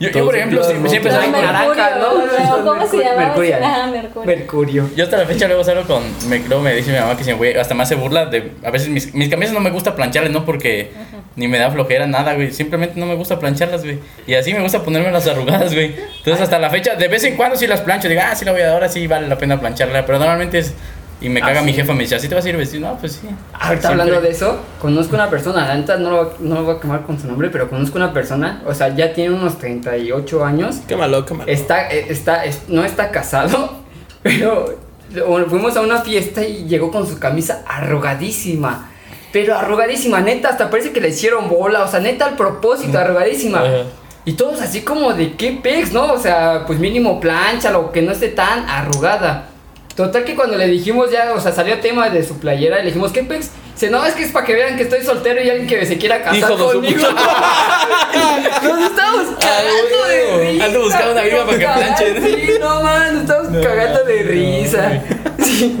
Yo, 0.00 0.10
yo, 0.10 0.24
por 0.24 0.36
ejemplo, 0.36 0.62
siempre, 0.88 1.10
salgo 1.10 1.26
No, 1.30 1.32
con... 1.32 1.42
Mercurio, 1.42 1.52
naranja, 1.52 1.98
¿no? 1.98 2.58
no, 2.58 2.64
¿cómo 2.64 2.86
se 2.86 2.96
Mercurio- 2.96 3.04
llama? 3.04 3.26
Mercurio. 3.26 3.56
Ajá, 3.56 3.86
Mercurio. 3.86 4.26
Mercurio. 4.26 4.90
Yo 4.96 5.04
hasta 5.04 5.16
la 5.18 5.26
fecha 5.26 5.46
luego 5.46 5.64
salgo 5.64 5.82
con... 5.84 6.02
Me, 6.28 6.38
luego 6.40 6.62
me 6.62 6.74
dice 6.74 6.92
mi 6.92 6.98
mamá 6.98 7.16
que 7.16 7.24
si 7.24 7.30
me 7.30 7.36
voy... 7.36 7.52
Hasta 7.52 7.74
me 7.74 7.82
hace 7.82 7.94
burla 7.94 8.26
de... 8.26 8.52
A 8.64 8.70
veces 8.70 8.88
mis, 8.88 9.14
mis 9.14 9.28
camisas 9.28 9.54
no 9.54 9.60
me 9.60 9.70
gusta 9.70 9.94
plancharlas, 9.96 10.32
no 10.32 10.44
porque... 10.44 10.90
Ni 11.36 11.46
me 11.46 11.58
da 11.58 11.70
flojera, 11.70 12.06
nada, 12.06 12.34
güey. 12.34 12.52
Simplemente 12.52 12.98
no 12.98 13.06
me 13.06 13.14
gusta 13.14 13.38
plancharlas, 13.38 13.84
güey. 13.84 13.98
Y 14.26 14.34
así 14.34 14.52
me 14.52 14.60
gusta 14.60 14.82
ponerme 14.82 15.12
las 15.12 15.26
arrugadas, 15.28 15.72
güey. 15.72 15.94
Entonces 16.18 16.40
hasta 16.42 16.58
la 16.58 16.68
fecha, 16.68 16.96
de 16.96 17.06
vez 17.06 17.22
en 17.24 17.36
cuando 17.36 17.56
sí 17.56 17.66
las 17.68 17.80
plancho. 17.80 18.08
Digo, 18.08 18.22
ah, 18.24 18.34
sí 18.34 18.44
la 18.44 18.52
voy 18.52 18.62
a... 18.62 18.72
Ahora 18.72 18.88
sí 18.88 19.06
vale 19.06 19.28
la 19.28 19.38
pena 19.38 19.60
plancharla. 19.60 20.04
Pero 20.04 20.18
normalmente 20.18 20.58
es... 20.58 20.74
Y 21.20 21.28
me 21.28 21.40
Ah, 21.42 21.46
caga 21.46 21.62
mi 21.62 21.72
sí. 21.72 21.78
jefa, 21.78 21.94
me 21.94 22.02
dice, 22.04 22.14
¿así 22.14 22.28
te 22.28 22.34
vas 22.36 22.44
a 22.44 22.48
ir 22.48 22.56
vestido? 22.56 22.88
No, 22.88 22.96
pues 22.98 23.14
sí. 23.14 23.28
Ahorita 23.52 23.88
hablando 23.88 24.20
de 24.20 24.30
eso, 24.30 24.58
conozco 24.80 25.16
una 25.16 25.28
persona, 25.28 25.66
la 25.66 25.74
neta 25.74 25.96
no 25.96 26.10
lo, 26.10 26.34
no 26.38 26.54
lo 26.56 26.64
voy 26.64 26.76
a 26.76 26.80
quemar 26.80 27.02
con 27.02 27.18
su 27.20 27.26
nombre, 27.26 27.48
pero 27.50 27.68
conozco 27.68 27.96
una 27.98 28.12
persona, 28.12 28.62
o 28.66 28.72
sea, 28.74 28.94
ya 28.94 29.12
tiene 29.12 29.34
unos 29.34 29.58
38 29.58 30.44
años, 30.44 30.76
Qué 30.86 30.94
malo, 30.96 31.26
qué 31.26 31.34
malo. 31.34 31.50
está, 31.50 31.88
eh, 31.90 32.06
está, 32.08 32.44
es- 32.44 32.68
no 32.68 32.84
está 32.84 33.10
casado, 33.10 33.78
pero 34.22 34.76
fuimos 35.48 35.76
a 35.76 35.80
una 35.80 36.02
fiesta 36.02 36.44
y 36.44 36.66
llegó 36.66 36.90
con 36.92 37.06
su 37.06 37.18
camisa 37.18 37.62
arrugadísima. 37.66 38.90
Pero 39.32 39.56
arrugadísima, 39.58 40.20
neta, 40.20 40.48
hasta 40.50 40.70
parece 40.70 40.92
que 40.92 41.00
le 41.00 41.08
hicieron 41.10 41.48
bola, 41.48 41.82
o 41.82 41.88
sea, 41.88 42.00
neta 42.00 42.24
al 42.26 42.36
propósito, 42.36 42.98
arrugadísima. 42.98 43.62
Y 44.24 44.32
todos 44.34 44.60
así 44.62 44.82
como 44.82 45.12
de 45.14 45.32
qué 45.34 45.52
pex, 45.62 45.92
¿no? 45.92 46.12
O 46.12 46.18
sea, 46.18 46.64
pues 46.66 46.78
mínimo 46.78 47.18
plancha, 47.20 47.70
lo 47.70 47.92
que 47.92 48.02
no 48.02 48.12
esté 48.12 48.28
tan 48.28 48.68
arrugada. 48.68 49.47
Total 49.98 50.22
que 50.22 50.36
cuando 50.36 50.56
le 50.56 50.68
dijimos 50.68 51.10
ya, 51.10 51.32
o 51.34 51.40
sea, 51.40 51.50
salió 51.50 51.80
tema 51.80 52.08
de 52.08 52.22
su 52.24 52.38
playera 52.38 52.76
y 52.78 52.82
le 52.82 52.86
dijimos, 52.86 53.10
¿qué 53.10 53.24
pex? 53.24 53.50
Dice, 53.74 53.90
no, 53.90 54.06
es 54.06 54.14
que 54.14 54.22
es 54.22 54.30
para 54.30 54.46
que 54.46 54.54
vean 54.54 54.76
que 54.76 54.84
estoy 54.84 55.02
soltero 55.02 55.42
y 55.42 55.50
alguien 55.50 55.66
que 55.66 55.84
se 55.86 55.98
quiera 55.98 56.22
casar 56.22 56.36
Hijo 56.36 56.56
conmigo. 56.56 57.00
Nos 58.62 58.90
estamos 58.90 59.26
cagando 59.40 60.04
de 60.08 60.52
risa. 60.52 60.64
Ando 60.66 60.82
buscando 60.82 61.10
una 61.12 61.20
amiga 61.22 61.44
para 61.46 61.58
que 61.58 61.64
Nos 61.66 61.76
planche. 61.76 62.04
cagamos, 62.14 62.30
Sí, 62.30 62.52
no 62.60 62.82
man, 62.84 63.12
nos 63.14 63.22
estamos 63.22 63.50
No, 63.50 63.60
cagando 63.60 64.04
de 64.04 64.22
no, 64.24 64.30
risa. 64.30 65.02
Sí. 65.42 65.76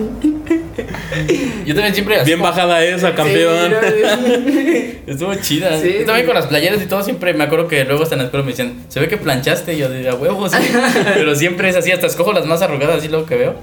Yo 1.64 1.74
también 1.74 1.94
siempre... 1.94 2.24
Bien 2.24 2.38
como- 2.40 2.50
bajada 2.50 2.82
esa, 2.84 3.14
campeón. 3.14 3.72
Sí, 3.82 4.98
Estuvo 5.06 5.34
chida. 5.36 5.78
Sí, 5.80 5.92
Yo 6.00 6.06
también 6.06 6.22
sí. 6.22 6.26
con 6.26 6.34
las 6.34 6.46
playeras 6.46 6.82
y 6.82 6.86
todo 6.86 7.04
siempre 7.04 7.34
me 7.34 7.44
acuerdo 7.44 7.68
que 7.68 7.84
luego 7.84 8.02
hasta 8.02 8.16
en 8.16 8.20
la 8.20 8.24
escuela 8.26 8.44
me 8.44 8.50
decían, 8.50 8.84
se 8.88 8.98
ve 8.98 9.06
que 9.08 9.16
planchaste 9.16 9.74
y 9.74 9.78
yo 9.78 9.88
de 9.88 10.08
a 10.08 10.14
huevos, 10.14 10.50
sí. 10.50 10.58
pero 11.14 11.36
siempre 11.36 11.68
es 11.68 11.76
así, 11.76 11.92
hasta 11.92 12.06
escojo 12.08 12.32
las 12.32 12.46
más 12.46 12.62
arrugadas 12.62 12.98
así 12.98 13.08
luego 13.08 13.26
que 13.26 13.36
veo. 13.36 13.54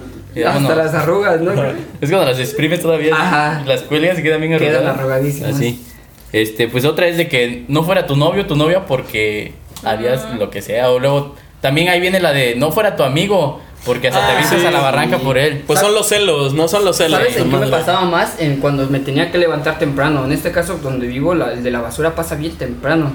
Hasta 0.44 0.76
las 0.76 0.94
arrugas, 0.94 1.40
¿no? 1.42 1.52
Es 1.54 2.10
cuando 2.10 2.26
las 2.26 2.40
exprimes 2.40 2.82
todavía, 2.82 3.14
Ajá. 3.16 3.64
las 3.66 3.82
cuelgas 3.84 4.20
y 4.20 4.24
quedan 4.24 4.42
bien 4.42 4.54
arrugadas. 4.54 4.82
Quedan 4.82 5.00
arrugadísimas. 5.00 5.56
Así. 5.56 5.86
Este, 6.34 6.68
pues 6.68 6.84
otra 6.86 7.08
es 7.08 7.16
de 7.18 7.30
que 7.30 7.64
no 7.70 7.84
fuera 7.84 8.06
tu 8.08 8.16
novio, 8.18 8.46
tu 8.46 8.56
novia 8.56 8.86
porque 8.86 9.54
harías 9.84 10.26
lo 10.38 10.50
que 10.50 10.62
sea 10.62 10.90
o 10.92 11.00
luego 11.00 11.36
también 11.62 11.88
ahí 11.90 12.00
viene 12.02 12.20
la 12.20 12.34
de 12.34 12.56
no 12.56 12.72
fuera 12.72 12.96
tu 12.96 13.04
amigo 13.04 13.62
porque 13.86 14.08
hasta 14.10 14.26
te 14.28 14.34
Ah, 14.34 14.38
vistes 14.40 14.62
sí. 14.62 14.66
a 14.68 14.72
la 14.72 14.82
barranca 14.82 15.20
por 15.20 15.38
él. 15.38 15.64
Pues 15.66 15.80
son 15.80 15.94
los 15.94 16.08
celos, 16.10 16.54
no 16.54 16.68
son 16.68 16.84
los 16.84 16.98
celos. 16.98 17.20
¿Sabes 17.20 17.38
en 17.38 17.50
qué 17.52 17.58
me 17.58 17.68
pasaba 17.68 18.02
más? 18.06 18.36
En 18.42 18.58
cuando 18.58 18.88
me 18.90 19.00
tenía 19.00 19.32
que 19.32 19.38
levantar 19.38 19.78
temprano. 19.78 20.26
En 20.26 20.32
este 20.32 20.52
caso, 20.52 20.80
donde 20.82 21.06
vivo, 21.08 21.36
la- 21.36 21.54
el 21.54 21.64
de 21.64 21.70
la 21.72 21.82
basura 21.82 22.16
pasa 22.16 22.36
bien 22.36 22.56
temprano. 22.58 23.14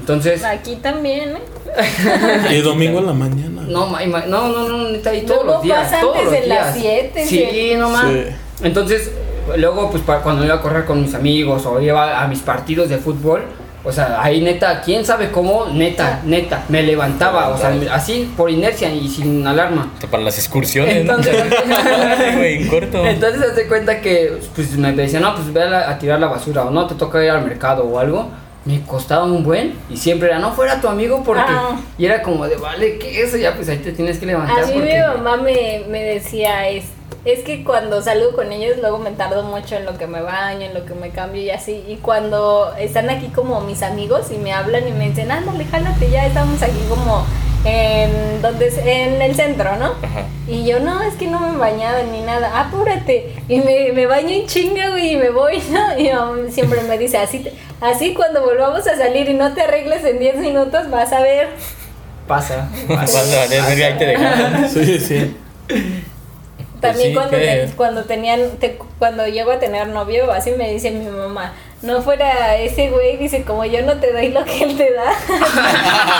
Entonces, 0.00 0.42
Aquí 0.44 0.76
también, 0.76 1.36
¿eh? 1.36 2.52
Y 2.56 2.60
domingo 2.60 2.98
en 3.00 3.06
la 3.06 3.12
mañana. 3.12 3.62
no, 3.68 3.86
no, 3.88 4.48
no, 4.48 4.68
no, 4.68 4.88
neta, 4.90 5.10
ahí 5.10 5.22
todos 5.22 5.44
Luego 5.44 5.52
los 5.54 5.62
días. 5.62 5.78
pasa 5.84 6.00
todos 6.00 6.16
antes 6.16 6.24
los 6.32 6.40
de 6.42 6.46
las 6.48 6.74
días. 6.74 6.86
siete, 6.86 7.26
Sí, 7.26 7.46
sí. 7.50 7.74
no. 7.76 7.96
Sí. 8.00 8.24
Entonces, 8.62 9.10
luego, 9.56 9.90
pues 9.90 10.02
pa- 10.02 10.22
cuando 10.22 10.44
iba 10.44 10.54
a 10.54 10.60
correr 10.62 10.84
con 10.84 11.02
mis 11.02 11.14
amigos 11.14 11.66
o 11.66 11.80
iba 11.80 12.22
a 12.22 12.26
mis 12.28 12.40
partidos 12.40 12.88
de 12.88 12.98
fútbol, 12.98 13.42
o 13.84 13.92
sea, 13.92 14.20
ahí 14.20 14.40
neta, 14.40 14.80
quién 14.80 15.04
sabe 15.04 15.30
cómo, 15.30 15.66
neta, 15.72 16.20
neta, 16.24 16.64
me 16.68 16.82
levantaba, 16.82 17.50
o 17.50 17.56
sea, 17.58 17.72
así 17.92 18.32
por 18.36 18.50
inercia 18.50 18.92
y 18.92 19.08
sin 19.08 19.46
alarma. 19.46 19.92
Para 20.10 20.24
las 20.24 20.38
excursiones, 20.38 21.04
¿no? 21.04 21.12
Entonces, 21.18 21.36
corto. 22.70 23.06
Entonces 23.06 23.42
hazte 23.42 23.66
cuenta 23.68 24.00
que 24.00 24.38
pues 24.54 24.76
me 24.76 24.92
decían, 24.92 25.22
no, 25.22 25.34
pues 25.36 25.52
ve 25.52 25.62
a, 25.62 25.66
la- 25.66 25.90
a 25.90 25.98
tirar 25.98 26.18
la 26.18 26.26
basura 26.26 26.64
o 26.64 26.70
no, 26.70 26.86
te 26.86 26.94
toca 26.96 27.22
ir 27.22 27.30
al 27.30 27.44
mercado 27.44 27.84
o 27.84 27.98
algo. 27.98 28.28
Me 28.66 28.82
costaba 28.82 29.24
un 29.24 29.44
buen 29.44 29.78
y 29.88 29.96
siempre 29.96 30.28
era, 30.28 30.38
no 30.38 30.52
fuera 30.52 30.80
tu 30.80 30.88
amigo 30.88 31.22
porque... 31.24 31.44
Ah. 31.46 31.80
Y 31.96 32.04
era 32.04 32.20
como 32.20 32.46
de, 32.46 32.56
vale, 32.56 32.98
¿qué 32.98 33.22
eso? 33.22 33.36
Ya 33.36 33.54
pues 33.54 33.68
ahí 33.68 33.78
te 33.78 33.92
tienes 33.92 34.18
que 34.18 34.26
levantar 34.26 34.64
A 34.64 34.66
mí 34.66 34.72
porque... 34.74 34.94
mi 34.94 35.22
mamá 35.22 35.36
me, 35.36 35.84
me 35.88 36.02
decía, 36.02 36.68
es, 36.68 36.84
es 37.24 37.44
que 37.44 37.64
cuando 37.64 38.02
salgo 38.02 38.32
con 38.32 38.52
ellos 38.52 38.78
luego 38.80 38.98
me 38.98 39.12
tardo 39.12 39.44
mucho 39.44 39.76
en 39.76 39.84
lo 39.84 39.96
que 39.96 40.06
me 40.06 40.20
baño, 40.20 40.62
en 40.62 40.74
lo 40.74 40.84
que 40.84 40.94
me 40.94 41.10
cambio 41.10 41.42
y 41.42 41.50
así. 41.50 41.84
Y 41.88 41.96
cuando 41.96 42.72
están 42.78 43.08
aquí 43.08 43.28
como 43.28 43.60
mis 43.60 43.82
amigos 43.82 44.32
y 44.32 44.38
me 44.38 44.52
hablan 44.52 44.86
y 44.88 44.92
me 44.92 45.08
dicen, 45.10 45.30
ándale, 45.30 45.64
jálate, 45.64 46.10
ya 46.10 46.26
estamos 46.26 46.60
aquí 46.62 46.80
como 46.88 47.24
en, 47.66 48.40
donde, 48.42 48.68
es- 48.68 48.78
en 48.78 49.20
el 49.20 49.34
centro, 49.34 49.76
¿no? 49.76 49.86
Ajá. 50.02 50.24
Y 50.48 50.64
yo, 50.64 50.78
no, 50.78 51.02
es 51.02 51.14
que 51.14 51.26
no 51.26 51.40
me 51.40 51.54
he 51.54 51.58
bañado 51.58 51.98
ni 52.12 52.20
nada, 52.20 52.60
apúrate. 52.60 53.34
Y 53.48 53.58
me, 53.60 53.92
me 53.92 54.06
baño 54.06 54.28
en 54.30 54.46
chinga, 54.46 54.90
güey, 54.90 55.14
y 55.14 55.16
me 55.16 55.30
voy, 55.30 55.60
¿no? 55.70 55.98
Y 55.98 56.04
mi 56.04 56.12
mamá 56.12 56.36
siempre 56.50 56.80
me 56.82 56.96
dice, 56.98 57.18
así, 57.18 57.40
te- 57.40 57.52
así 57.80 58.14
cuando 58.14 58.42
volvamos 58.42 58.86
a 58.86 58.96
salir 58.96 59.28
y 59.28 59.34
no 59.34 59.52
te 59.54 59.62
arregles 59.62 60.04
en 60.04 60.18
10 60.20 60.36
minutos, 60.36 60.88
vas 60.90 61.12
a 61.12 61.20
ver. 61.20 61.48
Pasa. 62.28 62.68
Vas 62.88 63.14
a 63.14 63.38
valer, 63.40 63.62
verga, 63.62 63.86
ahí 63.86 63.98
te 63.98 64.06
dejaron. 64.06 64.68
Sí, 64.70 64.98
sí. 65.00 65.36
También 66.80 67.08
sí, 67.10 67.14
cuando, 67.14 67.36
cuando 67.76 68.04
tenían, 68.04 68.40
te- 68.58 68.78
cuando 68.98 69.26
llego 69.26 69.50
a 69.52 69.58
tener 69.58 69.88
novio, 69.88 70.30
así 70.32 70.50
me 70.52 70.70
dice 70.72 70.90
mi 70.90 71.06
mamá, 71.06 71.52
no 71.82 72.02
fuera 72.02 72.56
ese 72.56 72.90
güey, 72.90 73.16
dice, 73.16 73.42
como 73.42 73.64
yo 73.64 73.82
no 73.82 73.94
te 73.98 74.12
doy 74.12 74.28
lo 74.28 74.44
que 74.44 74.64
él 74.64 74.76
te 74.76 74.92
da. 74.92 75.10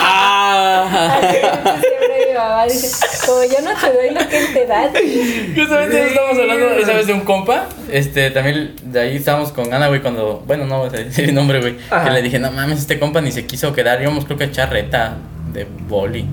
Así 1.19 1.37
dice 1.37 1.41
siempre 1.81 2.27
mi 2.29 2.35
mamá, 2.35 2.65
dice, 2.65 3.07
como 3.27 3.43
yo 3.45 3.61
no 3.63 3.71
te 3.81 3.93
doy 3.93 4.11
lo 4.15 4.29
que 4.29 4.39
él 4.39 4.47
te 4.53 4.67
da. 4.67 4.83
Justamente 5.57 5.99
eso 5.99 6.07
estamos 6.09 6.39
hablando 6.39 6.71
esa 6.71 6.93
vez 6.95 7.07
de 7.07 7.13
un 7.13 7.21
compa. 7.21 7.67
Este, 7.91 8.31
también 8.31 8.75
de 8.83 9.01
ahí 9.01 9.17
estábamos 9.17 9.53
con 9.53 9.73
Ana, 9.73 9.89
güey, 9.89 10.01
cuando. 10.03 10.43
Bueno, 10.47 10.65
no 10.67 10.79
voy 10.81 10.89
a 10.89 10.93
decir 10.93 11.29
el 11.29 11.35
nombre, 11.35 11.61
güey. 11.61 11.77
Ajá. 11.91 12.05
Que 12.05 12.11
le 12.11 12.23
dije, 12.23 12.39
no 12.39 12.51
mames, 12.53 12.79
este 12.81 12.99
compa 12.99 13.21
ni 13.21 13.33
se 13.33 13.47
quiso 13.47 13.73
quedar. 13.73 14.01
Íbamos, 14.01 14.25
creo 14.25 14.37
que 14.39 14.45
a 14.45 14.47
echar 14.49 14.71
reta 14.71 15.17
de 15.53 15.67
boli. 15.89 16.27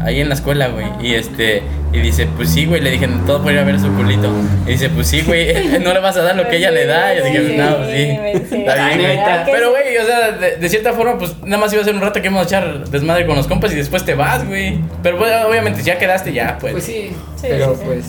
Ahí 0.00 0.20
en 0.20 0.28
la 0.28 0.34
escuela, 0.34 0.68
güey. 0.68 0.86
Y 1.00 1.14
este. 1.14 1.62
Y 1.92 1.98
dice, 2.00 2.28
pues 2.36 2.50
sí, 2.50 2.66
güey. 2.66 2.80
Le 2.80 2.90
dije, 2.92 3.08
todo 3.26 3.42
por 3.42 3.52
ir 3.52 3.58
a 3.58 3.64
ver 3.64 3.80
su 3.80 3.92
culito. 3.94 4.30
Y 4.66 4.70
dice, 4.72 4.88
pues 4.90 5.06
sí, 5.08 5.22
güey. 5.22 5.78
No 5.80 5.92
le 5.92 6.00
vas 6.00 6.16
a 6.16 6.22
dar 6.22 6.36
lo 6.36 6.48
que 6.48 6.56
ella 6.56 6.70
le 6.70 6.86
da. 6.86 7.14
Y 7.14 7.18
yo 7.18 7.24
dije, 7.24 7.56
no, 7.56 7.76
pues 7.78 7.90
sí. 7.90 8.46
Sí, 8.48 8.56
Está 8.62 8.74
bien, 8.86 8.98
güey. 9.00 9.16
¿verdad 9.16 9.44
que 9.46 9.52
Pero, 9.52 9.66
sí? 9.66 9.72
güey, 9.82 9.98
o 9.98 10.06
sea, 10.06 10.30
de, 10.32 10.56
de 10.56 10.68
cierta 10.68 10.92
forma, 10.92 11.18
pues 11.18 11.34
nada 11.44 11.58
más 11.58 11.72
iba 11.72 11.82
a 11.82 11.84
ser 11.84 11.94
un 11.94 12.00
rato 12.00 12.20
que 12.20 12.28
íbamos 12.28 12.42
a 12.42 12.46
echar 12.46 12.88
desmadre 12.88 13.26
con 13.26 13.36
los 13.36 13.46
compas 13.48 13.72
y 13.72 13.76
después 13.76 14.04
te 14.04 14.14
vas, 14.14 14.46
güey. 14.46 14.78
Pero, 15.02 15.18
bueno, 15.18 15.48
obviamente, 15.48 15.80
si 15.80 15.86
ya 15.86 15.98
quedaste, 15.98 16.32
ya, 16.32 16.58
pues. 16.60 16.72
Pues 16.74 16.84
sí, 16.84 17.10
Sí, 17.36 17.46
pero 17.48 17.74
sí, 17.74 17.80
sí. 17.80 17.84
pues. 17.86 18.04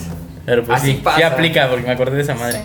Pero 0.46 0.64
pues 0.64 0.78
Así 0.78 0.86
sí, 0.92 0.96
sí 0.96 1.00
pasa. 1.04 1.26
aplica 1.26 1.68
porque 1.68 1.86
me 1.86 1.92
acordé 1.92 2.16
de 2.16 2.22
esa 2.22 2.34
madre. 2.34 2.60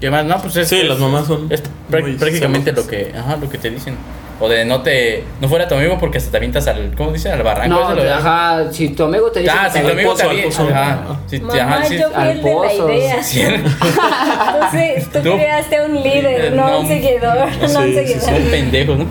¿Qué 0.00 0.10
más? 0.10 0.24
No, 0.24 0.40
pues 0.40 0.56
es, 0.56 0.68
Sí, 0.68 0.82
las 0.84 0.98
mamás 0.98 1.26
son 1.26 1.46
es 1.50 1.62
prácticamente 1.90 2.72
lo 2.72 2.86
que, 2.86 3.12
ajá, 3.16 3.36
lo 3.36 3.48
que 3.50 3.58
te 3.58 3.70
dicen. 3.70 3.96
O 4.40 4.48
de 4.48 4.64
no 4.64 4.82
te 4.82 5.24
no 5.40 5.48
fuera 5.48 5.66
tu 5.66 5.74
amigo 5.74 5.96
porque 5.98 6.18
hasta 6.18 6.30
te 6.30 6.36
avientas 6.36 6.66
al 6.68 6.94
¿cómo 6.96 7.10
dice? 7.12 7.30
al 7.32 7.42
barranco. 7.42 7.74
No, 7.76 7.94
lo- 7.94 8.14
ajá, 8.14 8.72
si 8.72 8.90
tu 8.90 9.02
amigo 9.04 9.30
te 9.32 9.40
dice. 9.40 9.52
Ah, 9.52 9.68
si 9.68 9.80
te 9.80 9.84
tu 9.86 9.90
amigo 9.92 10.10
pozo, 10.12 10.22
también. 10.26 10.44
pozo. 10.48 10.68
Ajá. 10.72 10.98
Sí, 11.26 11.40
Mamá, 11.40 11.54
ajá, 11.64 11.84
sí. 11.86 11.98
yo 11.98 12.10
fui 12.10 12.22
al 12.22 12.30
el 12.30 12.42
de 12.42 12.50
la 12.50 12.56
pozo. 12.56 12.92
idea. 12.92 13.22
Sí. 13.22 13.40
Entonces, 13.42 15.12
tú, 15.12 15.18
Tú- 15.22 15.34
creaste 15.36 15.82
un 15.84 15.94
líder, 16.02 16.52
no, 16.52 16.68
No, 16.70 16.80
un 16.80 16.86
seguidor, 16.88 17.36
no 17.36 17.64
un 17.64 17.68
sí, 17.68 17.76
sí, 17.88 17.94
seguidor. 17.94 18.20
Son 18.22 18.42
pendejos, 18.50 18.98
¿no? 18.98 19.06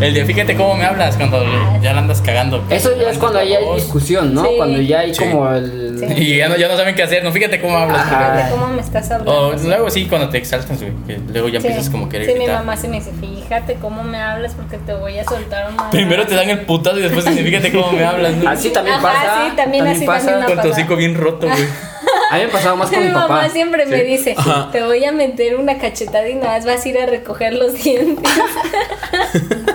El 0.00 0.12
de 0.12 0.24
fíjate 0.24 0.56
cómo 0.56 0.74
me 0.76 0.84
hablas 0.84 1.16
cuando 1.16 1.44
ya 1.80 1.92
la 1.92 2.00
andas 2.00 2.20
cagando. 2.20 2.62
Eso 2.68 2.90
ya 3.00 3.10
es 3.10 3.18
cuando 3.18 3.42
ya 3.42 3.58
hay 3.58 3.74
discusión, 3.76 4.34
¿no? 4.34 4.42
Sí. 4.44 4.50
Cuando 4.56 4.80
ya 4.80 5.00
hay 5.00 5.14
Sí. 5.14 5.20
como 5.24 5.48
el. 5.50 5.96
Sí. 5.98 6.06
Y 6.16 6.36
ya 6.38 6.48
no, 6.48 6.56
ya 6.56 6.68
no 6.68 6.76
saben 6.76 6.94
qué 6.94 7.02
hacer, 7.04 7.22
no 7.22 7.30
fíjate 7.32 7.60
cómo 7.60 7.76
hablas. 7.78 8.10
¿De 8.10 8.50
cómo 8.50 8.66
me 8.68 8.80
estás 8.82 9.10
hablando? 9.10 9.48
O 9.48 9.52
luego 9.54 9.88
sí, 9.90 10.06
cuando 10.06 10.28
te 10.28 10.38
exaltas, 10.38 10.80
güey, 10.80 10.92
que 11.06 11.18
luego 11.32 11.48
ya 11.48 11.60
Sí. 11.60 11.68
empiezas 11.68 11.90
como 11.90 12.06
a 12.06 12.08
querer 12.08 12.30
Sí, 12.32 12.38
mi 12.38 12.46
mamá 12.46 12.76
sí 12.76 12.88
me 12.88 12.96
dice, 12.96 13.12
fíjate 13.20 13.74
cómo 13.74 13.93
me 14.02 14.20
hablas 14.20 14.54
porque 14.54 14.78
te 14.78 14.92
voy 14.94 15.18
a 15.18 15.24
soltar 15.24 15.70
un 15.70 15.90
Primero 15.90 16.26
te 16.26 16.34
dan 16.34 16.50
el 16.50 16.60
putazo 16.62 16.98
y 16.98 17.02
después 17.02 17.24
fíjate 17.28 17.70
cómo 17.72 17.92
me 17.92 18.04
hablas, 18.04 18.34
¿no? 18.36 18.50
Así 18.50 18.70
también 18.70 18.96
Ajá, 18.96 19.02
pasa. 19.12 19.44
sí, 19.50 19.56
también 19.56 19.86
así 19.86 20.04
también 20.06 20.40
me 20.40 20.44
Con 20.46 20.54
tu 20.56 20.62
pasa. 20.62 20.68
hocico 20.70 20.96
bien 20.96 21.14
roto, 21.14 21.46
güey. 21.46 21.64
A 22.30 22.36
mí 22.36 22.42
me 22.42 22.48
pasaba 22.48 22.74
más 22.76 22.90
con 22.90 22.98
Mi 23.00 23.06
mi 23.06 23.12
mamá 23.12 23.28
papá. 23.28 23.48
siempre 23.48 23.86
me 23.86 24.02
dice, 24.02 24.34
Ajá. 24.36 24.68
te 24.72 24.82
voy 24.82 25.04
a 25.04 25.12
meter 25.12 25.56
una 25.56 25.78
cachetada 25.78 26.28
y 26.28 26.34
nada 26.34 26.56
más 26.56 26.66
vas 26.66 26.84
a 26.84 26.88
ir 26.88 26.98
a 26.98 27.06
recoger 27.06 27.54
los 27.54 27.74
dientes. 27.74 28.24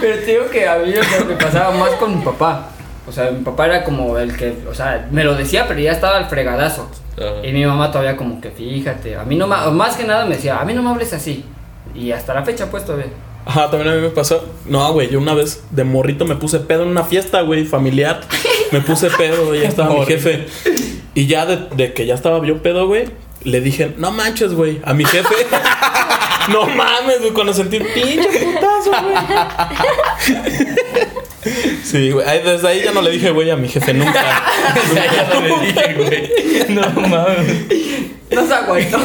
Pero 0.00 0.18
te 0.18 0.24
digo 0.26 0.50
que 0.50 0.68
a 0.68 0.76
mí 0.78 0.92
me 1.26 1.34
pasaba 1.36 1.70
más 1.76 1.90
con 1.92 2.18
mi 2.18 2.24
papá. 2.24 2.68
O 3.08 3.12
sea, 3.12 3.30
mi 3.30 3.42
papá 3.44 3.66
era 3.66 3.84
como 3.84 4.18
el 4.18 4.36
que, 4.36 4.54
o 4.68 4.74
sea, 4.74 5.06
me 5.10 5.22
lo 5.24 5.34
decía, 5.34 5.66
pero 5.68 5.78
ya 5.80 5.92
estaba 5.92 6.16
al 6.16 6.26
fregadazo. 6.26 6.90
Ajá. 7.16 7.46
Y 7.46 7.52
mi 7.52 7.64
mamá 7.64 7.90
todavía 7.90 8.16
como 8.16 8.40
que, 8.40 8.50
fíjate, 8.50 9.16
a 9.16 9.22
mí 9.24 9.36
no 9.36 9.46
más 9.46 9.96
que 9.96 10.04
nada 10.04 10.24
me 10.26 10.34
decía, 10.36 10.58
a 10.58 10.64
mí 10.64 10.74
no 10.74 10.82
me 10.82 10.90
hables 10.90 11.12
así. 11.12 11.44
Y 11.96 12.12
hasta 12.12 12.34
la 12.34 12.44
fecha 12.44 12.70
pues 12.70 12.84
todavía. 12.84 13.12
Ajá, 13.46 13.70
también 13.70 13.92
a 13.92 13.96
mí 13.96 14.02
me 14.02 14.10
pasó. 14.10 14.44
No, 14.66 14.92
güey, 14.92 15.08
yo 15.08 15.20
una 15.20 15.32
vez 15.32 15.62
de 15.70 15.84
morrito 15.84 16.24
me 16.24 16.34
puse 16.34 16.58
pedo 16.58 16.82
en 16.82 16.88
una 16.88 17.04
fiesta, 17.04 17.42
güey, 17.42 17.64
familiar. 17.64 18.20
Me 18.72 18.80
puse 18.80 19.08
pedo, 19.10 19.54
y 19.54 19.60
ya 19.60 19.68
estaba 19.68 19.94
mi 19.94 20.04
jefe. 20.04 20.46
Y 21.14 21.26
ya 21.26 21.46
de, 21.46 21.68
de 21.76 21.94
que 21.94 22.06
ya 22.06 22.14
estaba 22.14 22.44
yo 22.44 22.60
pedo, 22.60 22.88
güey, 22.88 23.04
le 23.44 23.60
dije, 23.60 23.94
no 23.96 24.10
manches, 24.10 24.52
güey, 24.52 24.80
a 24.84 24.92
mi 24.92 25.04
jefe. 25.04 25.34
no 26.52 26.66
mames, 26.66 27.20
güey, 27.20 27.32
cuando 27.32 27.54
sentí 27.54 27.78
pinche 27.78 28.28
putazo, 28.28 28.90
güey. 28.90 29.14
Sí, 31.84 32.10
güey, 32.10 32.26
ahí- 32.28 32.42
desde 32.42 32.68
ahí 32.68 32.82
ya 32.82 32.92
no 32.92 33.02
le 33.02 33.10
dije, 33.10 33.30
güey, 33.30 33.50
a 33.50 33.56
mi 33.56 33.68
jefe 33.68 33.92
nunca. 33.94 34.24
O 34.90 34.94
sea, 34.94 35.04
ya 35.12 35.28
no 35.34 35.40
le 35.40 35.66
dije, 35.66 35.94
güey. 35.94 36.74
No 36.74 36.82
mames. 37.08 37.66
No 38.30 38.46
se 38.46 38.54
aguantó. 38.54 38.98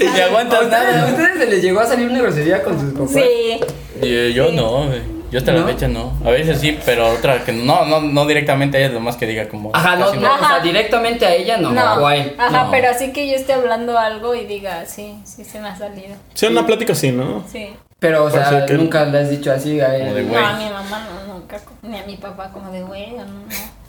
Ni 0.00 0.20
aguantas 0.20 0.58
¿A 0.60 0.62
ustedes, 0.64 0.70
nada. 0.94 1.02
¿A 1.06 1.10
ustedes 1.10 1.38
se 1.38 1.46
les 1.46 1.62
llegó 1.62 1.80
a 1.80 1.86
salir 1.86 2.08
una 2.08 2.20
grosería 2.22 2.62
con 2.62 2.80
sus 2.80 2.92
papás? 2.92 3.12
Sí. 3.12 3.60
Yo, 4.02 4.28
yo 4.28 4.52
no, 4.52 4.86
güey. 4.86 5.20
Yo 5.30 5.38
hasta 5.38 5.52
¿No? 5.52 5.60
la 5.60 5.66
fecha 5.66 5.86
no. 5.86 6.18
A 6.24 6.30
veces 6.30 6.58
sí, 6.60 6.76
pero 6.84 7.06
otra 7.08 7.44
que 7.44 7.52
no, 7.52 7.84
no, 7.84 8.00
no 8.00 8.26
directamente 8.26 8.78
a 8.78 8.80
ella, 8.80 8.88
lo 8.94 8.98
más 9.00 9.14
que 9.16 9.26
diga 9.26 9.48
como. 9.48 9.70
Ajá, 9.74 9.94
no, 9.94 10.06
no, 10.06 10.34
o 10.34 10.38
sea, 10.38 10.56
Ajá. 10.56 10.60
directamente 10.60 11.24
a 11.24 11.32
ella 11.34 11.56
no, 11.58 11.70
No, 11.70 12.10
él. 12.10 12.34
ajá, 12.36 12.64
No. 12.64 12.70
pero 12.72 12.88
así 12.90 13.12
que 13.12 13.28
yo 13.28 13.36
esté 13.36 13.52
hablando 13.52 13.96
algo 13.96 14.34
y 14.34 14.44
diga, 14.46 14.86
sí, 14.86 15.14
sí 15.24 15.44
se 15.44 15.60
me 15.60 15.68
ha 15.68 15.76
salido. 15.78 16.16
Sí, 16.34 16.46
una 16.46 16.66
plática 16.66 16.94
así, 16.94 17.12
¿no? 17.12 17.44
Sí. 17.52 17.68
Pero, 18.00 18.24
o 18.24 18.30
sea, 18.30 18.66
que- 18.66 18.74
nunca 18.74 19.04
le 19.04 19.18
has 19.20 19.30
dicho 19.30 19.52
así 19.52 19.80
a 19.80 19.94
él. 19.96 20.26
No, 20.28 20.38
a 20.38 20.52
mi 20.54 20.64
mamá 20.70 21.06
no, 21.26 21.34
nunca, 21.34 21.58
ni 21.82 21.98
a 21.98 22.04
mi 22.04 22.16
papá 22.16 22.50
como 22.50 22.70
de 22.72 22.82
güey, 22.82 23.14
o 23.14 23.18
no, 23.18 23.24
no. 23.24 23.80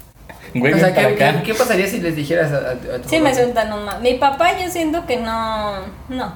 Güey, 0.53 0.73
o 0.73 0.77
sea, 0.77 0.93
¿qué, 0.93 1.15
qué, 1.15 1.41
qué 1.45 1.53
pasaría 1.53 1.87
si 1.87 2.01
les 2.01 2.15
dijeras 2.15 2.51
a, 2.51 2.57
a- 2.57 2.71
a 2.95 3.01
tu 3.01 3.07
Sí 3.09 3.17
papá? 3.17 3.29
me 3.29 3.33
sueltan 3.35 3.71
un 3.73 3.85
ma- 3.85 3.99
Mi 3.99 4.15
papá 4.15 4.57
yo 4.59 4.69
siento 4.69 5.05
que 5.05 5.17
no, 5.17 5.77
no. 6.09 6.33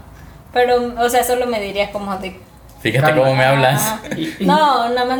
Pero, 0.53 0.93
o 0.97 1.09
sea, 1.09 1.23
solo 1.23 1.45
me 1.47 1.59
diría 1.59 1.91
como 1.91 2.15
de... 2.17 2.39
Fíjate 2.79 3.07
Calma. 3.07 3.21
cómo 3.23 3.35
me 3.35 3.43
hablas. 3.43 3.81
ah, 3.83 3.99
y- 4.15 4.45
No, 4.45 4.89
nada 4.89 5.05
más 5.05 5.19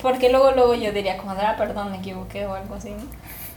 porque 0.00 0.30
luego 0.30 0.50
luego 0.52 0.74
yo 0.74 0.90
diría 0.90 1.16
como 1.16 1.34
de, 1.36 1.42
ah, 1.42 1.54
perdón, 1.56 1.92
me 1.92 1.98
equivoqué 1.98 2.44
o 2.46 2.54
algo 2.54 2.74
así. 2.74 2.90
¿no? 2.90 3.04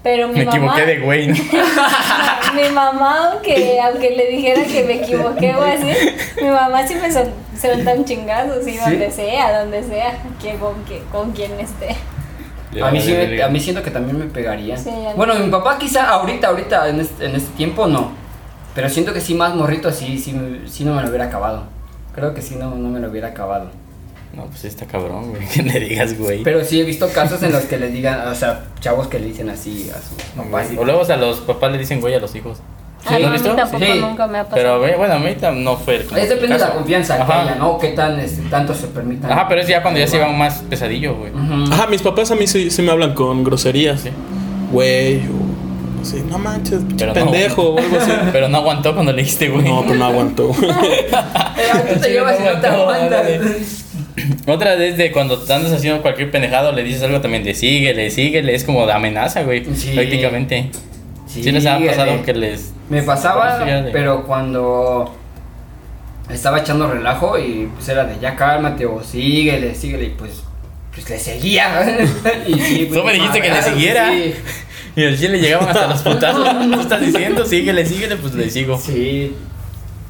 Pero 0.08 0.30
mi 0.30 0.36
Me 0.40 0.46
mamá... 0.46 0.58
equivoqué 0.58 0.86
de 0.86 1.00
güey, 1.00 1.28
¿no? 1.28 1.34
mi 2.56 2.70
mamá, 2.74 3.32
aunque, 3.34 3.78
aunque 3.82 4.12
le 4.12 4.28
dijera 4.30 4.64
que 4.64 4.84
me 4.86 4.94
equivoqué 5.04 5.54
o 5.54 5.62
así, 5.62 5.92
mi 6.42 6.48
mamá 6.50 6.88
sí 6.88 6.96
me 6.96 7.12
sol- 7.12 7.34
suelta 7.60 7.92
un 7.94 8.06
chingazo, 8.06 8.62
sí, 8.64 8.78
donde 8.78 9.12
sea, 9.12 9.60
donde 9.60 9.84
sea, 9.84 10.18
que 10.42 10.54
con, 10.54 10.82
que, 10.86 11.02
con 11.12 11.34
quien 11.34 11.60
esté. 11.60 11.98
A 12.82 12.90
mí, 12.90 13.02
sí 13.02 13.12
me- 13.12 13.44
a 13.44 13.50
mí 13.50 13.60
siento 13.60 13.84
que 13.84 13.92
también 13.92 14.18
me 14.18 14.28
pegaría. 14.28 14.78
Sí, 14.78 14.92
bueno, 15.18 15.36
mi 15.36 15.50
papá 15.50 15.78
quizá 15.78 16.08
ahorita, 16.10 16.48
ahorita, 16.48 16.88
en 16.88 17.02
este, 17.02 17.26
en 17.26 17.36
este 17.36 17.54
tiempo 17.58 17.86
no. 17.88 18.12
Pero 18.74 18.88
siento 18.88 19.12
que 19.14 19.20
sí 19.20 19.34
más 19.34 19.56
morrito, 19.56 19.92
sí, 19.92 20.18
sí, 20.18 20.32
me- 20.32 20.70
sí 20.70 20.86
no 20.86 20.94
me 20.94 21.02
lo 21.02 21.10
hubiera 21.10 21.26
acabado. 21.26 21.64
Creo 22.16 22.34
que 22.34 22.42
sí 22.42 22.56
no, 22.56 22.76
no 22.76 22.88
me 22.88 23.02
lo 23.02 23.10
hubiera 23.10 23.28
acabado. 23.28 23.72
No, 24.38 24.46
pues 24.46 24.64
está 24.66 24.86
cabrón, 24.86 25.32
güey. 25.32 25.46
Que 25.54 25.64
le 25.64 25.80
digas, 25.80 26.18
güey. 26.18 26.44
Pero 26.44 26.64
sí 26.64 26.80
he 26.80 26.84
visto 26.84 27.10
casos 27.10 27.42
en 27.44 27.52
los 27.52 27.64
que 27.64 27.78
le 27.78 27.88
digan, 27.90 28.28
o 28.28 28.36
sea, 28.36 28.66
chavos 28.80 29.08
que 29.08 29.18
le 29.20 29.26
dicen 29.28 29.50
así 29.50 29.90
a 29.90 29.96
sus 30.00 30.22
papás. 30.36 30.68
y- 30.72 30.78
O 30.78 30.86
luego 30.86 31.02
a 31.12 31.16
los 31.18 31.40
papás 31.40 31.72
le 31.72 31.80
dicen 31.80 32.00
güey 32.00 32.14
a 32.14 32.20
los 32.20 32.36
hijos. 32.36 32.60
A 33.06 33.12
mí 33.14 33.20
¿lo 33.22 33.28
has 33.28 33.34
visto? 33.34 33.56
tampoco 33.56 33.86
Sí. 33.86 34.00
nunca 34.00 34.28
me 34.28 34.38
ha 34.40 34.44
pasado. 34.44 34.82
Pero 34.82 34.98
bueno, 34.98 35.14
a 35.14 35.20
mí 35.20 35.36
no 35.64 35.78
fue. 35.78 36.04
como 36.06 36.18
Es 36.20 36.30
depende 36.30 36.56
de 36.56 36.60
la 36.60 36.72
confianza 36.72 37.16
que 37.16 37.22
Ajá. 37.24 37.42
haya, 37.44 37.56
¿no? 37.56 37.78
Qué 37.78 37.90
tan, 37.90 38.20
este, 38.20 38.42
tanto 38.50 38.74
se 38.76 38.88
permitan. 38.88 39.32
Ajá, 39.32 39.48
pero 39.48 39.62
es 39.62 39.68
ya 39.68 39.82
cuando 39.82 40.00
ya 40.00 40.08
se 40.08 40.20
van 40.20 40.38
más 40.38 40.56
pesadillo, 40.70 41.16
güey. 41.16 41.32
Ujú. 41.32 41.72
Ajá, 41.74 41.88
mis 41.88 42.02
papás 42.02 42.32
a 42.32 42.36
mí 42.36 42.46
sí, 42.48 42.70
sí 42.70 42.82
me 42.82 42.92
hablan 42.92 43.14
con 43.14 43.44
groserías. 43.44 44.02
Sí. 44.02 44.10
Güey, 44.72 45.20
o 45.20 46.02
así, 46.02 46.22
no 46.30 46.38
manches, 46.38 46.82
Pero 46.98 47.08
no. 47.08 47.14
pendejo 47.14 47.62
o 47.70 47.80
algo 47.80 47.98
así. 47.98 48.12
Pero 48.34 48.50
no 48.50 48.58
aguantó 48.58 48.94
cuando 48.94 49.14
le 49.14 49.22
dijiste, 49.22 49.50
güey. 49.50 49.64
No, 49.64 49.84
pues 49.86 49.98
no 49.98 50.06
aguanto. 50.06 50.52
Pero 50.60 51.82
tú 51.94 52.00
te 52.02 52.08
Sí, 52.08 52.10
llevas 52.12 52.40
y 52.40 52.44
no 52.44 52.54
no 52.56 52.60
te 52.62 52.68
aguantó, 52.68 53.16
aguantas. 53.16 53.86
Otra 54.48 54.76
vez 54.76 54.98
de 54.98 55.12
cuando 55.12 55.38
te 55.38 55.54
andas 55.54 55.72
haciendo 55.72 56.02
cualquier 56.02 56.32
pendejado, 56.32 56.72
le 56.72 56.84
dices 56.84 57.04
algo 57.04 57.22
también 57.22 57.44
de 57.44 57.54
síguele, 57.54 58.10
síguele. 58.10 58.56
Es 58.56 58.64
como 58.64 58.86
de 58.86 58.94
amenaza, 58.94 59.44
güey. 59.44 59.64
Sí. 59.76 59.92
Prácticamente. 59.94 60.72
Sí, 61.28 61.44
les 61.52 61.66
ha 61.66 61.80
pasado 61.80 62.24
que 62.24 62.34
les. 62.34 62.74
Me 62.90 63.04
pasaba, 63.04 63.60
Síguele. 63.60 63.92
pero 63.92 64.24
cuando 64.26 65.14
estaba 66.30 66.60
echando 66.60 66.90
relajo 66.92 67.38
y 67.38 67.70
pues 67.76 67.88
era 67.90 68.06
de 68.06 68.18
ya 68.20 68.36
cálmate 68.36 68.86
o 68.86 69.04
síguele, 69.04 69.76
síguele 69.76 70.06
y 70.06 70.10
pues, 70.12 70.42
pues 70.94 71.10
le 71.10 71.20
seguía. 71.20 71.98
y 72.48 72.54
sí, 72.60 72.90
Tú 72.92 73.04
me 73.04 73.14
dijiste 73.14 73.42
que 73.42 73.50
le 73.50 73.62
siguiera. 73.62 74.10
Sí, 74.12 74.34
Y 74.96 75.04
al 75.04 75.20
chile 75.20 75.38
llegaban 75.40 75.68
hasta 75.70 75.88
los 75.88 76.02
putazos. 76.04 76.48
¿Tú 76.72 76.80
estás 76.80 77.02
diciendo? 77.02 77.46
Síguele, 77.46 77.86
síguele, 77.86 78.16
pues 78.16 78.34
le 78.34 78.50
sigo. 78.50 78.78
sí. 78.80 79.36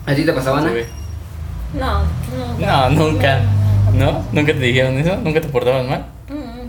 ¿A 0.06 0.16
ti 0.16 0.24
te 0.24 0.32
pasaba, 0.32 0.60
Ana? 0.60 0.68
Sí, 0.70 0.74
güey. 0.74 0.86
No, 1.78 2.02
nunca. 2.56 2.66
No, 2.66 2.90
nunca. 2.92 3.42
¿No? 3.98 4.24
¿Nunca 4.32 4.54
te 4.54 4.60
dijeron 4.60 4.98
eso? 5.00 5.16
¿Nunca 5.18 5.42
te 5.42 5.48
portabas 5.48 5.86
mal? 5.88 6.06
Mm. 6.30 6.68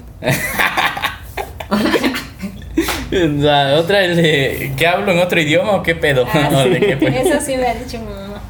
La 3.42 3.74
otra, 3.78 4.04
el 4.04 4.16
de, 4.16 4.72
¿qué 4.76 4.86
hablo 4.86 5.12
en 5.12 5.18
otro 5.18 5.40
idioma 5.40 5.72
o 5.72 5.82
qué 5.82 5.94
pedo? 5.94 6.26
Ah, 6.32 6.48
¿O 6.54 6.62
sí. 6.64 6.68
de 6.70 6.80
qué 6.80 6.96
pedo? 6.96 7.10
Eso 7.16 7.44
sí 7.44 7.56
me 7.56 7.66
ha 7.66 7.74
dicho 7.74 7.98
mi 7.98 8.06
mamá. 8.06 8.40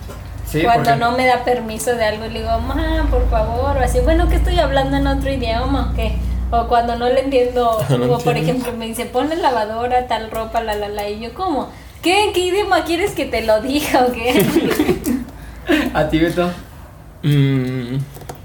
Sí, 0.47 0.63
Cuando 0.63 0.85
porque- 0.91 1.01
no 1.01 1.13
me 1.13 1.27
da 1.27 1.45
permiso 1.45 1.95
de 1.95 2.05
algo, 2.05 2.25
le 2.27 2.41
digo, 2.41 2.51
mamá, 2.61 3.07
por 3.11 3.29
favor, 3.31 3.77
o 3.77 3.81
así, 3.81 4.01
bueno, 4.01 4.29
que 4.29 4.37
estoy 4.37 4.59
hablando 4.59 4.97
en 4.97 5.07
otro 5.07 5.31
idioma 5.33 5.91
o 5.93 5.97
qué. 5.97 6.13
O 6.51 6.67
cuando 6.69 6.97
no 6.97 7.07
le 7.09 7.21
entiendo, 7.21 7.79
No 7.91 8.15
o 8.15 8.19
por 8.19 8.37
ejemplo 8.37 8.73
me 8.73 8.87
dice, 8.87 9.05
ponle 9.07 9.37
lavadora, 9.37 10.07
tal 10.07 10.31
ropa, 10.31 10.63
la, 10.63 10.75
la, 10.75 10.89
la, 10.89 11.09
y 11.09 11.21
yo, 11.21 11.35
¿cómo? 11.35 11.69
¿Qué? 12.03 12.25
¿En 12.25 12.33
qué 12.33 12.41
idioma 12.41 12.85
quieres 12.85 13.11
que 13.13 13.25
te 13.27 13.43
lo 13.43 13.61
diga 13.61 14.07
o 14.09 14.13
qué? 14.13 14.41
¿A 15.95 16.09
ti, 16.09 16.19
Beto? 16.21 16.51
Mm, 17.23 17.97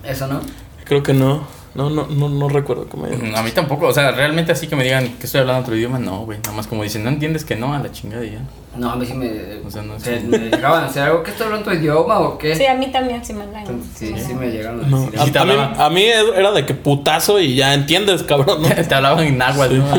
Eso, 0.03 0.27
¿no? 0.27 0.41
creo 0.85 1.01
que 1.03 1.13
no. 1.13 1.47
No, 1.75 1.89
no, 1.89 2.05
no, 2.05 2.29
no 2.29 2.49
recuerdo 2.49 2.85
cómo 2.87 3.07
era. 3.07 3.39
A 3.39 3.41
mí 3.41 3.49
tampoco, 3.49 3.87
o 3.87 3.93
sea, 3.93 4.11
realmente 4.11 4.51
así 4.51 4.67
que 4.67 4.75
me 4.75 4.83
digan 4.83 5.07
que 5.17 5.25
estoy 5.25 5.41
hablando 5.41 5.63
otro 5.63 5.75
idioma, 5.75 5.97
no, 5.97 6.19
güey. 6.19 6.37
Nada 6.43 6.51
más 6.55 6.67
como 6.67 6.83
dicen, 6.83 7.03
no 7.03 7.09
entiendes 7.09 7.43
que 7.45 7.55
no, 7.55 7.73
a 7.73 7.79
la 7.79 7.91
chingada 7.91 8.23
ya. 8.23 8.41
No, 8.77 8.91
a 8.91 8.95
mí 8.95 9.07
sí 9.07 9.15
me. 9.15 9.31
O 9.65 9.71
sea, 9.71 9.81
no 9.81 9.95
es 9.95 10.03
que 10.03 10.17
como- 10.17 10.29
me 10.29 10.37
llegaban 10.51 10.83
a 10.83 10.87
decir 10.87 11.01
algo. 11.01 11.23
¿Qué 11.23 11.31
estoy 11.31 11.47
hablando 11.47 11.71
tu 11.71 11.75
idioma 11.75 12.19
o 12.19 12.37
qué? 12.37 12.55
Sí, 12.55 12.67
a 12.67 12.75
mí 12.75 12.91
también 12.91 13.25
se 13.25 13.33
me. 13.33 13.45
Entonces, 13.45 13.87
sí, 13.95 14.13
sí 14.23 14.35
me 14.35 14.51
llegaron 14.51 14.85
a 14.85 14.87
No, 14.87 15.05
decir 15.05 15.19
a, 15.19 15.23
Sí 15.25 15.31
mí, 15.31 15.37
hablaban. 15.39 15.81
a 15.81 15.89
mí 15.89 16.03
era 16.03 16.51
de 16.51 16.63
que 16.63 16.75
putazo 16.75 17.39
y 17.39 17.55
ya 17.55 17.73
entiendes, 17.73 18.21
cabrón. 18.21 18.61
¿no? 18.61 18.67
Te 18.87 18.93
hablaban 18.93 19.23
en 19.25 19.37
náhuatl, 19.39 19.77
¿no? 19.79 19.85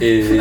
Eh, 0.00 0.40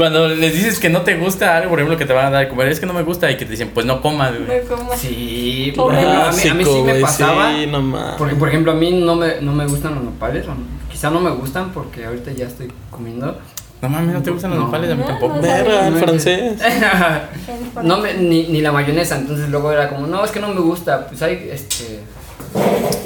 Cuando 0.00 0.28
les 0.28 0.54
dices 0.54 0.78
que 0.78 0.88
no 0.88 1.02
te 1.02 1.14
gusta 1.18 1.58
algo, 1.58 1.68
por 1.68 1.78
ejemplo, 1.78 1.98
que 1.98 2.06
te 2.06 2.14
van 2.14 2.24
a 2.24 2.30
dar 2.30 2.44
de 2.44 2.48
comer, 2.48 2.68
es 2.68 2.80
que 2.80 2.86
no 2.86 2.94
me 2.94 3.02
gusta 3.02 3.30
y 3.30 3.36
que 3.36 3.44
te 3.44 3.50
dicen, 3.50 3.70
pues 3.74 3.84
no 3.84 4.00
comas, 4.00 4.30
güey. 4.32 4.46
Me 4.48 4.60
como- 4.62 4.96
Sí, 4.96 5.74
por 5.76 5.92
ejemplo, 5.94 6.22
a 6.22 6.32
mí, 6.32 6.48
a 6.48 6.54
mí 6.54 6.64
sí 6.64 6.82
me 6.82 6.94
pasaba. 7.00 7.52
Sí, 7.52 7.66
no 7.66 7.82
mames. 7.82 8.14
Porque, 8.16 8.34
por 8.34 8.48
ejemplo, 8.48 8.72
a 8.72 8.76
mí 8.76 8.92
no 8.92 9.14
me, 9.14 9.42
no 9.42 9.52
me 9.52 9.66
gustan 9.66 9.96
los 9.96 10.04
nopales. 10.04 10.46
o 10.48 10.52
quizá 10.90 11.10
no 11.10 11.20
me 11.20 11.28
gustan 11.32 11.70
porque 11.72 12.06
ahorita 12.06 12.32
ya 12.32 12.46
estoy 12.46 12.72
comiendo. 12.90 13.36
No 13.82 13.88
mames, 13.90 14.14
no 14.14 14.22
te 14.22 14.30
gustan 14.30 14.52
los 14.52 14.60
No. 14.60 14.64
nopales, 14.66 14.90
a 14.90 14.94
mí 14.94 15.02
No, 15.02 15.06
tampoco. 15.06 15.34
no. 15.36 15.42
Verga, 15.42 15.86
el 15.88 15.92
No, 15.92 16.00
francés. 16.00 16.58
no 17.82 17.98
me, 17.98 18.14
ni, 18.14 18.44
ni 18.48 18.62
la 18.62 18.72
mayonesa, 18.72 19.18
entonces 19.18 19.50
luego 19.50 19.70
era 19.70 19.90
como, 19.90 20.06
no, 20.06 20.24
es 20.24 20.30
que 20.30 20.40
no 20.40 20.48
me 20.48 20.62
gusta, 20.62 21.08
pues 21.08 21.20
ahí, 21.20 21.50
este, 21.52 22.00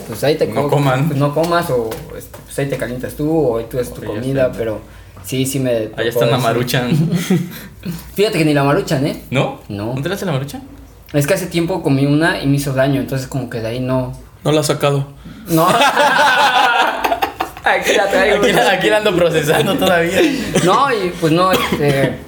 pues 0.06 0.22
ahí 0.22 0.36
te 0.36 0.46
No 0.46 0.62
co- 0.62 0.70
coman. 0.70 1.08
pues 1.08 1.18
no 1.18 1.34
comas 1.34 1.70
o 1.70 1.90
este, 2.16 2.38
pues 2.44 2.56
ahí 2.60 2.66
te 2.68 2.76
calientas 2.76 3.14
tú 3.14 3.36
o 3.36 3.58
ahí 3.58 3.66
tú 3.68 3.80
haces 3.80 3.92
tu 3.92 4.02
comida, 4.04 4.52
pero 4.56 4.80
sí, 5.24 5.46
sí 5.46 5.58
me... 5.60 5.90
Allá 5.96 6.08
está 6.08 6.26
la 6.26 6.38
maruchan. 6.38 6.90
Fíjate 8.14 8.38
que 8.38 8.44
ni 8.44 8.54
la 8.54 8.64
maruchan, 8.64 9.06
¿eh? 9.06 9.22
¿No? 9.30 9.60
No. 9.68 9.94
¿No 9.94 10.02
te 10.02 10.08
la 10.08 10.14
hace 10.14 10.24
la 10.26 10.32
maruchan? 10.32 10.62
Es 11.12 11.26
que 11.26 11.34
hace 11.34 11.46
tiempo 11.46 11.82
comí 11.82 12.06
una 12.06 12.42
y 12.42 12.46
me 12.46 12.56
hizo 12.56 12.72
daño, 12.72 13.00
entonces 13.00 13.26
como 13.28 13.48
que 13.50 13.60
de 13.60 13.68
ahí 13.68 13.80
no... 13.80 14.12
No 14.42 14.52
la 14.52 14.60
ha 14.60 14.64
sacado. 14.64 15.06
No. 15.48 15.66
aquí 17.64 17.92
la 17.96 18.06
traigo. 18.10 18.42
Aquí, 18.42 18.52
la- 18.52 18.72
aquí 18.72 18.90
la 18.90 18.96
ando 18.98 19.14
procesando 19.16 19.74
todavía. 19.76 20.20
No, 20.64 20.90
y 20.92 21.10
pues 21.20 21.32
no, 21.32 21.52
este... 21.52 22.18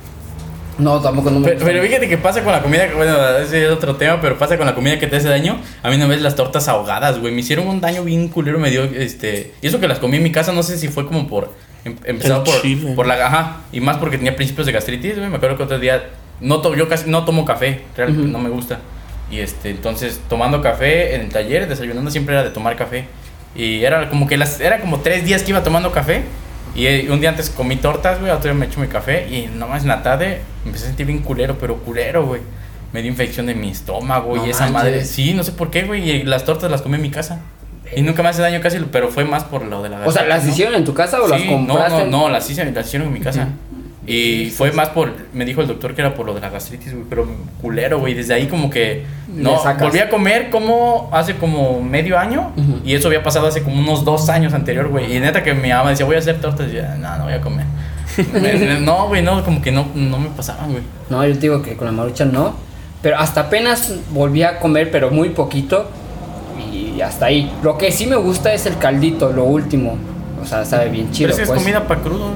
No, 0.78 1.01
tampoco 1.01 1.30
no 1.30 1.40
me 1.40 1.53
Pero, 1.53 1.82
fíjate 1.82 2.07
que 2.07 2.18
pasa 2.18 2.42
con 2.44 2.53
la 2.53 2.61
comida, 2.61 2.86
que, 2.86 2.94
bueno, 2.94 3.16
ese 3.38 3.64
es 3.64 3.70
otro 3.70 3.97
tema, 3.97 4.20
pero 4.20 4.36
pasa 4.36 4.59
con 4.59 4.66
la 4.66 4.74
comida 4.74 4.99
que 4.99 5.07
te 5.07 5.16
hace 5.16 5.28
daño. 5.28 5.59
A 5.82 5.88
mí 5.88 5.97
una 5.97 6.07
vez 6.07 6.20
las 6.20 6.36
tortas 6.36 6.68
ahogadas, 6.68 7.18
güey, 7.18 7.32
me 7.32 7.40
hicieron 7.40 7.66
un 7.66 7.80
daño 7.80 8.05
bien 8.05 8.28
culero, 8.28 8.59
me 8.59 8.70
dio, 8.70 8.84
este... 8.84 9.55
Y 9.62 9.68
eso 9.68 9.80
que 9.80 9.88
las 9.88 9.99
comí 10.01 10.18
en 10.18 10.22
mi 10.22 10.32
casa, 10.32 10.53
no 10.53 10.62
sé 10.62 10.76
si 10.76 10.88
fue 10.88 11.07
como 11.07 11.26
por... 11.28 11.51
em- 11.87 11.97
Empezado 12.05 12.45
por, 12.45 12.61
chile. 12.62 12.93
por 12.95 13.07
la... 13.07 13.14
Ajá, 13.26 13.57
y 13.72 13.80
más 13.80 13.97
porque 13.97 14.18
tenía 14.18 14.37
principios 14.37 14.66
de 14.66 14.72
gastritis, 14.72 15.16
güey, 15.16 15.28
me 15.28 15.37
acuerdo 15.37 15.57
que 15.57 15.62
otro 15.62 15.78
día... 15.78 16.05
No 16.41 16.61
to- 16.61 16.74
yo 16.74 16.89
casi 16.89 17.09
no 17.11 17.24
tomo 17.24 17.45
café, 17.45 17.82
realmente 17.97 18.24
Ujú. 18.24 18.32
no 18.32 18.39
me 18.39 18.51
gusta. 18.51 18.78
Y 19.30 19.39
este, 19.41 19.70
entonces, 19.70 20.20
tomando 20.28 20.61
café 20.62 21.14
en 21.14 21.22
el 21.22 21.28
taller, 21.30 21.66
desayunando 21.68 22.11
siempre 22.11 22.34
era 22.34 22.45
de 22.45 22.51
tomar 22.51 22.76
café. 22.76 23.05
Y 23.57 23.82
era 23.84 24.09
como 24.11 24.26
que 24.28 24.37
las... 24.37 24.61
Era 24.61 24.80
como 24.80 25.01
tres 25.01 25.24
días 25.24 25.43
que 25.43 25.51
iba 25.53 25.62
tomando 25.62 25.91
café. 25.93 26.22
Y 26.74 26.87
eh, 26.87 27.07
un 27.11 27.20
día 27.20 27.30
antes 27.30 27.49
comí 27.49 27.76
tortas, 27.76 28.20
güey, 28.20 28.30
otro 28.30 28.51
día 28.51 28.55
me 28.55 28.66
echo 28.66 28.80
mi 28.80 28.87
café 28.87 29.26
y 29.30 29.47
nomás 29.47 29.82
en 29.82 29.89
la 29.89 30.03
tarde 30.03 30.43
me 30.62 30.68
empecé 30.68 30.84
a 30.84 30.89
sentir 30.89 31.07
bien 31.07 31.20
culero, 31.20 31.57
pero 31.59 31.76
culero, 31.78 32.26
güey. 32.26 32.43
Me 32.93 33.01
dio 33.01 33.11
infección 33.11 33.47
de 33.47 33.55
mi 33.55 33.70
estómago 33.70 34.37
No 34.37 34.47
y 34.47 34.51
esa 34.51 34.64
manches. 34.64 34.72
madre. 34.74 35.05
Sí, 35.07 35.32
no 35.32 35.43
sé 35.43 35.53
por 35.53 35.70
qué, 35.70 35.84
güey. 35.84 36.09
Y 36.11 36.22
las 36.24 36.45
tortas 36.45 36.70
las 36.70 36.82
comí 36.82 36.97
en 36.97 37.03
mi 37.03 37.11
casa. 37.11 37.41
Y 37.95 38.03
nunca 38.03 38.22
me 38.22 38.30
hace 38.30 38.43
daño 38.43 38.61
casi, 38.61 38.78
pero 38.91 39.09
fue 39.09 39.24
más 39.24 39.45
por 39.45 39.64
lo 39.64 39.82
de 39.82 39.91
la 39.91 40.01
O 40.07 40.11
sea, 40.12 40.24
¿las 40.24 40.45
¿no? 40.45 40.51
hicieron 40.51 40.74
en 40.74 40.84
tu 40.84 40.95
casa 40.95 41.20
o 41.22 41.28
las 41.28 41.41
Sí, 41.41 41.47
compraste? 41.49 41.91
No, 41.91 42.11
no, 42.11 42.20
no, 42.22 42.28
las, 42.30 42.49
hice, 42.51 42.64
las 42.72 42.87
hicieron 42.87 43.09
en 43.09 43.14
mi 43.14 43.20
casa. 43.20 43.49
Y 44.09 44.51
fue 44.51 44.70
más 44.70 44.91
por, 44.91 45.12
me 45.32 45.45
dijo 45.45 45.61
el 45.62 45.66
doctor 45.66 45.95
que 45.95 46.01
era 46.01 46.14
por 46.14 46.26
lo 46.26 46.32
de 46.34 46.41
la 46.41 46.49
gastritis, 46.49 46.93
güey, 46.93 47.05
pero 47.11 47.26
culero, 47.61 47.99
güey. 47.99 48.14
Desde 48.14 48.34
ahí 48.34 48.47
como 48.47 48.70
que, 48.70 49.05
no, 49.28 49.61
volví 49.80 49.99
a 49.99 50.09
comer 50.09 50.49
como 50.51 51.09
hace 51.12 51.34
como 51.34 51.82
medio 51.82 52.16
año. 52.16 52.53
Ujú. 52.57 52.80
Y 52.84 52.95
eso 52.95 53.09
había 53.09 53.22
pasado 53.24 53.49
hace 53.49 53.62
como 53.64 53.80
unos 53.80 54.05
dos 54.05 54.28
años 54.28 54.53
anterior, 54.55 54.87
güey. 54.89 55.16
Y 55.16 55.18
neta 55.18 55.43
que 55.43 55.55
mi 55.55 55.70
mamá 55.70 55.91
decía, 55.91 56.07
voy 56.07 56.14
a 56.14 56.20
hacer 56.20 56.41
tortas. 56.41 56.70
Y 56.70 56.76
yo, 56.76 56.82
no, 56.99 57.18
no 57.18 57.24
voy 57.24 57.32
a 57.32 57.41
comer. 57.41 57.66
Me- 58.32 58.53
me- 58.55 58.80
no, 58.80 59.09
güey, 59.09 59.22
no, 59.22 59.43
como 59.45 59.61
que 59.61 59.72
no, 59.72 59.89
no 59.95 60.18
me 60.20 60.28
pasaban, 60.30 60.70
güey. 60.70 60.84
No, 61.11 61.26
yo 61.26 61.34
te 61.34 61.41
digo 61.41 61.62
que 61.62 61.76
con 61.76 61.87
la 61.87 61.93
maruchan 61.93 62.32
no. 62.32 62.55
Pero 63.03 63.18
hasta 63.18 63.43
apenas 63.43 63.93
volví 64.11 64.43
a 64.45 64.61
comer, 64.61 64.91
pero 64.93 65.11
muy 65.11 65.30
poquito. 65.30 65.91
Y 66.97 67.03
hasta 67.03 67.26
ahí. 67.26 67.53
Lo 67.62 67.76
que 67.76 67.92
sí 67.92 68.07
me 68.07 68.16
gusta 68.16 68.53
es 68.53 68.66
el 68.66 68.78
caldito, 68.78 69.32
lo 69.32 69.44
último. 69.44 69.97
O 70.42 70.47
sea, 70.47 70.64
sabe 70.64 70.88
bien 70.88 71.11
chido. 71.11 71.28
Pero 71.28 71.32
es 71.32 71.36
que 71.36 71.42
es 71.42 71.49
pues. 71.49 71.61
comida 71.61 71.86
para 71.86 72.01
crudos. 72.01 72.32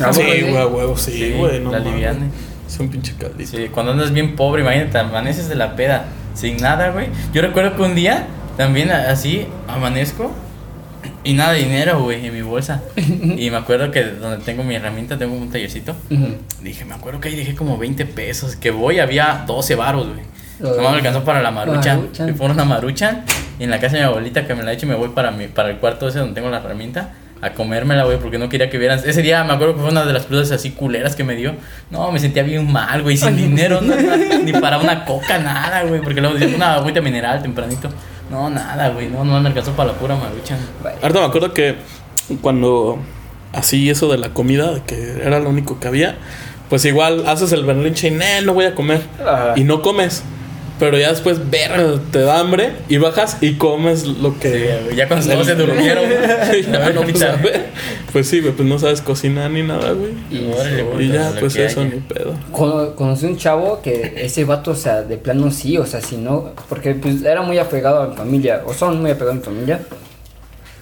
Ah, 0.00 0.12
Sí, 0.12 0.22
güey, 0.22 0.52
huevo, 0.52 0.96
sí, 0.96 1.34
güey. 1.36 1.60
no 1.60 1.70
la 1.70 1.78
liviane. 1.78 2.30
Es 2.66 2.78
un 2.78 2.88
pinche 2.88 3.14
caldito. 3.18 3.56
Sí, 3.56 3.68
cuando 3.72 3.92
andas 3.92 4.12
bien 4.12 4.36
pobre, 4.36 4.62
imagínate, 4.62 4.98
amaneces 4.98 5.48
de 5.48 5.54
la 5.54 5.76
peda 5.76 6.06
sin 6.34 6.56
nada, 6.58 6.90
güey. 6.90 7.08
Yo 7.32 7.40
recuerdo 7.42 7.76
que 7.76 7.82
un 7.82 7.94
día 7.94 8.26
también 8.56 8.90
así 8.90 9.46
amanezco 9.68 10.30
y 11.24 11.34
nada 11.34 11.52
de 11.52 11.60
dinero, 11.60 12.02
güey, 12.02 12.26
en 12.26 12.34
mi 12.34 12.42
bolsa. 12.42 12.82
y 12.96 13.50
me 13.50 13.56
acuerdo 13.56 13.90
que 13.90 14.04
donde 14.04 14.44
tengo 14.44 14.64
mi 14.64 14.74
herramienta, 14.74 15.18
tengo 15.18 15.34
un 15.34 15.50
tallercito. 15.50 15.94
Dije, 16.62 16.84
me 16.84 16.94
acuerdo 16.94 17.20
que 17.20 17.28
ahí 17.28 17.36
dejé 17.36 17.54
como 17.54 17.78
20 17.78 18.04
pesos. 18.06 18.56
Que 18.56 18.70
voy, 18.70 18.98
había 18.98 19.44
12 19.46 19.74
varos, 19.74 20.08
güey. 20.08 20.37
Lo 20.60 20.74
No 20.76 20.90
me 20.90 20.96
alcanzó 20.96 21.24
para 21.24 21.42
la 21.42 21.50
maruchan. 21.50 21.98
Maruchan. 22.00 22.34
Por 22.34 22.50
una 22.50 22.64
maruchan. 22.64 23.24
Y 23.58 23.64
en 23.64 23.70
la 23.70 23.80
casa 23.80 23.96
de 23.96 24.02
mi 24.02 24.08
abuelita 24.08 24.46
que 24.46 24.54
me 24.54 24.62
la 24.62 24.72
he 24.72 24.74
hecho, 24.74 24.86
me 24.86 24.94
voy 24.94 25.08
para, 25.10 25.30
mi, 25.30 25.48
para 25.48 25.70
el 25.70 25.76
cuarto 25.78 26.08
ese 26.08 26.18
donde 26.18 26.34
tengo 26.34 26.50
la 26.50 26.58
herramienta. 26.58 27.10
A 27.40 27.50
comérmela, 27.50 28.02
güey, 28.04 28.18
porque 28.18 28.36
no 28.36 28.48
quería 28.48 28.68
que 28.68 28.78
vieran. 28.78 29.00
Ese 29.04 29.22
día 29.22 29.44
me 29.44 29.52
acuerdo 29.52 29.74
que 29.76 29.80
fue 29.82 29.90
una 29.90 30.04
de 30.04 30.12
las 30.12 30.26
crudas 30.26 30.50
así 30.50 30.72
culeras 30.72 31.14
que 31.14 31.22
me 31.22 31.36
dio. 31.36 31.54
No, 31.88 32.10
me 32.10 32.18
sentía 32.18 32.42
bien 32.42 32.70
mal, 32.70 33.02
güey, 33.02 33.16
sin 33.16 33.36
dinero, 33.36 33.80
no, 33.80 33.94
no, 33.94 34.38
ni 34.42 34.52
para 34.52 34.78
una 34.78 35.04
coca, 35.04 35.38
nada, 35.38 35.84
güey. 35.84 36.00
Porque 36.00 36.20
luego 36.20 36.36
decía 36.36 36.54
una 36.56 36.74
agüita 36.74 37.00
mineral 37.00 37.40
tempranito. 37.40 37.90
No, 38.28 38.50
nada, 38.50 38.88
güey, 38.88 39.08
no, 39.08 39.24
no 39.24 39.40
me 39.40 39.48
alcanzó 39.48 39.70
para 39.72 39.92
la 39.92 39.98
pura 39.98 40.16
maruchan. 40.16 40.58
Ahorita 41.00 41.20
me 41.20 41.26
acuerdo 41.26 41.54
que 41.54 41.76
cuando 42.40 42.98
así 43.52 43.88
eso 43.88 44.10
de 44.10 44.18
la 44.18 44.30
comida, 44.30 44.84
que 44.84 45.22
era 45.24 45.38
lo 45.38 45.48
único 45.50 45.78
que 45.78 45.86
había, 45.86 46.16
pues 46.68 46.84
igual 46.84 47.24
haces 47.28 47.52
el 47.52 47.64
berrinche 47.64 48.08
y 48.08 48.10
"Nel, 48.10 48.46
no 48.46 48.54
voy 48.54 48.64
a 48.64 48.74
comer. 48.74 49.00
Ah. 49.24 49.52
Y 49.54 49.62
no 49.62 49.80
comes. 49.80 50.24
Pero 50.78 50.96
ya 50.96 51.10
después, 51.10 51.50
ver, 51.50 51.98
te 52.12 52.20
da 52.20 52.38
hambre 52.38 52.72
y 52.88 52.98
bajas 52.98 53.38
y 53.40 53.54
comes 53.54 54.06
lo 54.06 54.38
que. 54.38 54.78
Sí, 54.90 54.96
ya 54.96 55.08
cuando 55.08 55.44
se 55.44 55.54
durmieron. 55.54 56.04
Ya, 56.72 56.90
no, 56.90 57.02
pues, 57.02 57.12
pita. 57.14 57.32
a 57.32 57.36
ver. 57.36 57.66
Pues 58.12 58.28
sí, 58.28 58.40
güey, 58.40 58.52
pues 58.52 58.68
no 58.68 58.78
sabes 58.78 59.00
cocinar 59.02 59.50
ni 59.50 59.62
nada, 59.62 59.92
güey. 59.92 60.12
Y- 60.30 61.02
Y 61.02 61.08
ya, 61.12 61.32
pues 61.40 61.56
eso, 61.56 61.84
ni 61.84 61.98
pedo. 62.00 62.34
Cono- 62.52 62.94
Conocí 62.94 63.26
un 63.26 63.36
chavo 63.36 63.80
que 63.82 64.14
ese 64.16 64.44
vato, 64.44 64.70
o 64.70 64.74
sea, 64.76 65.02
de 65.02 65.16
plano 65.18 65.50
sí, 65.50 65.76
o 65.78 65.84
sea, 65.86 66.00
si 66.00 66.16
no, 66.16 66.52
porque 66.68 66.94
pues 66.94 67.22
era 67.24 67.42
muy 67.42 67.58
apegado 67.58 68.02
a 68.02 68.06
mi 68.08 68.16
familia, 68.16 68.62
o 68.64 68.72
son 68.72 69.00
muy 69.00 69.10
apegados 69.10 69.34
a 69.36 69.38
mi 69.38 69.44
familia. 69.44 69.80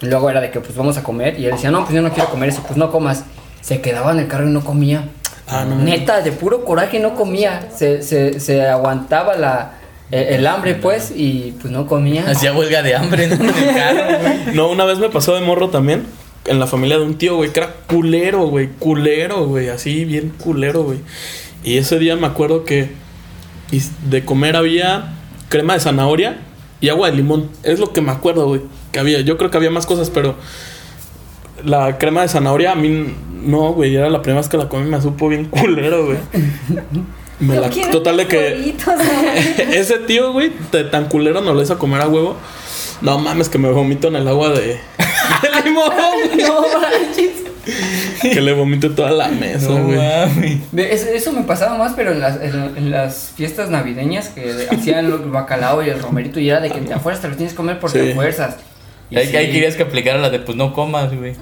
Y 0.01 0.05
luego 0.05 0.29
era 0.29 0.41
de 0.41 0.51
que 0.51 0.59
pues 0.59 0.75
vamos 0.75 0.95
a 0.97 1.03
comer 1.03 1.39
y 1.39 1.45
él 1.45 1.51
decía, 1.53 1.71
no, 1.71 1.81
pues 1.83 1.95
yo 1.95 2.01
no 2.03 2.13
quiero 2.13 2.29
comer 2.29 2.49
eso, 2.49 2.61
pues 2.65 2.77
no 2.77 2.91
comas. 2.91 3.23
Se 3.61 3.81
quedaba 3.81 4.11
en 4.11 4.19
el 4.19 4.27
carro 4.27 4.47
y 4.47 4.51
no 4.51 4.63
comía. 4.63 5.05
Ah, 5.47 5.65
no. 5.67 5.75
Neta, 5.77 6.21
de 6.21 6.31
puro 6.31 6.63
coraje 6.65 6.99
no 6.99 7.15
comía. 7.15 7.69
Se, 7.75 8.03
se, 8.03 8.39
se 8.39 8.65
aguantaba 8.67 9.35
la, 9.35 9.71
el, 10.11 10.23
el 10.27 10.47
hambre 10.47 10.75
pues 10.75 11.11
y 11.15 11.55
pues 11.61 11.71
no 11.71 11.87
comía. 11.87 12.25
Hacía 12.29 12.53
huelga 12.53 12.81
de 12.81 12.95
hambre 12.95 13.27
¿no? 13.27 13.37
carro. 13.37 14.53
No, 14.53 14.69
una 14.69 14.85
vez 14.85 14.99
me 14.99 15.09
pasó 15.09 15.35
de 15.35 15.41
morro 15.41 15.69
también. 15.69 16.05
En 16.45 16.59
la 16.59 16.67
familia 16.67 16.97
de 16.97 17.03
un 17.03 17.17
tío, 17.17 17.35
güey, 17.35 17.51
que 17.51 17.59
era 17.59 17.73
culero, 17.87 18.47
güey. 18.47 18.69
Culero, 18.79 19.45
güey. 19.45 19.67
Así, 19.67 20.05
bien 20.05 20.29
culero, 20.29 20.83
güey. 20.83 20.99
Y 21.63 21.77
ese 21.77 21.99
día 21.99 22.15
me 22.15 22.27
acuerdo 22.27 22.63
que 22.63 22.89
de 24.09 24.23
comer 24.23 24.55
había 24.55 25.13
crema 25.49 25.73
de 25.73 25.81
zanahoria 25.81 26.37
y 26.79 26.87
agua 26.87 27.09
de 27.09 27.17
limón. 27.17 27.49
Es 27.63 27.79
lo 27.79 27.91
que 27.91 28.01
me 28.01 28.11
acuerdo, 28.11 28.47
güey. 28.47 28.61
Que 28.93 28.99
había. 28.99 29.19
Yo 29.21 29.37
creo 29.37 29.51
que 29.51 29.57
había 29.57 29.71
más 29.71 29.85
cosas, 29.85 30.09
pero 30.09 30.35
la 31.65 31.97
crema 31.97 32.21
de 32.21 32.29
zanahoria 32.29 32.71
a 32.71 32.75
mí 32.75 33.13
no, 33.43 33.73
güey. 33.73 33.93
Era 33.95 34.09
la 34.09 34.21
primera 34.21 34.39
vez 34.39 34.49
que 34.49 34.57
la 34.57 34.69
comí, 34.69 34.89
me 34.89 35.01
supo 35.01 35.27
bien 35.27 35.45
culero, 35.45 36.05
güey. 36.05 36.17
Me 37.39 37.55
Yo 37.55 37.61
la- 37.61 37.69
total 37.91 38.17
de 38.17 38.27
que 38.27 38.37
huevitos, 38.37 38.95
¿no? 38.95 39.03
ese 39.73 39.99
tío, 39.99 40.31
güey, 40.33 40.51
tan 40.91 41.05
culero 41.07 41.41
no 41.41 41.53
lo 41.53 41.61
hizo 41.61 41.77
comer 41.77 42.01
a 42.01 42.07
huevo. 42.07 42.35
No 43.01 43.19
mames, 43.19 43.47
que 43.49 43.59
me 43.59 43.69
vomito 43.69 44.07
en 44.07 44.15
el 44.15 44.27
agua 44.27 44.49
de, 44.49 44.59
de 45.41 45.61
limón. 45.63 45.91
No 46.37 46.61
manches. 46.61 47.43
que 48.21 48.41
le 48.41 48.53
vomito 48.53 48.89
toda 48.91 49.11
la 49.11 49.27
mesa, 49.27 49.69
No 49.69 49.83
güey. 49.85 49.97
mames. 49.97 50.59
Ve, 50.71 50.93
Eso, 50.93 51.09
eso 51.09 51.31
me 51.31 51.43
pasaba 51.43 51.77
más, 51.77 51.93
pero 51.95 52.11
en 52.11 52.19
las, 52.21 52.41
en, 52.41 52.55
en 52.75 52.89
las 52.91 53.33
fiestas 53.35 53.69
navideñas 53.69 54.29
que 54.29 54.67
hacían 54.71 55.05
el 55.05 55.11
bacalao 55.11 55.83
y 55.83 55.89
el 55.89 55.99
romerito 56.01 56.39
y 56.39 56.49
era 56.49 56.59
de 56.59 56.71
que 56.71 56.79
te 56.81 56.93
afuerzas 56.93 57.21
te 57.21 57.27
lo 57.29 57.35
tienes 57.35 57.53
que 57.53 57.57
comer 57.57 57.79
porque 57.79 57.99
Sí. 57.99 58.05
te 58.07 58.15
fuerzas. 58.15 58.55
Y 59.11 59.17
Ahí, 59.17 59.27
sí. 59.27 59.35
ahí 59.37 59.51
querías 59.51 59.75
que 59.75 59.83
aplicara 59.83 60.17
la 60.17 60.29
de 60.31 60.39
pues 60.39 60.57
no 60.57 60.73
comas, 60.73 61.13
güey. 61.15 61.33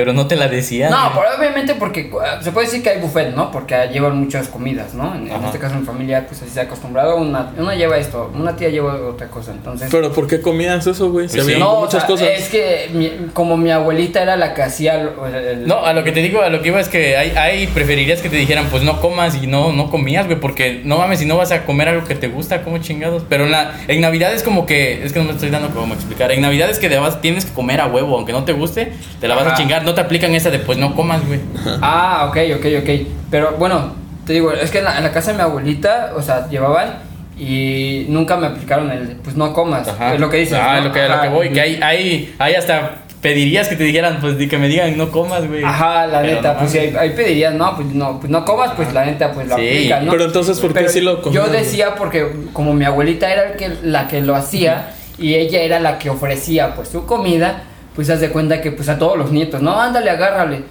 Pero 0.00 0.14
no 0.14 0.26
te 0.26 0.34
la 0.34 0.48
decían. 0.48 0.90
No, 0.90 1.10
pero 1.14 1.26
obviamente 1.38 1.74
porque 1.74 2.10
uh, 2.10 2.42
se 2.42 2.52
puede 2.52 2.68
decir 2.68 2.82
que 2.82 2.88
hay 2.88 3.00
buffet, 3.02 3.34
¿no? 3.34 3.50
Porque 3.50 3.76
llevan 3.92 4.16
muchas 4.18 4.48
comidas, 4.48 4.94
¿no? 4.94 5.14
En, 5.14 5.30
este 5.44 5.58
caso 5.58 5.74
en 5.74 5.84
familia, 5.84 6.24
pues 6.26 6.40
así 6.40 6.50
se 6.50 6.60
ha 6.60 6.62
acostumbrado. 6.62 7.16
Una, 7.18 7.50
una 7.58 7.74
lleva 7.74 7.98
esto, 7.98 8.30
una 8.34 8.56
tía 8.56 8.70
lleva 8.70 8.94
otra 8.94 9.26
cosa. 9.26 9.50
Entonces, 9.52 9.88
Pero 9.90 10.10
¿por 10.10 10.26
qué 10.26 10.40
comías 10.40 10.86
eso, 10.86 11.10
güey? 11.10 11.28
Si 11.28 11.34
Pues 11.34 11.46
sí. 11.46 11.52
había 11.52 11.62
no, 11.62 11.72
o 11.72 11.80
muchas 11.82 12.00
sea, 12.00 12.06
cosas. 12.06 12.28
es 12.34 12.48
que 12.48 12.88
mi- 12.94 13.12
como 13.34 13.58
mi 13.58 13.70
abuelita 13.70 14.22
era 14.22 14.38
la 14.38 14.54
que 14.54 14.62
hacía 14.62 14.94
el- 14.98 15.34
el- 15.34 15.66
No, 15.66 15.84
a 15.84 15.92
lo 15.92 16.02
que 16.02 16.12
te 16.12 16.20
digo, 16.22 16.40
a 16.40 16.48
lo 16.48 16.62
que 16.62 16.68
iba 16.68 16.80
es 16.80 16.88
que 16.88 17.18
hay, 17.18 17.32
hay 17.36 17.66
preferirías 17.66 18.22
que 18.22 18.30
te 18.30 18.36
dijeran, 18.36 18.68
pues 18.70 18.82
no 18.82 19.02
comas 19.02 19.34
y 19.42 19.46
no, 19.46 19.70
no 19.72 19.90
comías, 19.90 20.24
güey, 20.24 20.40
porque 20.40 20.80
no 20.82 20.96
mames, 20.96 21.18
si 21.18 21.26
no 21.26 21.36
vas 21.36 21.52
a 21.52 21.66
comer 21.66 21.88
algo 21.88 22.06
que 22.06 22.14
te 22.14 22.28
gusta, 22.28 22.62
como 22.62 22.78
chingados. 22.78 23.24
Pero 23.28 23.44
en, 23.44 23.50
la, 23.50 23.74
en 23.86 24.00
Navidad 24.00 24.32
es 24.32 24.42
como 24.42 24.64
que, 24.64 25.04
es 25.04 25.12
que 25.12 25.18
no 25.18 25.26
me 25.26 25.32
estoy 25.32 25.50
dando 25.50 25.68
cómo 25.70 25.92
explicar. 25.92 26.32
En 26.32 26.40
Navidad 26.40 26.70
es 26.70 26.78
que 26.78 26.88
te 26.88 26.98
vas- 26.98 27.20
tienes 27.20 27.44
que 27.44 27.52
comer 27.52 27.82
a 27.82 27.86
huevo, 27.86 28.16
aunque 28.16 28.32
no 28.32 28.44
te 28.44 28.54
guste, 28.54 28.92
te 29.20 29.28
la 29.28 29.34
vas 29.34 29.46
a 29.46 29.54
chingar. 29.54 29.84
No 29.84 29.89
te 29.94 30.00
aplican 30.00 30.34
esa 30.34 30.50
de, 30.50 30.58
pues 30.58 30.78
no 30.78 30.94
comas, 30.94 31.26
güey. 31.26 31.40
Ah, 31.82 32.26
ok, 32.28 32.36
ok, 32.56 32.66
ok. 32.82 32.90
Pero 33.30 33.52
bueno, 33.58 33.94
te 34.26 34.32
digo, 34.34 34.52
es 34.52 34.70
que 34.70 34.78
en 34.78 34.84
la, 34.84 34.96
en 34.98 35.04
la 35.04 35.12
casa 35.12 35.30
de 35.32 35.36
mi 35.38 35.42
abuelita, 35.42 36.12
o 36.16 36.22
sea, 36.22 36.48
llevaban 36.48 36.98
y 37.38 38.06
nunca 38.08 38.36
me 38.36 38.46
aplicaron 38.48 38.90
el, 38.90 39.16
pues 39.22 39.36
no 39.36 39.52
comas. 39.52 39.88
Ajá. 39.88 40.14
Es 40.14 40.20
lo 40.20 40.28
que 40.30 40.38
dices. 40.38 40.58
Ah, 40.60 40.72
¿no? 40.74 40.78
es 40.78 40.84
lo 40.84 40.92
que, 40.92 41.00
a 41.00 41.08
lo 41.08 41.14
Ajá. 41.14 41.22
que 41.22 41.28
voy, 41.28 41.50
que 41.50 41.60
hay, 41.60 41.80
hay, 41.82 42.34
hay 42.38 42.54
hasta 42.54 42.96
pedirías 43.22 43.68
que 43.68 43.76
te 43.76 43.84
dijeran, 43.84 44.18
pues 44.20 44.36
que 44.48 44.56
me 44.58 44.68
digan, 44.68 44.96
no 44.96 45.10
comas, 45.10 45.46
güey. 45.46 45.62
Ajá, 45.62 46.06
la 46.06 46.22
Pero 46.22 46.34
neta, 46.36 46.52
no 46.54 46.58
pues 46.60 46.70
si 46.70 46.78
mames. 46.78 46.96
hay, 46.96 47.08
hay 47.10 47.16
pedirías, 47.16 47.54
no, 47.54 47.76
pues 47.76 47.88
no, 47.88 48.18
pues 48.18 48.30
no 48.30 48.44
comas, 48.46 48.70
pues 48.76 48.92
la 48.94 49.04
neta, 49.04 49.32
pues 49.32 49.46
lo 49.46 49.56
Sí, 49.56 49.68
aplican, 49.68 50.06
¿no? 50.06 50.12
pero 50.12 50.24
entonces, 50.24 50.58
¿por 50.58 50.70
qué 50.72 50.80
Pero 50.80 50.88
sí 50.90 51.00
lo 51.02 51.16
Yo 51.16 51.22
comías, 51.22 51.48
güey? 51.48 51.60
decía 51.60 51.94
porque 51.96 52.30
como 52.54 52.72
mi 52.72 52.84
abuelita 52.86 53.30
era 53.30 53.50
el 53.50 53.56
que, 53.56 53.70
la 53.82 54.08
que 54.08 54.22
lo 54.22 54.34
hacía 54.34 54.92
y 55.18 55.34
ella 55.34 55.60
era 55.60 55.80
la 55.80 55.98
que 55.98 56.08
ofrecía 56.08 56.74
pues 56.74 56.88
su 56.88 57.04
comida, 57.04 57.64
pues 57.94 58.10
haz 58.10 58.20
de 58.20 58.30
cuenta 58.30 58.60
que 58.60 58.70
pues 58.72 58.88
a 58.88 58.98
todos 58.98 59.16
los 59.18 59.30
nietos, 59.32 59.60
no, 59.62 59.80
ándale, 59.80 60.10
agárrale. 60.10 60.62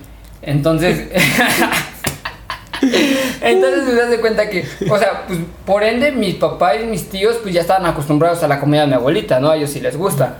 Entonces, 0.41 1.07
entonces 3.41 3.83
pues 3.85 3.99
haz 4.03 4.09
de 4.09 4.19
cuenta 4.19 4.49
que, 4.49 4.65
o 4.89 4.97
sea, 4.97 5.23
pues 5.27 5.39
por 5.65 5.83
ende 5.83 6.11
mis 6.11 6.35
papás 6.35 6.75
y 6.81 6.85
mis 6.85 7.09
tíos 7.09 7.37
pues 7.41 7.53
ya 7.53 7.61
estaban 7.61 7.85
acostumbrados 7.85 8.41
a 8.43 8.47
la 8.47 8.59
comida 8.59 8.81
de 8.81 8.87
mi 8.87 8.93
abuelita, 8.93 9.39
¿no? 9.39 9.49
A 9.49 9.57
ellos 9.57 9.69
sí 9.71 9.79
les 9.81 9.97
gusta. 9.97 10.37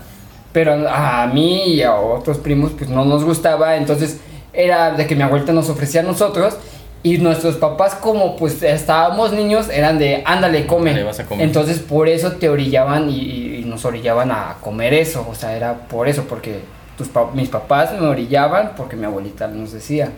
Pero 0.52 0.88
a 0.88 1.26
mí 1.32 1.74
y 1.74 1.82
a 1.82 1.94
otros 1.94 2.38
primos 2.38 2.72
pues 2.76 2.90
no 2.90 3.04
nos 3.04 3.24
gustaba, 3.24 3.76
entonces 3.76 4.18
era 4.52 4.90
de 4.92 5.06
que 5.06 5.14
mi 5.14 5.22
abuelita 5.22 5.52
nos 5.52 5.68
ofrecía 5.68 6.00
a 6.00 6.04
nosotros 6.04 6.56
y 7.02 7.18
nuestros 7.18 7.56
papás 7.56 7.94
como 7.94 8.36
pues 8.36 8.62
estábamos 8.62 9.32
niños 9.32 9.68
eran 9.70 9.98
de 9.98 10.22
ándale 10.26 10.66
come. 10.66 10.90
Ándale, 10.90 11.06
vas 11.06 11.20
a 11.20 11.26
comer. 11.26 11.46
Entonces 11.46 11.78
por 11.78 12.08
eso 12.08 12.32
te 12.32 12.48
orillaban 12.48 13.08
y- 13.10 13.20
y 13.20 13.49
nos 13.80 13.84
orillaban 13.86 14.30
a 14.30 14.56
comer 14.60 14.92
eso, 14.92 15.26
o 15.28 15.34
sea, 15.34 15.56
era 15.56 15.88
por 15.88 16.06
eso, 16.06 16.24
porque 16.28 16.60
tus 16.98 17.08
pa- 17.08 17.30
mis 17.32 17.48
papás 17.48 17.92
me 17.98 18.06
orillaban 18.06 18.72
porque 18.76 18.94
mi 18.96 19.06
abuelita 19.06 19.46
nos 19.48 19.72
decía. 19.72 20.10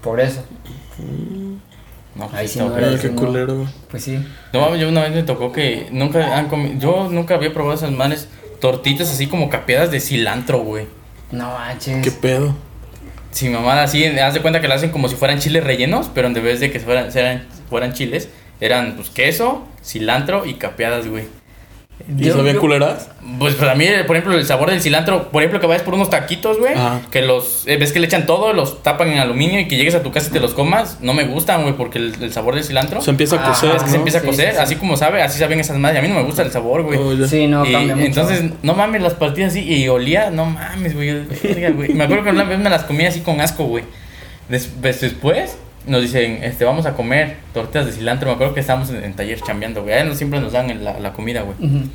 Por 0.00 0.20
eso, 0.20 0.42
No, 2.14 2.28
pues 2.28 2.34
Ahí 2.40 2.46
sí 2.46 2.54
sí 2.54 2.58
no 2.60 2.76
era 2.76 2.96
qué 3.00 3.08
no. 3.08 3.20
culero, 3.20 3.66
pues 3.90 4.04
sí. 4.04 4.24
No 4.52 4.60
mames, 4.60 4.80
yo 4.80 4.88
una 4.88 5.02
vez 5.02 5.12
me 5.12 5.24
tocó 5.24 5.50
que 5.50 5.88
nunca 5.90 6.38
han 6.38 6.46
comido. 6.48 6.78
Yo 6.78 7.08
nunca 7.10 7.34
había 7.34 7.52
probado 7.52 7.74
esas 7.74 7.90
manes 7.90 8.28
tortitas 8.60 9.10
así 9.10 9.26
como 9.26 9.48
capeadas 9.48 9.90
de 9.90 9.98
cilantro, 9.98 10.58
güey. 10.60 10.86
No 11.32 11.50
manches. 11.52 12.04
¿Qué 12.04 12.12
pedo? 12.12 12.54
Si 13.32 13.48
mamá 13.48 13.82
así, 13.82 14.04
haz 14.06 14.34
de 14.34 14.40
cuenta 14.42 14.60
que 14.60 14.68
la 14.68 14.76
hacen 14.76 14.90
como 14.90 15.08
si 15.08 15.16
fueran 15.16 15.40
chiles 15.40 15.64
rellenos, 15.64 16.08
pero 16.14 16.28
en 16.28 16.34
vez 16.34 16.60
de 16.60 16.70
que 16.70 16.78
fueran, 16.78 17.10
fueran, 17.10 17.48
fueran 17.68 17.92
chiles, 17.92 18.28
eran 18.60 18.94
pues 18.94 19.10
queso, 19.10 19.66
cilantro 19.84 20.46
y 20.46 20.54
capeadas, 20.54 21.08
güey. 21.08 21.24
¿Y 22.18 22.24
Yo- 22.24 22.34
sabían 22.36 22.56
yo- 22.56 22.60
culeras? 22.60 23.08
Pues 23.38 23.54
para 23.54 23.74
mí, 23.74 23.86
por 24.06 24.16
ejemplo, 24.16 24.36
el 24.36 24.44
sabor 24.44 24.70
del 24.70 24.82
cilantro, 24.82 25.30
por 25.30 25.42
ejemplo, 25.42 25.58
que 25.58 25.66
vayas 25.66 25.82
por 25.82 25.94
unos 25.94 26.10
taquitos, 26.10 26.58
güey, 26.58 26.74
Ajá. 26.74 27.00
que 27.10 27.22
los, 27.22 27.62
eh, 27.66 27.78
ves 27.78 27.92
que 27.92 27.98
le 28.00 28.06
echan 28.06 28.26
todo, 28.26 28.52
los 28.52 28.82
tapan 28.82 29.08
en 29.08 29.18
aluminio 29.18 29.58
y 29.60 29.68
que 29.68 29.76
llegues 29.76 29.94
a 29.94 30.02
tu 30.02 30.12
casa 30.12 30.28
y 30.28 30.32
te 30.32 30.40
los 30.40 30.52
comas, 30.52 30.98
no 31.00 31.14
me 31.14 31.24
gustan, 31.24 31.62
güey, 31.62 31.74
porque 31.74 31.98
el, 31.98 32.14
el 32.20 32.32
sabor 32.32 32.56
del 32.56 32.64
cilantro, 32.64 33.00
Se 33.00 33.10
empieza 33.10 33.36
a 33.36 33.44
Ah, 33.46 33.48
cocer, 33.48 33.76
es 33.76 33.82
que 33.84 33.90
se 33.90 33.96
empieza 33.96 34.18
a 34.18 34.22
cocer, 34.22 34.50
sí, 34.50 34.56
sí. 34.56 34.62
así 34.62 34.76
como 34.76 34.96
sabe, 34.98 35.22
así 35.22 35.38
saben 35.38 35.58
esas 35.60 35.78
madres, 35.78 36.00
a 36.00 36.02
mí 36.02 36.08
no 36.08 36.16
me 36.16 36.22
gusta 36.24 36.42
el 36.42 36.50
sabor, 36.50 36.82
güey. 36.82 36.98
Oh. 36.98 37.26
Sí, 37.26 37.46
no, 37.46 37.64
y 37.64 37.72
cambia 37.72 37.94
mucho. 37.96 38.06
entonces, 38.08 38.42
no 38.62 38.74
mames, 38.74 39.00
las 39.00 39.14
partidas 39.14 39.52
así 39.52 39.60
y 39.62 39.88
olía, 39.88 40.30
no 40.30 40.44
mames, 40.44 40.94
güey. 40.94 41.22
Me 41.94 42.04
acuerdo 42.04 42.24
que 42.24 42.30
una 42.30 42.44
vez 42.44 42.58
me 42.58 42.68
las 42.68 42.82
comí 42.82 43.06
así 43.06 43.20
con 43.20 43.40
asco, 43.40 43.64
güey. 43.64 43.84
Des- 44.50 44.68
pues, 44.82 45.00
después 45.00 45.56
nos 45.86 46.02
dicen, 46.02 46.40
este, 46.42 46.64
vamos 46.64 46.86
a 46.86 46.94
comer 46.94 47.36
tortillas 47.52 47.86
de 47.86 47.92
cilantro. 47.92 48.28
Me 48.28 48.34
acuerdo 48.34 48.54
que 48.54 48.60
estábamos 48.60 48.90
en, 48.90 49.04
en 49.04 49.14
taller 49.14 49.40
chambeando, 49.40 49.82
güey. 49.82 49.94
Ahí 49.94 50.06
no 50.06 50.14
siempre 50.14 50.40
nos 50.40 50.52
dan 50.52 50.84
la, 50.84 50.98
la 50.98 51.12
comida, 51.12 51.42
güey. 51.42 51.56
Ujú. 51.58 51.88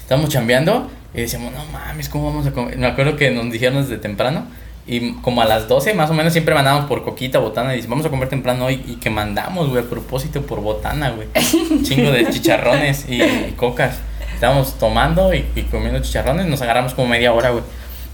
Estábamos 0.00 0.30
chambeando 0.30 0.90
y 1.14 1.22
decíamos, 1.22 1.52
no 1.52 1.64
mames, 1.66 2.08
¿cómo 2.08 2.26
vamos 2.26 2.46
a 2.46 2.52
comer? 2.52 2.76
Me 2.76 2.86
acuerdo 2.86 3.16
que 3.16 3.30
nos 3.30 3.50
dijeron 3.50 3.82
desde 3.82 3.98
temprano. 3.98 4.46
Y 4.86 5.12
como 5.14 5.42
a 5.42 5.44
las 5.44 5.68
12 5.68 5.94
más 5.94 6.10
o 6.10 6.14
menos 6.14 6.32
siempre 6.32 6.54
mandábamos 6.54 6.86
por 6.86 7.04
coquita, 7.04 7.38
botana 7.38 7.72
y 7.72 7.76
dicen, 7.76 7.90
vamos 7.90 8.04
a 8.04 8.10
comer 8.10 8.28
temprano 8.28 8.66
hoy. 8.66 8.82
Y 8.86 8.96
que 8.96 9.10
mandamos, 9.10 9.70
güey, 9.70 9.84
a 9.84 9.88
propósito 9.88 10.42
por 10.42 10.60
botana, 10.60 11.10
güey. 11.10 11.28
Chingo 11.82 12.10
de 12.10 12.28
chicharrones 12.30 13.06
y, 13.08 13.22
y 13.22 13.54
cocas. 13.56 13.98
Estábamos 14.34 14.76
tomando 14.78 15.32
y, 15.32 15.46
y 15.54 15.62
comiendo 15.70 16.00
chicharrones, 16.00 16.46
nos 16.46 16.60
agarramos 16.62 16.94
como 16.94 17.08
media 17.08 17.32
hora, 17.32 17.50
güey. 17.50 17.62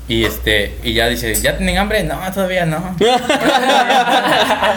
Y 0.09 0.25
este, 0.25 0.75
y 0.83 0.95
ya 0.95 1.07
dice, 1.07 1.35
¿ya 1.35 1.59
tienen 1.59 1.77
hambre? 1.77 2.03
No, 2.03 2.19
todavía 2.33 2.65
no. 2.65 2.79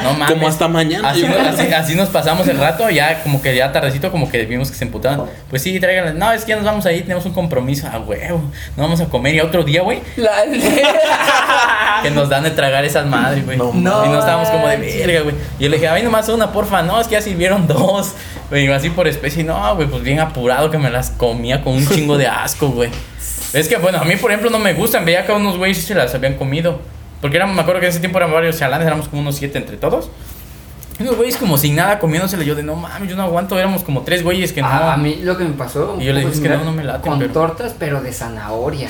no 0.03 0.13
mames. 0.13 0.31
Como 0.31 0.47
hasta 0.47 0.67
mañana. 0.67 1.09
Así, 1.09 1.23
nos- 1.23 1.37
así- 1.37 1.73
así 1.73 1.95
nos 1.95 2.09
pasamos 2.09 2.47
el 2.47 2.57
rato, 2.57 2.89
ya 2.89 3.23
como 3.23 3.41
que 3.41 3.55
ya 3.55 3.71
tardecito, 3.71 4.11
como 4.11 4.29
que 4.29 4.45
vimos 4.45 4.69
que 4.69 4.75
se 4.77 4.83
emputaban. 4.83 5.21
Pues 5.49 5.61
sí, 5.61 5.79
tráiganle. 5.79 6.13
No, 6.15 6.31
es 6.33 6.43
que 6.43 6.49
ya 6.49 6.55
nos 6.57 6.65
vamos 6.65 6.85
a 6.85 6.91
ir, 6.91 7.03
tenemos 7.03 7.25
un 7.25 7.33
compromiso. 7.33 7.87
A 7.87 7.99
huevo, 7.99 8.43
no 8.75 8.83
vamos 8.83 8.99
a 9.01 9.05
comer. 9.05 9.35
Y 9.35 9.39
otro 9.39 9.63
día, 9.63 9.81
güey, 9.83 10.01
La- 10.17 10.43
que 12.03 12.11
nos 12.11 12.29
dan 12.29 12.43
de 12.43 12.51
tragar 12.51 12.83
esas 12.85 13.05
madres, 13.05 13.45
güey. 13.45 13.57
No 13.57 13.71
No 13.73 14.05
y 14.05 14.09
no 14.09 14.19
estábamos 14.19 14.49
como 14.49 14.67
de 14.67 14.77
verga, 14.77 15.21
güey. 15.21 15.35
Y 15.59 15.63
yo 15.63 15.69
le 15.69 15.77
dije, 15.77 15.87
a 15.87 15.93
mí 15.93 16.01
nomás 16.01 16.27
una, 16.29 16.51
porfa. 16.51 16.81
No, 16.83 16.99
es 16.99 17.07
que 17.07 17.13
ya 17.13 17.21
sirvieron 17.21 17.67
dos. 17.67 18.13
Güey, 18.49 18.67
así 18.71 18.89
por 18.89 19.07
especie. 19.07 19.43
No, 19.43 19.75
güey, 19.75 19.87
pues 19.87 20.03
bien 20.03 20.19
apurado 20.19 20.69
que 20.69 20.77
me 20.77 20.89
las 20.89 21.09
comía 21.11 21.63
con 21.63 21.73
un 21.73 21.87
chingo 21.87 22.17
de 22.17 22.27
asco, 22.27 22.67
güey. 22.69 22.89
Es 23.53 23.67
que, 23.67 23.77
bueno, 23.77 23.97
a 23.99 24.03
mí, 24.05 24.15
por 24.15 24.31
ejemplo, 24.31 24.49
no 24.49 24.59
me 24.59 24.73
gustan. 24.73 25.03
Veía 25.05 25.25
que 25.25 25.31
unos 25.31 25.57
güeyes 25.57 25.83
se 25.83 25.93
las 25.95 26.13
habían 26.15 26.35
comido. 26.35 26.79
Porque 27.19 27.37
eran, 27.37 27.53
me 27.53 27.61
acuerdo 27.61 27.79
que 27.81 27.87
en 27.87 27.91
ese 27.91 27.99
tiempo 27.99 28.17
eran 28.17 28.31
varios 28.31 28.57
chalanes, 28.57 28.87
éramos 28.87 29.07
como 29.07 29.21
unos 29.21 29.35
siete 29.35 29.57
entre 29.57 29.77
todos. 29.77 30.09
Y 30.99 31.03
unos 31.03 31.15
güeyes 31.17 31.37
como 31.37 31.57
sin 31.57 31.75
nada 31.75 31.99
comiéndosela. 31.99 32.43
Yo 32.43 32.55
de, 32.55 32.63
no 32.63 32.75
mames, 32.75 33.09
yo 33.09 33.15
no 33.15 33.23
aguanto. 33.23 33.57
Éramos 33.59 33.83
como 33.83 34.01
tres 34.01 34.23
güeyes 34.23 34.53
que 34.53 34.61
no. 34.61 34.67
a, 34.67 34.93
a 34.93 34.97
mí 34.97 35.17
lo 35.21 35.37
que 35.37 35.43
me 35.43 35.53
pasó. 35.53 35.97
Y 35.99 36.05
yo 36.05 36.13
le 36.13 36.21
dije, 36.21 36.31
es 36.33 36.39
que 36.39 36.49
no, 36.49 36.63
no 36.63 36.71
me 36.71 36.83
laten, 36.83 37.09
Con 37.09 37.19
pero- 37.19 37.33
tortas, 37.33 37.75
pero 37.77 38.01
de 38.01 38.11
zanahoria. 38.13 38.89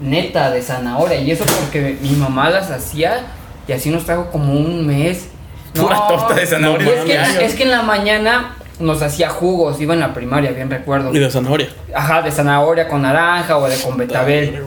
Neta, 0.00 0.50
de 0.50 0.62
zanahoria. 0.62 1.20
Y 1.20 1.30
eso 1.30 1.44
porque 1.44 1.96
mi 2.00 2.10
mamá 2.10 2.50
las 2.50 2.70
hacía 2.70 3.26
y 3.66 3.72
así 3.72 3.90
nos 3.90 4.04
trajo 4.04 4.30
como 4.30 4.52
un 4.52 4.86
mes. 4.86 5.28
Pura 5.74 6.06
torta 6.08 6.34
de 6.34 6.46
zanahoria 6.46 7.04
y 7.06 7.10
es, 7.12 7.28
que, 7.36 7.44
es 7.44 7.54
que 7.54 7.62
en 7.64 7.70
la 7.70 7.82
mañana 7.82 8.56
nos 8.78 9.02
hacía 9.02 9.30
jugos. 9.30 9.80
Iba 9.80 9.94
en 9.94 10.00
la 10.00 10.14
primaria, 10.14 10.52
bien 10.52 10.70
recuerdo. 10.70 11.14
Y 11.14 11.18
de 11.18 11.30
zanahoria. 11.30 11.68
Ajá, 11.94 12.22
de 12.22 12.30
zanahoria 12.30 12.88
con 12.88 13.02
naranja 13.02 13.56
o 13.58 13.68
de 13.68 13.76
con 13.76 13.96
betabel. 13.96 14.62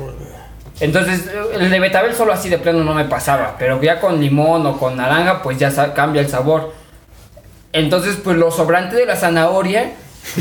Entonces, 0.79 1.29
el 1.53 1.69
de 1.69 1.79
betabel 1.79 2.13
solo 2.13 2.31
así 2.31 2.49
de 2.49 2.57
plano 2.57 2.83
no 2.83 2.93
me 2.93 3.05
pasaba, 3.05 3.55
pero 3.59 3.81
ya 3.81 3.99
con 3.99 4.19
limón 4.19 4.65
o 4.65 4.77
con 4.77 4.95
naranja, 4.95 5.41
pues 5.41 5.57
ya 5.57 5.93
cambia 5.93 6.21
el 6.21 6.29
sabor. 6.29 6.73
Entonces, 7.73 8.17
pues 8.23 8.37
lo 8.37 8.49
sobrante 8.49 8.95
de 8.95 9.05
la 9.05 9.15
zanahoria 9.15 9.91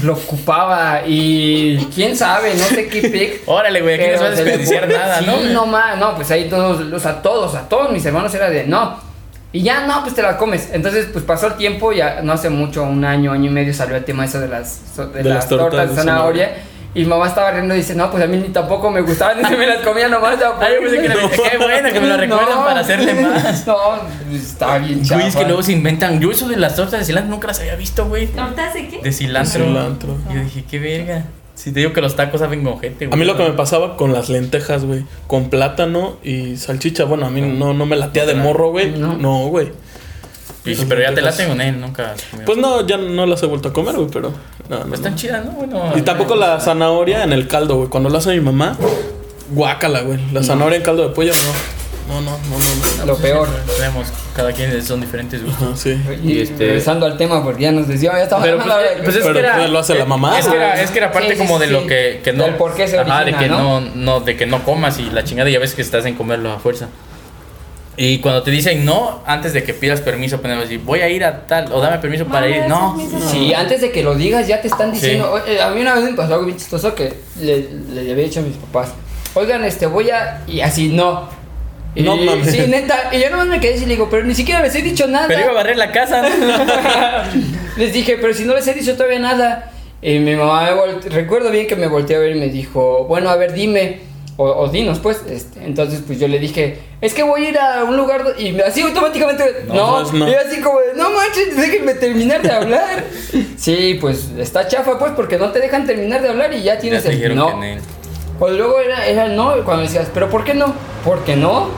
lo 0.02 0.12
ocupaba 0.12 1.02
y 1.06 1.76
quién 1.94 2.16
sabe, 2.16 2.54
no 2.54 2.64
sé 2.64 2.88
qué 2.88 3.08
pic. 3.08 3.42
Órale, 3.46 3.80
güey, 3.80 3.94
aquí 3.94 4.12
no 4.12 4.18
se 4.18 4.22
va 4.22 4.26
a 4.26 4.30
desperdiciar 4.30 4.88
nada, 4.88 5.18
sí, 5.18 5.26
¿no? 5.26 5.40
no 5.40 5.66
más, 5.66 5.98
no, 5.98 6.14
pues 6.14 6.30
ahí 6.30 6.48
todos, 6.48 6.80
o 6.92 7.00
sea, 7.00 7.20
todos, 7.20 7.54
a 7.54 7.68
todos 7.68 7.90
mis 7.90 8.04
hermanos 8.04 8.32
era 8.34 8.48
de 8.48 8.64
no. 8.64 9.07
Y 9.52 9.62
ya, 9.62 9.86
no, 9.86 10.02
pues 10.02 10.14
te 10.14 10.22
la 10.22 10.36
comes. 10.36 10.68
Entonces, 10.72 11.06
pues 11.12 11.24
pasó 11.24 11.46
el 11.46 11.54
tiempo, 11.54 11.92
ya 11.92 12.20
no 12.22 12.32
hace 12.34 12.50
mucho, 12.50 12.82
un 12.82 13.04
año, 13.04 13.32
año 13.32 13.50
y 13.50 13.54
medio 13.54 13.72
salió 13.72 13.96
el 13.96 14.04
tema 14.04 14.24
eso 14.26 14.40
de 14.40 14.48
las, 14.48 14.96
de 14.96 15.06
De 15.06 15.24
las, 15.24 15.34
las 15.36 15.48
tortas 15.48 15.70
tortas 15.70 15.90
de 15.90 15.96
zanahoria. 15.96 16.46
zanahoria. 16.48 16.78
Y 16.94 17.04
mamá 17.04 17.28
estaba 17.28 17.50
riendo 17.52 17.74
y 17.74 17.78
dice, 17.78 17.94
no, 17.94 18.10
pues 18.10 18.24
a 18.24 18.26
mí 18.26 18.38
ni 18.38 18.48
tampoco 18.48 18.90
me 18.90 19.02
gustaban, 19.02 19.40
ni 19.40 19.44
se 19.48 19.56
me 19.56 19.66
las 19.66 19.78
comía 19.82 20.08
nomás. 20.08 20.36
Ah, 20.42 20.68
yo 20.72 20.80
pensé 20.80 20.96
que 20.96 21.08
dije, 21.08 21.50
qué 21.50 21.58
bueno 21.58 21.92
que 21.92 22.00
me 22.00 22.06
lo 22.08 22.16
recuerdan 22.16 22.64
para 22.64 22.80
hacerle 22.80 23.14
más. 23.22 23.66
No, 23.66 23.76
pues, 24.28 24.42
estaba 24.42 24.78
bien 24.78 25.02
chafa. 25.02 25.14
Güey, 25.16 25.28
es 25.28 25.36
que 25.36 25.44
luego 25.44 25.62
se 25.62 25.72
inventan. 25.72 26.18
Yo 26.18 26.30
eso 26.30 26.48
de 26.48 26.56
las 26.56 26.74
tortas 26.74 27.00
de 27.00 27.06
cilantro 27.06 27.30
nunca 27.30 27.46
las 27.48 27.60
había 27.60 27.76
visto, 27.76 28.06
güey. 28.06 28.26
¿Tortas 28.26 28.74
de 28.74 28.88
qué? 28.88 29.00
De 29.02 29.12
cilantro. 29.12 29.60
De 29.64 29.68
cilantro. 29.68 30.16
Yo 30.32 30.40
dije, 30.40 30.64
qué 30.68 30.78
verga. 30.78 31.24
Si 31.58 31.72
te 31.72 31.80
digo 31.80 31.92
que 31.92 32.00
los 32.00 32.14
tacos 32.14 32.38
saben 32.40 32.62
con 32.62 32.78
gente, 32.78 33.06
güey. 33.06 33.12
A 33.14 33.16
mí 33.18 33.24
lo 33.24 33.36
que 33.36 33.42
me 33.42 33.50
pasaba 33.50 33.96
con 33.96 34.12
las 34.12 34.28
lentejas, 34.28 34.84
güey, 34.84 35.04
con 35.26 35.50
plátano 35.50 36.16
y 36.22 36.56
salchicha, 36.56 37.02
bueno, 37.02 37.26
a 37.26 37.30
mí 37.30 37.40
no, 37.40 37.74
no 37.74 37.84
me 37.84 37.96
latía 37.96 38.26
de 38.26 38.36
morro, 38.36 38.70
güey. 38.70 38.92
No. 38.92 39.16
No, 39.16 39.48
güey. 39.48 39.72
Y- 40.64 40.76
pero 40.84 41.00
ya 41.00 41.12
te 41.12 41.20
laten 41.20 41.48
con 41.48 41.60
él, 41.60 41.80
nunca. 41.80 42.12
has 42.12 42.22
comido. 42.22 42.46
Pues 42.46 42.58
no, 42.58 42.86
ya 42.86 42.96
no 42.96 43.26
las 43.26 43.42
he 43.42 43.46
vuelto 43.46 43.70
a 43.70 43.72
comer, 43.72 43.96
güey, 43.96 44.06
pero. 44.12 44.30
No, 44.68 44.78
no, 44.78 44.82
Pues 44.84 45.00
están 45.00 45.12
no. 45.14 45.18
chidas, 45.18 45.44
¿no? 45.44 45.50
Bueno, 45.52 45.92
Y 45.96 46.02
tampoco 46.02 46.36
la 46.36 46.60
zanahoria 46.60 47.24
en 47.24 47.32
el 47.32 47.48
caldo, 47.48 47.76
güey. 47.78 47.88
Cuando 47.88 48.08
lo 48.08 48.18
hace 48.18 48.30
mi 48.34 48.40
mamá, 48.40 48.76
guácala, 49.50 50.02
güey. 50.02 50.20
La 50.32 50.44
zanahoria 50.44 50.76
en 50.76 50.84
caldo 50.84 51.08
de 51.08 51.14
pollo, 51.14 51.32
no. 51.32 51.77
No, 52.08 52.20
no, 52.22 52.30
no, 52.30 52.36
no. 53.00 53.06
Lo 53.06 53.16
peor. 53.18 53.48
Tenemos, 53.76 54.06
cada 54.34 54.52
quien 54.52 54.82
son 54.82 55.00
diferentes 55.00 55.44
gustos. 55.44 55.78
Sí. 55.78 56.00
Y, 56.24 56.32
Y 56.32 56.40
este- 56.40 56.66
regresando 56.66 57.04
al 57.06 57.16
tema, 57.18 57.42
porque 57.44 57.62
ya 57.64 57.72
nos 57.72 57.86
desvió, 57.86 58.10
ya 58.12 58.22
estamos 58.22 58.44
Pero 58.44 58.56
pues, 58.58 58.68
eh, 58.74 59.00
pues 59.04 59.16
es 59.16 59.22
Pero 59.22 59.34
que 59.34 59.40
era, 59.40 59.68
lo 59.68 59.78
hace 59.78 59.94
la 59.94 60.04
mamá. 60.06 60.38
Es 60.38 60.46
que 60.48 60.56
era, 60.56 60.80
es 60.80 60.90
que 60.90 60.98
era 60.98 61.12
parte 61.12 61.28
Sí, 61.28 61.34
sí, 61.34 61.38
como 61.38 61.58
de 61.58 61.66
sí. 61.66 61.72
lo 61.72 61.86
que, 61.86 62.20
que 62.24 62.32
no. 62.32 62.44
Del 62.44 62.54
por 62.54 62.74
qué 62.74 62.88
se 62.88 62.98
Ajá, 62.98 63.24
de 63.24 63.32
origina, 63.34 63.38
que 63.38 63.48
¿no? 63.48 63.80
¿no? 63.80 63.90
no, 63.94 64.20
de 64.20 64.36
que 64.36 64.46
no 64.46 64.64
comas 64.64 64.98
y 64.98 65.10
la 65.10 65.22
chingada, 65.24 65.50
ya 65.50 65.58
ves 65.58 65.74
que 65.74 65.82
estás 65.82 66.06
en 66.06 66.14
comerlo 66.14 66.50
a 66.50 66.58
fuerza. 66.58 66.88
Y 68.00 68.20
cuando 68.20 68.44
te 68.44 68.52
dicen 68.52 68.84
no, 68.84 69.22
antes 69.26 69.52
de 69.52 69.64
que 69.64 69.74
pidas 69.74 70.00
permiso, 70.00 70.40
ponemos 70.40 70.64
decir, 70.64 70.80
voy 70.84 71.00
a 71.00 71.08
ir 71.08 71.24
a 71.24 71.46
tal, 71.48 71.72
o 71.72 71.80
dame 71.80 71.98
permiso 71.98 72.26
para 72.26 72.48
ir. 72.48 72.60
¿das 72.60 72.68
No? 72.68 72.96
Sí, 73.30 73.52
antes 73.52 73.80
de 73.80 73.90
que 73.90 74.04
lo 74.04 74.14
digas 74.14 74.46
ya 74.46 74.60
te 74.60 74.68
están 74.68 74.92
diciendo. 74.92 75.34
Sí. 75.44 75.50
Oye, 75.50 75.60
a 75.60 75.68
mí 75.70 75.80
una 75.80 75.94
vez 75.96 76.04
me 76.04 76.12
pasó 76.14 76.34
algo 76.34 76.46
bien 76.46 76.56
chistoso 76.56 76.94
que 76.94 77.12
le, 77.40 77.68
le 77.92 78.12
había 78.12 78.24
dicho 78.24 78.38
a 78.38 78.44
mis 78.44 78.56
papás. 78.56 78.90
Oigan, 79.34 79.64
este, 79.64 79.86
voy 79.86 80.10
a. 80.10 80.42
Y 80.46 80.60
así, 80.60 80.88
no. 80.88 81.28
Y, 81.98 82.02
No 82.02 82.16
mames. 82.16 82.50
Sí, 82.52 82.60
neta. 82.68 83.10
Y 83.12 83.20
yo 83.20 83.28
nomás 83.30 83.48
me 83.48 83.60
quedé 83.60 83.76
y 83.76 83.80
le 83.80 83.86
digo, 83.86 84.08
pero 84.10 84.24
ni 84.24 84.34
siquiera 84.34 84.62
les 84.62 84.74
he 84.74 84.82
dicho 84.82 85.06
nada. 85.08 85.26
pero 85.28 85.40
iba 85.40 85.50
a 85.50 85.54
barrer 85.54 85.76
la 85.76 85.90
casa. 85.92 86.22
les 87.76 87.92
dije, 87.92 88.16
pero 88.20 88.32
si 88.34 88.44
no 88.44 88.54
les 88.54 88.66
he 88.68 88.74
dicho 88.74 88.94
todavía 88.94 89.18
nada. 89.18 89.70
Y 90.00 90.18
mi 90.20 90.36
mamá, 90.36 90.70
me 90.70 91.10
recuerdo 91.10 91.50
bien 91.50 91.66
que 91.66 91.74
me 91.76 91.88
volteó 91.88 92.18
a 92.18 92.20
ver 92.20 92.36
y 92.36 92.38
me 92.38 92.48
dijo, 92.48 93.04
bueno, 93.06 93.30
a 93.30 93.36
ver, 93.36 93.52
dime. 93.52 94.06
O, 94.36 94.44
o 94.44 94.68
dinos, 94.68 95.00
pues. 95.00 95.22
Este, 95.28 95.64
entonces, 95.64 96.00
pues 96.06 96.20
yo 96.20 96.28
le 96.28 96.38
dije, 96.38 96.78
es 97.00 97.12
que 97.12 97.24
voy 97.24 97.46
a 97.46 97.48
ir 97.48 97.58
a 97.58 97.82
un 97.82 97.96
lugar. 97.96 98.22
do-" 98.22 98.38
Y 98.40 98.56
así 98.60 98.82
automáticamente, 98.82 99.64
No, 99.66 100.04
no. 100.04 100.12
no. 100.12 100.28
Y 100.28 100.34
así 100.34 100.60
como, 100.60 100.78
de, 100.78 100.94
no 100.94 101.10
manches, 101.10 101.56
déjenme 101.56 101.94
terminar 101.94 102.40
de 102.42 102.52
hablar. 102.52 103.02
sí, 103.56 103.98
pues 104.00 104.28
está 104.38 104.68
chafa, 104.68 104.96
pues, 105.00 105.10
porque 105.16 105.36
no 105.38 105.50
te 105.50 105.58
dejan 105.58 105.84
terminar 105.84 106.22
de 106.22 106.28
hablar 106.28 106.52
y 106.54 106.62
ya 106.62 106.74
Ya 106.74 106.78
tienes 106.78 107.02
te 107.02 107.10
el 107.10 107.34
no. 107.34 107.58
que. 107.60 107.78
O 108.38 108.48
luego 108.50 108.78
era, 108.78 109.04
era 109.08 109.24
el 109.26 109.34
no, 109.34 109.52
cuando 109.64 109.82
decías, 109.82 110.06
pero 110.14 110.30
¿por 110.30 110.44
qué 110.44 110.54
no? 110.54 110.72
¿Por 111.04 111.24
qué 111.24 111.34
no? 111.34 111.70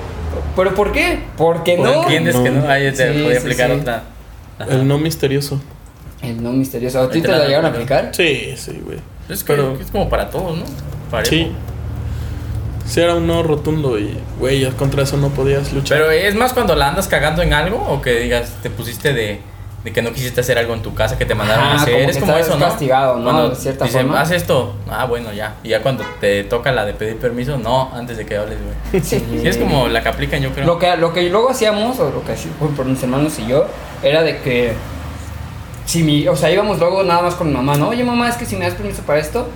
¿Pero 0.57 0.75
por 0.75 0.93
qué? 0.93 1.21
Porque 1.37 1.77
¿O 1.79 1.85
no. 1.85 2.03
entiendes 2.03 2.37
que 2.37 2.51
no? 2.51 2.69
Ahí 2.69 2.91
te 2.93 3.13
Sí, 3.13 3.23
podía 3.23 3.33
sí, 3.33 3.37
aplicar 3.47 3.71
sí. 3.71 3.77
otra. 3.81 4.03
Ajá. 4.59 4.71
El 4.73 4.87
no 4.89 4.99
misterioso. 4.99 5.61
El 6.23 6.43
no 6.43 6.53
misterioso. 6.53 7.01
¿A 7.01 7.11
ti 7.11 7.21
te 7.21 7.29
te 7.29 7.33
la 7.33 7.45
llegaron 7.47 7.67
a 7.67 7.69
aplicar? 7.69 8.11
Sí, 8.13 8.55
sí, 8.57 8.81
güey. 8.85 8.99
Es 9.29 9.43
que 9.45 9.53
Pero- 9.55 9.79
es 9.81 9.91
como 9.91 10.09
para 10.09 10.29
todos, 10.31 10.59
¿no? 10.59 10.65
Sí. 11.25 11.51
Sí, 12.87 13.01
era 13.01 13.15
un 13.15 13.27
no 13.27 13.43
rotundo 13.45 13.99
y, 13.99 14.17
güey, 14.41 14.61
ya 14.61 14.71
contra 14.71 15.05
eso 15.05 15.17
no 15.17 15.29
podías 15.29 15.73
luchar. 15.73 15.99
Pero 15.99 16.11
es 16.11 16.35
más 16.35 16.53
cuando 16.53 16.75
la 16.75 16.89
andas 16.89 17.07
cagando 17.07 17.41
en 17.43 17.53
algo 17.53 17.77
o 17.89 18.03
que 18.03 18.19
digas, 18.19 18.53
te 18.63 18.71
pusiste 18.71 19.13
de, 19.13 19.41
de 19.85 19.93
que 19.93 20.03
no 20.03 20.13
quisiste 20.13 20.43
hacer 20.43 20.59
algo 20.59 20.75
en 20.75 20.83
tu 20.83 20.95
casa 20.95 21.17
que 21.17 21.25
te 21.25 21.35
mandaron 21.35 21.65
a 21.65 21.75
hacer. 21.83 21.95
como 21.95 22.11
es 22.11 22.17
que 22.17 22.21
como 22.21 22.37
eso, 22.37 22.57
¿no? 22.59 22.67
castigado, 22.67 23.17
¿no? 23.17 23.25
Cuando 23.25 23.49
De 23.51 23.57
cierta 23.57 23.87
dicen, 23.87 24.03
forma. 24.03 24.21
haz 24.21 24.31
esto. 24.31 24.75
Ah, 24.91 25.07
bueno, 25.07 25.33
ya. 25.33 25.55
Y 25.63 25.71
ya 25.71 25.81
cuando 25.83 26.05
te 26.21 26.45
toca 26.45 26.71
la 26.71 26.85
de 26.85 26.93
pedir 26.93 27.17
permiso, 27.17 27.57
no, 27.57 27.91
antes 27.95 28.19
de 28.19 28.27
que 28.27 28.37
hables, 28.37 28.59
güey. 28.63 29.03
Sí. 29.03 29.19
Sí, 29.41 29.49
es 29.49 29.57
como 29.57 29.89
la 29.89 30.03
que 30.03 30.09
aplican, 30.11 30.43
yo 30.43 30.51
creo. 30.53 30.67
Lo 30.67 30.79
que, 30.79 30.97
lo 30.99 31.13
que 31.15 31.23
luego 31.31 31.51
hacíamos, 31.51 31.99
o 31.99 32.11
lo 32.11 32.23
que 32.25 32.33
hacíamos 32.33 32.75
por 32.77 32.85
mis 32.85 33.03
hermanos 33.03 33.39
y 33.39 33.47
yo, 33.47 33.67
era 34.03 34.23
de 34.23 34.39
que 34.43 34.73
si 35.87 36.03
mi, 36.03 36.29
o 36.29 36.37
sea, 36.37 36.51
íbamos 36.53 36.79
luego 36.79 37.03
nada 37.03 37.23
más 37.23 37.35
con 37.35 37.49
mi 37.49 37.55
mamá, 37.55 37.77
¿no? 37.77 37.89
Oye 37.89 38.05
mamá, 38.05 38.29
es 38.29 38.37
que 38.37 38.45
si 38.47 38.57
me 38.57 38.65
das 38.67 38.75
permiso 38.75 39.03
para 39.03 39.19
esto. 39.19 39.49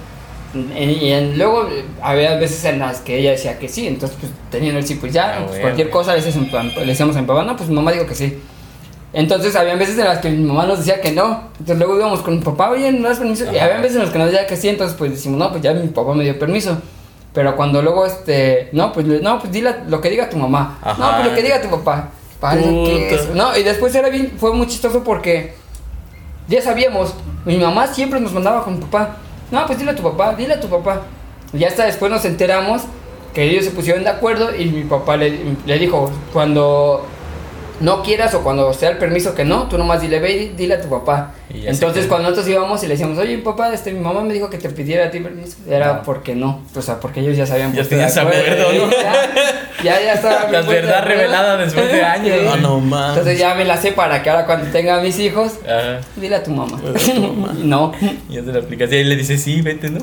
Y, 0.55 1.11
en- 1.11 1.37
luego 1.37 1.67
eh, 1.69 1.85
había 2.01 2.37
veces 2.37 2.65
en 2.65 2.79
las 2.79 3.01
que 3.01 3.19
ella 3.19 3.33
decía 3.33 3.59
que 3.59 3.69
sí, 3.69 3.89
entonces 3.89 4.17
pues 4.21 4.31
tenían 4.53 4.77
el 4.77 4.87
sí, 4.87 4.95
pues 4.95 5.13
ya, 5.13 5.39
Ah, 5.41 5.45
pues, 5.49 5.59
cualquier 5.61 5.91
cosa 5.91 6.13
a 6.13 6.15
pa- 6.15 6.63
le 6.63 6.87
decíamos 6.87 7.17
a 7.17 7.21
mi 7.21 7.27
papá, 7.27 7.43
no, 7.43 7.57
pues 7.57 7.69
mi 7.69 7.75
mamá 7.75 7.91
dijo 7.91 8.07
que 8.07 8.15
sí. 8.15 8.39
Entonces 9.15 9.55
había 9.55 9.77
veces 9.77 9.97
en 9.97 10.05
las 10.07 10.19
que 10.19 10.29
mi 10.29 10.45
mamá 10.45 10.67
nos 10.67 10.79
decía 10.79 11.01
que 11.01 11.13
no, 11.13 11.45
entonces 11.53 11.79
luego 11.79 11.97
íbamos 11.97 12.21
con 12.21 12.35
mi 12.37 12.41
papá, 12.43 12.71
oye, 12.71 12.91
¿no 12.91 13.09
das 13.09 13.19
permiso? 13.19 13.45
Y 13.45 13.57
Ajá. 13.57 13.67
había 13.67 13.77
veces 13.79 13.95
en 13.97 14.03
las 14.03 14.11
que 14.11 14.19
nos 14.19 14.31
decía 14.33 14.47
que 14.47 14.57
sí, 14.57 14.69
entonces 14.69 14.97
pues 14.99 15.13
decimos, 15.13 15.39
no, 15.39 15.51
pues 15.51 15.63
ya 15.63 15.73
mi 15.73 15.87
papá 15.87 16.15
me 16.15 16.25
dio 16.25 16.37
permiso. 16.37 16.77
Pero 17.33 17.55
cuando 17.57 17.81
luego, 17.81 18.05
este, 18.07 18.71
no, 18.73 18.93
pues, 18.93 19.07
no, 19.07 19.39
pues 19.39 19.53
dile 19.53 19.75
lo 19.89 20.01
que 20.01 20.11
diga 20.11 20.29
tu 20.29 20.37
mamá. 20.37 20.79
No, 20.85 20.91
Ajá. 20.91 21.17
pues 21.17 21.29
lo 21.29 21.35
que 21.37 21.43
diga 21.43 21.63
tu 21.63 21.69
papá. 21.71 22.09
Padre, 22.41 22.63
¿qué 22.63 23.07
Puta. 23.11 23.23
es? 23.23 23.35
No, 23.35 23.57
y 23.57 23.63
después 23.63 23.95
era 23.95 24.09
bien, 24.09 24.35
fue 24.39 24.53
muy 24.53 24.67
chistoso 24.67 25.03
porque 25.05 25.55
ya 26.49 26.61
sabíamos, 26.61 27.15
mi 27.45 27.57
mamá 27.57 27.87
siempre 27.87 28.19
nos 28.21 28.33
mandaba 28.33 28.65
con 28.65 28.75
mi 28.79 28.85
papá. 28.85 29.17
No, 29.51 29.65
pues 29.67 29.79
dile 29.79 29.93
a 29.93 29.97
tu 29.97 30.03
papá, 30.03 30.35
dile 30.37 30.55
a 30.55 30.61
tu 30.61 30.69
papá. 30.69 31.03
Y 31.53 31.59
ya 31.59 31.69
hasta 31.69 31.87
después 31.87 32.11
nos 32.11 32.25
enteramos 32.25 32.83
que 33.33 33.45
ellos 33.45 33.65
se 33.65 33.71
pusieron 33.71 34.03
de 34.05 34.11
acuerdo 34.11 34.55
y 34.57 34.67
mi 34.67 34.83
papá 34.85 35.17
le, 35.17 35.39
le 35.67 35.79
dijo, 35.79 36.11
cuando 36.33 37.05
no 37.81 38.03
quieras 38.03 38.33
o 38.35 38.43
cuando 38.43 38.73
sea 38.73 38.91
el 38.91 38.99
permiso 38.99 39.35
que 39.35 39.45
no, 39.45 39.65
tú 39.69 39.77
nomás 39.79 40.01
dile, 40.01 40.21
ve 40.21 40.33
y 40.33 40.49
dile 40.51 40.75
a 40.75 40.81
tu 40.81 40.89
papá. 40.89 41.33
Entonces 41.53 42.07
cuando 42.07 42.31
nosotros 42.31 42.49
íbamos 42.53 42.83
y 42.83 42.87
le 42.87 42.95
decíamos, 42.95 43.19
oye 43.19 43.39
papá, 43.39 43.73
este, 43.73 43.93
mi 43.93 44.01
mamá 44.01 44.23
me 44.23 44.33
dijo 44.33 44.49
que 44.51 44.59
te 44.59 44.69
pidiera 44.71 45.07
a 45.07 45.11
ti 45.11 45.21
permiso, 45.21 45.57
era 45.69 45.95
No. 45.95 46.03
porque 46.03 46.35
no, 46.35 46.63
o 46.75 46.83
sea, 46.83 47.01
porque 47.01 47.21
ellos 47.21 47.37
ya 47.37 47.47
sabían. 47.47 47.73
Ya 47.75 47.85
tenías 47.85 48.17
acuerdo, 48.17 48.73
¿no? 48.73 48.91
Ya, 48.91 49.15
ya, 49.83 50.03
ya 50.03 50.13
estaba. 50.15 50.49
La 50.51 50.61
verdad 50.63 51.05
revelada 51.05 51.57
después 51.57 51.91
de 51.91 52.03
años. 52.03 52.37
Sí. 52.41 52.47
Ah, 52.55 52.57
no. 52.57 52.79
Entonces 53.09 53.39
ya 53.39 53.55
me 53.55 53.65
la 53.65 53.77
sé 53.77 53.93
para 53.93 54.23
que 54.23 54.31
ahora 54.31 54.47
cuando 54.47 54.71
tenga 54.71 54.97
a 54.97 55.01
mis 55.01 55.19
hijos, 55.19 55.55
Ajá. 55.65 56.01
dile 56.17 56.37
a 56.37 56.43
tu 56.43 56.51
mamá. 56.53 56.79
Dile 56.81 56.99
a 56.99 57.15
tu 57.15 57.21
mamá. 57.33 57.55
Y 57.59 57.65
no. 57.67 57.93
Y 58.29 58.35
ya 58.35 58.43
te 58.43 58.53
la 58.53 58.61
aplicas 58.61 58.91
y 58.93 58.95
ahí 58.97 59.05
le 59.05 59.17
dices, 59.17 59.43
sí, 59.43 59.61
vete, 59.63 59.91
¿no? 59.91 60.01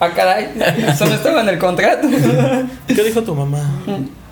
Ah, 0.00 0.10
caray. 0.16 0.48
Eso 0.88 1.06
no 1.06 1.14
estaba 1.14 1.42
en 1.42 1.48
el 1.50 1.58
contrato. 1.58 2.08
¿Qué 2.88 3.02
dijo 3.04 3.22
tu 3.22 3.34
mamá? 3.34 3.60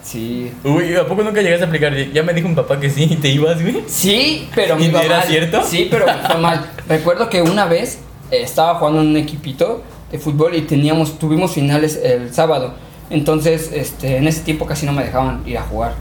Sí. 0.02 0.50
Uy, 0.64 0.94
¿a 0.96 1.06
poco 1.06 1.22
nunca 1.22 1.42
llegaste 1.42 1.64
a 1.64 1.68
aplicar? 1.68 1.94
Ya 2.12 2.22
me 2.22 2.32
dijo 2.32 2.48
mi 2.48 2.54
papá 2.54 2.80
que 2.80 2.90
sí 2.90 3.06
y 3.10 3.16
te 3.16 3.28
ibas, 3.28 3.60
güey. 3.60 3.84
Sí, 3.86 4.48
pero 4.54 4.76
¿Y 4.76 4.78
me 4.78 4.86
iba 4.86 5.02
era 5.02 5.22
cierto? 5.22 5.62
Sí, 5.62 5.88
pero 5.90 6.06
fue 6.26 6.38
mal. 6.38 6.70
Recuerdo 6.88 7.28
que 7.28 7.42
una 7.42 7.66
vez 7.66 7.98
eh, 8.30 8.42
estaba 8.42 8.76
jugando 8.76 9.00
en 9.02 9.08
un 9.08 9.16
equipito 9.16 9.82
de 10.10 10.18
fútbol 10.18 10.54
y 10.54 10.62
teníamos, 10.62 11.18
tuvimos 11.18 11.52
finales 11.52 12.00
el 12.02 12.32
sábado. 12.32 12.74
Entonces, 13.10 13.70
este, 13.72 14.16
en 14.16 14.26
ese 14.26 14.40
tiempo 14.42 14.66
casi 14.66 14.86
no 14.86 14.92
me 14.92 15.04
dejaban 15.04 15.42
ir 15.46 15.58
a 15.58 15.62
jugar. 15.62 15.94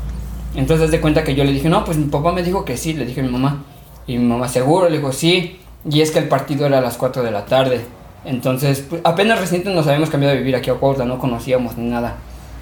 Entonces, 0.55 0.91
de 0.91 1.01
cuenta 1.01 1.23
que 1.23 1.35
yo 1.35 1.43
le 1.43 1.51
dije, 1.51 1.69
no, 1.69 1.83
pues 1.85 1.97
mi 1.97 2.05
papá 2.05 2.31
me 2.31 2.43
dijo 2.43 2.65
que 2.65 2.77
sí, 2.77 2.93
le 2.93 3.05
dije 3.05 3.21
a 3.21 3.23
mi 3.23 3.29
mamá. 3.29 3.63
Y 4.07 4.17
mi 4.17 4.25
mamá, 4.25 4.47
seguro, 4.47 4.89
le 4.89 4.97
dijo, 4.97 5.11
sí. 5.11 5.59
Y 5.89 6.01
es 6.01 6.11
que 6.11 6.19
el 6.19 6.27
partido 6.27 6.65
era 6.65 6.79
a 6.79 6.81
las 6.81 6.97
4 6.97 7.23
de 7.23 7.31
la 7.31 7.45
tarde. 7.45 7.81
Entonces, 8.25 8.85
pues, 8.87 9.01
apenas 9.03 9.39
reciente 9.39 9.69
nos 9.69 9.87
habíamos 9.87 10.09
cambiado 10.09 10.33
de 10.33 10.39
vivir 10.39 10.55
aquí 10.55 10.69
a 10.69 10.75
Cuautla, 10.75 11.05
no 11.05 11.19
conocíamos 11.19 11.77
ni 11.77 11.89
nada. 11.89 12.17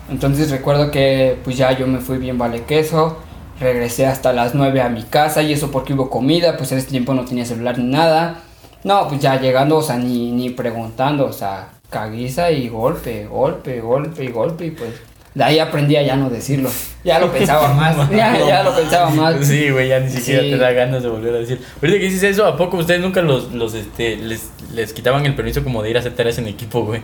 Entonces 0.09 0.49
recuerdo 0.51 0.91
que 0.91 1.37
pues 1.43 1.57
ya 1.57 1.77
yo 1.77 1.85
me 1.87 1.99
fui 1.99 2.17
bien 2.17 2.37
vale 2.37 2.63
queso, 2.63 3.17
regresé 3.59 4.05
hasta 4.05 4.31
las 4.33 4.55
9 4.55 4.81
a 4.81 4.89
mi 4.89 5.03
casa 5.03 5.41
y 5.41 5.51
eso 5.53 5.71
porque 5.71 5.93
hubo 5.93 6.09
comida, 6.09 6.55
pues 6.57 6.71
en 6.71 6.77
ese 6.77 6.87
tiempo 6.89 7.13
no 7.13 7.25
tenía 7.25 7.45
celular 7.45 7.77
ni 7.77 7.85
nada. 7.85 8.39
No, 8.83 9.07
pues 9.09 9.19
ya 9.19 9.39
llegando, 9.39 9.77
o 9.77 9.81
sea, 9.83 9.97
ni, 9.97 10.31
ni 10.31 10.49
preguntando, 10.51 11.25
o 11.25 11.33
sea, 11.33 11.69
caguiza 11.89 12.51
y 12.51 12.69
golpe, 12.69 13.25
golpe, 13.25 13.81
golpe 13.81 14.23
y 14.23 14.27
golpe 14.29 14.65
y 14.67 14.71
pues 14.71 14.91
de 15.33 15.43
ahí 15.43 15.59
aprendí 15.59 15.95
a 15.97 16.01
ya 16.03 16.15
no 16.15 16.29
decirlo. 16.29 16.69
Ya 17.03 17.19
lo 17.19 17.31
pensaba 17.31 17.73
más, 17.73 18.09
ya, 18.09 18.37
ya 18.39 18.63
lo 18.63 18.75
pensaba 18.75 19.09
más. 19.09 19.45
Sí, 19.45 19.69
güey, 19.71 19.89
ya 19.89 19.99
ni 19.99 20.09
siquiera 20.09 20.41
Sí. 20.41 20.51
te 20.51 20.57
da 20.57 20.71
ganas 20.71 21.03
de 21.03 21.09
volver 21.09 21.35
a 21.35 21.37
decir. 21.39 21.61
Ahorita 21.81 21.99
que 21.99 22.05
dices 22.05 22.23
eso, 22.23 22.45
¿a 22.45 22.55
poco 22.55 22.77
ustedes 22.77 23.01
nunca 23.01 23.21
los, 23.21 23.51
los 23.53 23.73
este, 23.73 24.15
les, 24.15 24.49
les 24.73 24.93
quitaban 24.93 25.25
el 25.25 25.35
permiso 25.35 25.63
como 25.63 25.83
de 25.83 25.89
ir 25.89 25.97
a 25.97 25.99
hacer 25.99 26.15
tareas 26.15 26.37
en 26.37 26.47
equipo, 26.47 26.83
güey? 26.85 27.01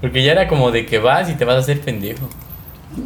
Porque 0.00 0.22
ya 0.22 0.32
era 0.32 0.48
como 0.48 0.70
de 0.70 0.86
que 0.86 0.98
vas 0.98 1.28
y 1.30 1.34
te 1.34 1.44
vas 1.44 1.56
a 1.56 1.58
hacer 1.60 1.80
pendejo. 1.80 2.28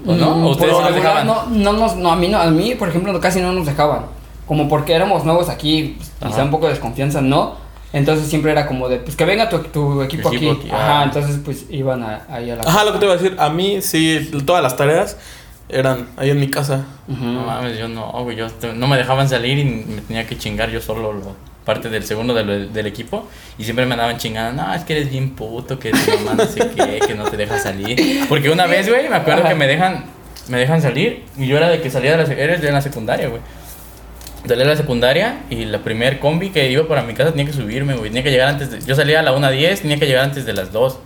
¿O 0.06 0.12
no? 0.14 0.34
Mm, 0.36 0.44
¿O 0.44 0.50
ustedes 0.50 0.76
sí 0.76 0.82
regular, 0.82 0.94
dejaban? 0.94 1.26
No, 1.26 1.46
no, 1.46 1.72
nos- 1.72 1.96
no, 1.96 2.10
a 2.12 2.16
mí, 2.16 2.28
no, 2.28 2.38
a 2.38 2.46
mí, 2.50 2.74
por 2.74 2.88
ejemplo, 2.88 3.18
casi 3.20 3.40
no 3.40 3.52
nos 3.52 3.66
dejaban. 3.66 4.06
Como 4.46 4.68
porque 4.68 4.92
éramos 4.94 5.24
nuevos 5.24 5.48
aquí, 5.48 5.96
pues, 5.98 6.12
quizá 6.32 6.42
un 6.44 6.50
poco 6.50 6.66
de 6.66 6.72
desconfianza, 6.72 7.20
¿no? 7.20 7.54
Entonces 7.92 8.28
siempre 8.28 8.52
era 8.52 8.66
como 8.66 8.88
de, 8.88 8.98
pues 8.98 9.16
que 9.16 9.24
venga 9.24 9.48
tu, 9.48 9.58
tu 9.64 10.02
equipo, 10.02 10.28
Equipo 10.32 10.52
aquí. 10.52 10.60
aquí, 10.66 10.70
Ajá, 10.70 11.00
ah. 11.00 11.04
entonces 11.04 11.40
pues 11.44 11.66
iban 11.70 12.02
a- 12.04 12.22
ahí 12.28 12.50
a 12.50 12.56
la... 12.56 12.62
Ajá, 12.62 12.84
lo 12.84 12.92
que 12.92 12.98
te 13.00 13.04
iba 13.04 13.14
a 13.14 13.16
decir. 13.16 13.36
A 13.38 13.48
mí, 13.50 13.80
sí, 13.82 14.30
todas 14.46 14.62
las 14.62 14.76
tareas 14.76 15.16
eran 15.68 16.08
ahí 16.16 16.30
en 16.30 16.38
mi 16.38 16.48
casa. 16.48 16.84
No 17.08 17.44
mames, 17.46 17.78
yo 17.78 17.88
no, 17.88 18.10
güey, 18.22 18.36
yo 18.36 18.48
te- 18.48 18.72
no 18.72 18.86
me 18.86 18.96
dejaban 18.96 19.28
salir 19.28 19.58
y 19.58 19.64
me 19.64 20.00
tenía 20.02 20.24
que 20.26 20.38
chingar 20.38 20.70
yo 20.70 20.80
solo 20.80 21.12
lo, 21.12 21.34
parte 21.70 21.88
del 21.88 22.04
segundo 22.04 22.34
del, 22.34 22.72
del 22.72 22.86
equipo 22.86 23.28
y 23.56 23.62
siempre 23.62 23.86
me 23.86 23.92
andaban 23.92 24.18
chingando, 24.18 24.62
no, 24.62 24.74
es 24.74 24.82
que 24.82 24.94
eres 24.94 25.08
bien 25.08 25.30
puto, 25.36 25.78
que 25.78 25.92
tu 25.92 25.98
mamá 26.24 26.34
no 26.34 26.46
sé 26.46 26.68
qué, 26.74 26.98
que 27.06 27.14
no 27.14 27.24
te 27.24 27.36
deja 27.36 27.58
salir. 27.60 28.24
Porque 28.28 28.50
una 28.50 28.66
vez, 28.66 28.88
güey, 28.88 29.08
me 29.08 29.14
acuerdo 29.14 29.42
Ajá. 29.42 29.50
que 29.50 29.54
me 29.54 29.68
dejan, 29.68 30.06
me 30.48 30.58
dejan 30.58 30.82
salir 30.82 31.24
y 31.38 31.46
yo 31.46 31.56
era 31.56 31.68
de 31.68 31.80
que 31.80 31.88
salía 31.90 32.16
de 32.16 32.26
la, 32.26 32.32
eres 32.34 32.60
de 32.60 32.72
la 32.72 32.80
secundaria, 32.80 33.28
güey. 33.28 33.40
Salí 34.46 34.60
de 34.60 34.64
la 34.64 34.76
secundaria 34.76 35.42
y 35.50 35.64
la 35.66 35.78
primer 35.78 36.18
combi 36.18 36.50
que 36.50 36.68
iba 36.70 36.88
para 36.88 37.02
mi 37.02 37.14
casa 37.14 37.30
tenía 37.30 37.46
que 37.46 37.52
subirme, 37.52 37.94
güey. 37.94 38.10
Tenía 38.10 38.24
que 38.24 38.30
llegar 38.30 38.48
antes 38.48 38.70
de... 38.70 38.80
Yo 38.80 38.96
salía 38.96 39.20
a 39.20 39.22
la 39.22 39.32
1.10, 39.32 39.82
tenía 39.82 39.98
que 39.98 40.06
llegar 40.06 40.24
antes 40.24 40.44
de 40.44 40.52
las 40.54 40.72
2. 40.72 40.98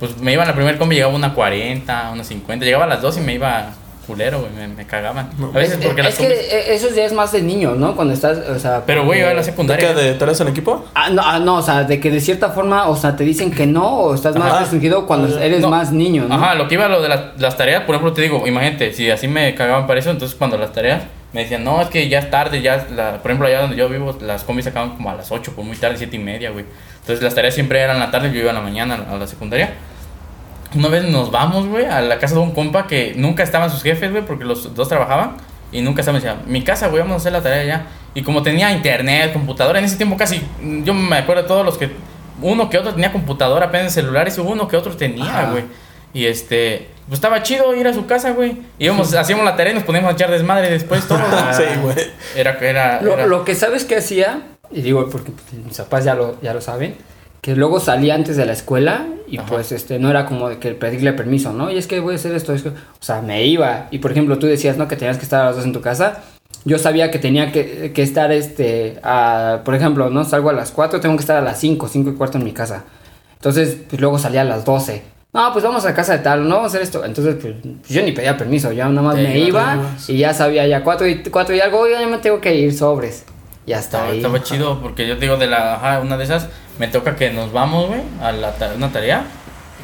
Pues 0.00 0.16
me 0.16 0.32
iba 0.32 0.42
en 0.42 0.48
la 0.48 0.54
primer 0.54 0.78
combi, 0.78 0.96
llegaba 0.96 1.12
a 1.12 1.16
una 1.16 1.34
40, 1.34 2.10
una 2.10 2.24
50. 2.24 2.64
Llegaba 2.64 2.84
a 2.84 2.88
las 2.88 3.02
2 3.02 3.18
y 3.18 3.20
me 3.20 3.34
iba 3.34 3.74
culero, 4.12 4.40
güey. 4.40 4.52
Me, 4.52 4.68
me 4.68 4.86
cagaban. 4.86 5.30
A 5.54 5.58
veces 5.58 5.78
porque 5.82 6.00
es 6.00 6.06
las 6.06 6.14
que 6.16 6.24
combis- 6.28 6.52
eh, 6.52 6.64
eso 6.74 6.88
ya 6.94 7.04
es 7.04 7.12
más 7.12 7.32
de 7.32 7.42
niño, 7.42 7.74
¿no? 7.74 7.94
Cuando 7.96 8.14
estás, 8.14 8.38
o 8.48 8.58
sea... 8.58 8.82
Pero, 8.86 9.04
güey, 9.04 9.22
a 9.22 9.28
la 9.34 9.36
¿Qué 9.36 9.44
secundaria. 9.44 9.92
de 9.94 10.14
tareas 10.14 10.40
en 10.40 10.48
equipo? 10.48 10.84
Ah 10.94 11.10
no, 11.10 11.22
ah, 11.24 11.38
no, 11.38 11.56
o 11.56 11.62
sea, 11.62 11.84
de 11.84 12.00
que 12.00 12.10
de 12.10 12.20
cierta 12.20 12.50
forma, 12.50 12.88
o 12.88 12.96
sea, 12.96 13.16
te 13.16 13.24
dicen 13.24 13.50
que 13.50 13.66
no, 13.66 13.88
o 14.00 14.14
estás 14.14 14.36
más 14.36 14.60
restringido 14.60 15.06
cuando 15.06 15.38
eres 15.38 15.60
No. 15.60 15.70
más 15.70 15.92
niño, 15.92 16.26
¿no? 16.28 16.34
Ajá, 16.34 16.54
lo 16.54 16.68
que 16.68 16.74
iba 16.74 16.86
a 16.86 16.88
lo 16.88 17.00
de 17.02 17.08
la- 17.08 17.32
las 17.38 17.56
tareas, 17.56 17.82
por 17.82 17.94
ejemplo, 17.94 18.12
te 18.12 18.22
digo, 18.22 18.46
imagínate, 18.46 18.92
si 18.92 19.10
así 19.10 19.28
me 19.28 19.54
cagaban 19.54 19.86
para 19.86 20.00
eso, 20.00 20.10
entonces 20.10 20.36
cuando 20.36 20.56
las 20.58 20.72
tareas 20.72 21.02
me 21.32 21.42
decían, 21.42 21.64
no, 21.64 21.80
es 21.80 21.88
que 21.88 22.08
ya 22.08 22.18
es 22.18 22.30
tarde, 22.30 22.60
ya, 22.60 22.86
la- 22.94 23.22
por 23.22 23.30
ejemplo, 23.30 23.46
allá 23.48 23.60
donde 23.62 23.76
yo 23.76 23.88
vivo, 23.88 24.16
las 24.20 24.44
combis 24.44 24.66
acaban 24.66 24.90
como 24.96 25.10
a 25.10 25.14
las 25.14 25.32
8, 25.32 25.52
pues 25.54 25.66
muy 25.66 25.76
tarde, 25.76 25.96
7 25.96 26.16
y 26.16 26.18
media, 26.18 26.50
güey. 26.50 26.64
Entonces 27.00 27.22
las 27.22 27.34
tareas 27.34 27.54
siempre 27.54 27.80
eran 27.80 27.98
la 27.98 28.10
tarde, 28.10 28.30
yo 28.32 28.40
iba 28.40 28.50
en 28.50 28.56
la 28.56 28.60
mañana 28.60 29.06
a 29.10 29.16
la 29.16 29.26
secundaria. 29.26 29.70
Una 30.74 30.88
vez 30.88 31.04
nos 31.04 31.30
vamos, 31.30 31.66
güey, 31.66 31.86
a 31.86 32.00
la 32.00 32.18
casa 32.18 32.34
de 32.34 32.40
un 32.40 32.52
compa 32.52 32.86
que 32.86 33.14
nunca 33.16 33.42
estaban 33.42 33.70
sus 33.70 33.82
jefes, 33.82 34.10
güey, 34.10 34.24
porque 34.24 34.44
los 34.44 34.74
dos 34.74 34.88
trabajaban. 34.88 35.36
Y 35.70 35.80
nunca 35.80 36.00
estaban, 36.02 36.20
decía, 36.20 36.36
mi 36.46 36.62
casa, 36.62 36.88
güey, 36.88 37.00
vamos 37.00 37.14
a 37.14 37.16
hacer 37.18 37.32
la 37.32 37.40
tarea 37.42 37.64
ya. 37.64 37.86
Y 38.14 38.22
como 38.22 38.42
tenía 38.42 38.70
internet, 38.72 39.32
computadora, 39.32 39.78
en 39.78 39.86
ese 39.86 39.96
tiempo 39.96 40.16
casi, 40.18 40.42
yo 40.84 40.92
me 40.92 41.16
acuerdo 41.16 41.42
de 41.42 41.48
todos 41.48 41.64
los 41.64 41.78
que, 41.78 41.90
uno 42.42 42.68
que 42.68 42.76
otro 42.78 42.92
tenía 42.92 43.10
computadora, 43.10 43.66
apenas 43.66 43.94
celulares, 43.94 44.36
uno 44.38 44.68
que 44.68 44.76
otro 44.76 44.94
tenía, 44.96 45.48
güey. 45.50 45.64
Y 46.12 46.26
este, 46.26 46.88
pues 47.08 47.16
estaba 47.16 47.42
chido 47.42 47.74
ir 47.74 47.88
a 47.88 47.94
su 47.94 48.04
casa, 48.04 48.32
güey. 48.32 48.58
Íbamos, 48.78 49.14
hacíamos 49.14 49.46
la 49.46 49.56
tarea 49.56 49.72
y 49.72 49.76
nos 49.76 49.84
poníamos 49.84 50.10
a 50.10 50.12
echar 50.12 50.30
desmadre 50.30 50.68
después 50.70 51.08
todo. 51.08 51.20
Sí, 51.56 51.62
güey. 51.80 51.96
Era, 52.36 52.58
era, 52.60 53.00
Lo, 53.00 53.14
era- 53.14 53.26
lo 53.26 53.44
que 53.46 53.54
sabes 53.54 53.84
que 53.86 53.96
hacía, 53.96 54.42
y 54.70 54.82
digo 54.82 55.08
porque 55.08 55.30
pues, 55.32 55.64
mis 55.64 55.78
papás 55.78 56.04
ya 56.04 56.14
lo, 56.14 56.38
ya 56.42 56.52
lo 56.52 56.60
saben, 56.60 56.96
que 57.42 57.56
luego 57.56 57.80
salía 57.80 58.14
antes 58.14 58.36
de 58.36 58.46
la 58.46 58.52
escuela 58.52 59.04
y 59.26 59.38
Ajá. 59.38 59.48
pues 59.48 59.72
este 59.72 59.98
no 59.98 60.08
era 60.08 60.26
como 60.26 60.48
de 60.48 60.58
que 60.58 60.74
pedirle 60.74 61.12
permiso, 61.12 61.52
¿no? 61.52 61.72
Y 61.72 61.76
es 61.76 61.88
que 61.88 61.98
voy 61.98 62.14
a 62.14 62.16
hacer 62.16 62.34
esto, 62.36 62.54
es 62.54 62.62
que, 62.62 62.68
o 62.68 62.74
sea, 63.00 63.20
me 63.20 63.44
iba. 63.44 63.88
Y 63.90 63.98
por 63.98 64.12
ejemplo, 64.12 64.38
tú 64.38 64.46
decías, 64.46 64.76
¿no? 64.76 64.86
Que 64.86 64.94
tenías 64.94 65.18
que 65.18 65.24
estar 65.24 65.42
a 65.42 65.46
las 65.46 65.56
dos 65.56 65.64
en 65.64 65.72
tu 65.72 65.80
casa. 65.80 66.22
Yo 66.64 66.78
sabía 66.78 67.10
que 67.10 67.18
tenía 67.18 67.50
que, 67.50 67.90
que 67.92 68.02
estar, 68.02 68.30
este, 68.30 69.00
a, 69.02 69.62
por 69.64 69.74
ejemplo, 69.74 70.08
¿no? 70.08 70.24
Salgo 70.24 70.50
a 70.50 70.52
las 70.52 70.70
4, 70.70 71.00
tengo 71.00 71.16
que 71.16 71.22
estar 71.22 71.36
a 71.36 71.40
las 71.40 71.58
5, 71.58 71.88
5 71.88 72.10
y 72.10 72.14
cuarto 72.14 72.38
en 72.38 72.44
mi 72.44 72.52
casa. 72.52 72.84
Entonces, 73.34 73.76
pues 73.90 74.00
luego 74.00 74.18
salía 74.20 74.42
a 74.42 74.44
las 74.44 74.64
12. 74.64 75.02
No, 75.32 75.52
pues 75.52 75.64
vamos 75.64 75.84
a 75.84 75.94
casa 75.94 76.12
de 76.12 76.18
tal, 76.20 76.48
no 76.48 76.56
vamos 76.56 76.66
a 76.66 76.68
hacer 76.68 76.82
esto. 76.82 77.04
Entonces, 77.04 77.36
pues 77.40 77.54
yo 77.88 78.02
ni 78.04 78.12
pedía 78.12 78.36
permiso, 78.36 78.70
ya 78.70 78.88
nada 78.88 79.02
más 79.02 79.16
me 79.16 79.36
iba 79.36 79.78
y 80.06 80.18
ya 80.18 80.32
sabía 80.32 80.64
ya 80.68 80.84
4 80.84 81.08
y, 81.08 81.22
cuatro 81.24 81.56
y 81.56 81.60
algo, 81.60 81.88
ya 81.88 82.06
me 82.06 82.18
tengo 82.18 82.40
que 82.40 82.54
ir 82.54 82.72
sobres. 82.72 83.24
Ya 83.66 83.78
está 83.78 83.98
Estaba, 83.98 84.10
ahí. 84.12 84.16
estaba 84.18 84.42
chido 84.42 84.80
porque 84.80 85.06
yo 85.06 85.14
te 85.16 85.20
digo 85.22 85.36
de 85.36 85.46
la 85.46 85.74
ajá, 85.74 86.00
una 86.00 86.16
de 86.16 86.24
esas 86.24 86.48
me 86.78 86.88
toca 86.88 87.14
que 87.16 87.30
nos 87.30 87.52
vamos, 87.52 87.86
güey, 87.88 88.00
a 88.20 88.32
la 88.32 88.52
ta- 88.56 88.72
una 88.76 88.90
tarea. 88.90 89.24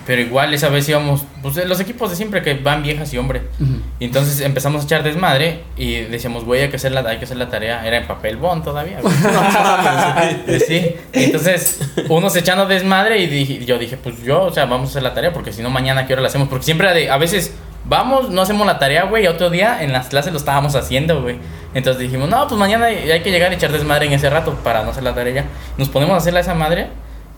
Pero 0.07 0.23
igual 0.23 0.55
esa 0.55 0.71
vez 0.71 0.89
íbamos, 0.89 1.25
pues 1.43 1.57
los 1.67 1.79
equipos 1.81 2.09
de 2.09 2.17
siempre 2.17 2.41
que 2.41 2.55
van 2.55 2.83
viejas 2.83 3.13
y 3.13 3.19
hombres. 3.19 3.43
Ujú. 3.61 3.73
Y 4.01 4.07
entonces 4.07 4.41
empezamos 4.41 4.81
a 4.81 4.85
echar 4.87 5.03
desmadre 5.03 5.65
y 5.77 5.97
decíamos, 6.05 6.45
güey, 6.47 6.63
hay 6.63 6.71
que 6.71 6.77
hacer 6.77 6.93
la, 6.93 7.01
hay 7.01 7.19
que 7.19 7.27
hacer 7.27 7.37
la 7.37 7.51
tarea. 7.51 7.87
Era 7.87 7.99
en 7.99 8.07
papel 8.07 8.39
bond 8.39 8.65
todavía, 8.65 9.01
güey. 9.03 9.15
sí. 10.67 10.97
Y 11.13 11.25
entonces, 11.25 11.81
unos 12.09 12.35
echando 12.37 12.67
desmadre 12.67 13.19
y 13.19 13.27
dije- 13.27 13.65
yo 13.67 13.79
dije, 13.79 13.99
pues 13.99 14.23
yo, 14.23 14.45
o 14.45 14.53
sea, 14.53 14.65
vamos 14.65 14.89
a 14.89 14.91
hacer 14.93 15.03
la 15.03 15.13
tarea 15.13 15.33
porque 15.35 15.53
si 15.53 15.61
no 15.63 15.69
mañana 15.71 16.07
qué 16.07 16.15
hora 16.15 16.23
la 16.23 16.29
hacemos. 16.29 16.49
Porque 16.49 16.65
siempre 16.65 17.11
a 17.11 17.19
veces 17.19 17.53
vamos, 17.89 18.31
no 18.31 18.43
hacemos 18.43 18.67
la 18.67 18.79
tarea, 18.79 19.05
güey, 19.05 19.27
otro 19.27 19.51
día 19.51 19.83
en 19.83 19.93
las 19.93 20.09
clases 20.09 20.33
lo 20.33 20.39
estábamos 20.39 20.75
haciendo, 20.75 21.23
güey. 21.23 21.37
Entonces 21.75 22.01
dijimos, 22.03 22.29
no, 22.29 22.47
pues 22.47 22.59
mañana 22.59 22.87
hay 22.87 23.21
que 23.23 23.31
llegar 23.31 23.51
a 23.51 23.55
echar 23.55 23.73
desmadre 23.73 24.07
en 24.07 24.13
ese 24.13 24.31
rato 24.31 24.55
para 24.65 24.83
no 24.85 24.91
hacer 24.91 25.03
la 25.03 25.15
tarea. 25.15 25.45
Nos 25.77 25.89
ponemos 25.89 26.15
a 26.15 26.19
hacerla 26.19 26.41
esa 26.41 26.55
madre 26.55 26.89